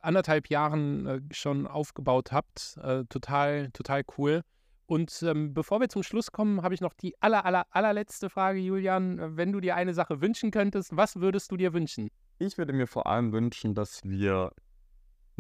anderthalb 0.01 0.49
Jahren 0.49 1.05
äh, 1.05 1.21
schon 1.31 1.67
aufgebaut 1.67 2.31
habt. 2.31 2.77
Äh, 2.83 3.05
total, 3.05 3.71
total 3.71 4.03
cool. 4.17 4.41
Und 4.85 5.23
ähm, 5.23 5.53
bevor 5.53 5.79
wir 5.79 5.87
zum 5.87 6.03
Schluss 6.03 6.31
kommen, 6.31 6.63
habe 6.63 6.73
ich 6.73 6.81
noch 6.81 6.93
die 6.93 7.15
aller, 7.21 7.45
aller, 7.45 7.65
allerletzte 7.69 8.29
Frage, 8.29 8.59
Julian. 8.59 9.37
Wenn 9.37 9.53
du 9.53 9.61
dir 9.61 9.75
eine 9.75 9.93
Sache 9.93 10.21
wünschen 10.21 10.51
könntest, 10.51 10.95
was 10.95 11.15
würdest 11.15 11.51
du 11.51 11.57
dir 11.57 11.73
wünschen? 11.73 12.09
Ich 12.39 12.57
würde 12.57 12.73
mir 12.73 12.87
vor 12.87 13.07
allem 13.07 13.31
wünschen, 13.31 13.73
dass 13.73 14.01
wir 14.03 14.51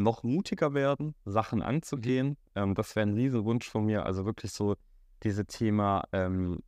noch 0.03 0.23
mutiger 0.23 0.73
werden, 0.73 1.15
Sachen 1.25 1.61
anzugehen. 1.61 2.37
Ähm, 2.55 2.75
das 2.75 2.95
wäre 2.95 3.07
ein 3.07 3.13
Riesenwunsch 3.13 3.69
von 3.69 3.85
mir. 3.85 4.05
Also 4.05 4.25
wirklich 4.25 4.51
so 4.51 4.75
diese 5.23 5.45
Thema 5.45 6.03
ähm, 6.11 6.59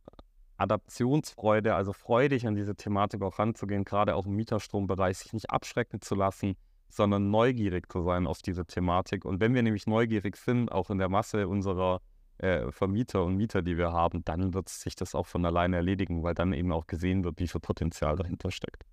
Adaptionsfreude, 0.56 1.74
also 1.74 1.92
freudig 1.92 2.46
an 2.46 2.54
diese 2.54 2.76
Thematik 2.76 3.22
auch 3.22 3.38
ranzugehen, 3.38 3.84
gerade 3.84 4.14
auch 4.14 4.26
im 4.26 4.36
Mieterstrombereich, 4.36 5.18
sich 5.18 5.32
nicht 5.32 5.50
abschrecken 5.50 6.00
zu 6.00 6.14
lassen, 6.14 6.56
sondern 6.88 7.30
neugierig 7.30 7.90
zu 7.90 8.02
sein 8.02 8.26
auf 8.26 8.40
diese 8.40 8.64
Thematik. 8.64 9.24
Und 9.24 9.40
wenn 9.40 9.54
wir 9.54 9.62
nämlich 9.62 9.86
neugierig 9.86 10.36
sind, 10.36 10.70
auch 10.70 10.90
in 10.90 10.98
der 10.98 11.08
Masse 11.08 11.48
unserer 11.48 12.00
äh, 12.38 12.70
Vermieter 12.70 13.24
und 13.24 13.36
Mieter, 13.36 13.62
die 13.62 13.76
wir 13.76 13.92
haben, 13.92 14.24
dann 14.24 14.54
wird 14.54 14.68
sich 14.68 14.94
das 14.94 15.14
auch 15.14 15.26
von 15.26 15.44
alleine 15.44 15.76
erledigen, 15.76 16.22
weil 16.22 16.34
dann 16.34 16.52
eben 16.52 16.72
auch 16.72 16.86
gesehen 16.86 17.24
wird, 17.24 17.38
wie 17.40 17.48
viel 17.48 17.60
Potenzial 17.60 18.16
dahinter 18.16 18.50
steckt. 18.50 18.84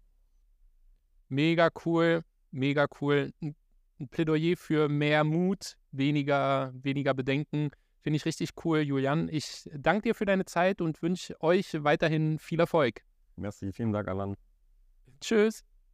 Mega 1.30 1.70
cool, 1.86 2.24
mega 2.52 2.88
cool. 3.00 3.32
Ein 4.02 4.08
Plädoyer 4.10 4.58
für 4.58 4.90
mehr 4.90 5.24
Mut, 5.24 5.78
weniger, 5.92 6.74
weniger 6.74 7.14
Bedenken. 7.14 7.70
Finde 8.00 8.18
ich 8.18 8.26
richtig 8.26 8.50
cool, 8.66 8.80
Julian. 8.80 9.30
Ich 9.32 9.70
danke 9.76 10.10
dir 10.10 10.16
für 10.16 10.26
deine 10.26 10.46
Zeit 10.46 10.82
und 10.82 11.04
wünsche 11.04 11.40
euch 11.40 11.84
weiterhin 11.84 12.40
viel 12.40 12.60
Erfolg. 12.60 13.04
Merci, 13.36 13.72
vielen 13.72 13.92
Dank, 13.92 14.08
Alan. 14.08 14.36
Tschüss. 15.20 15.64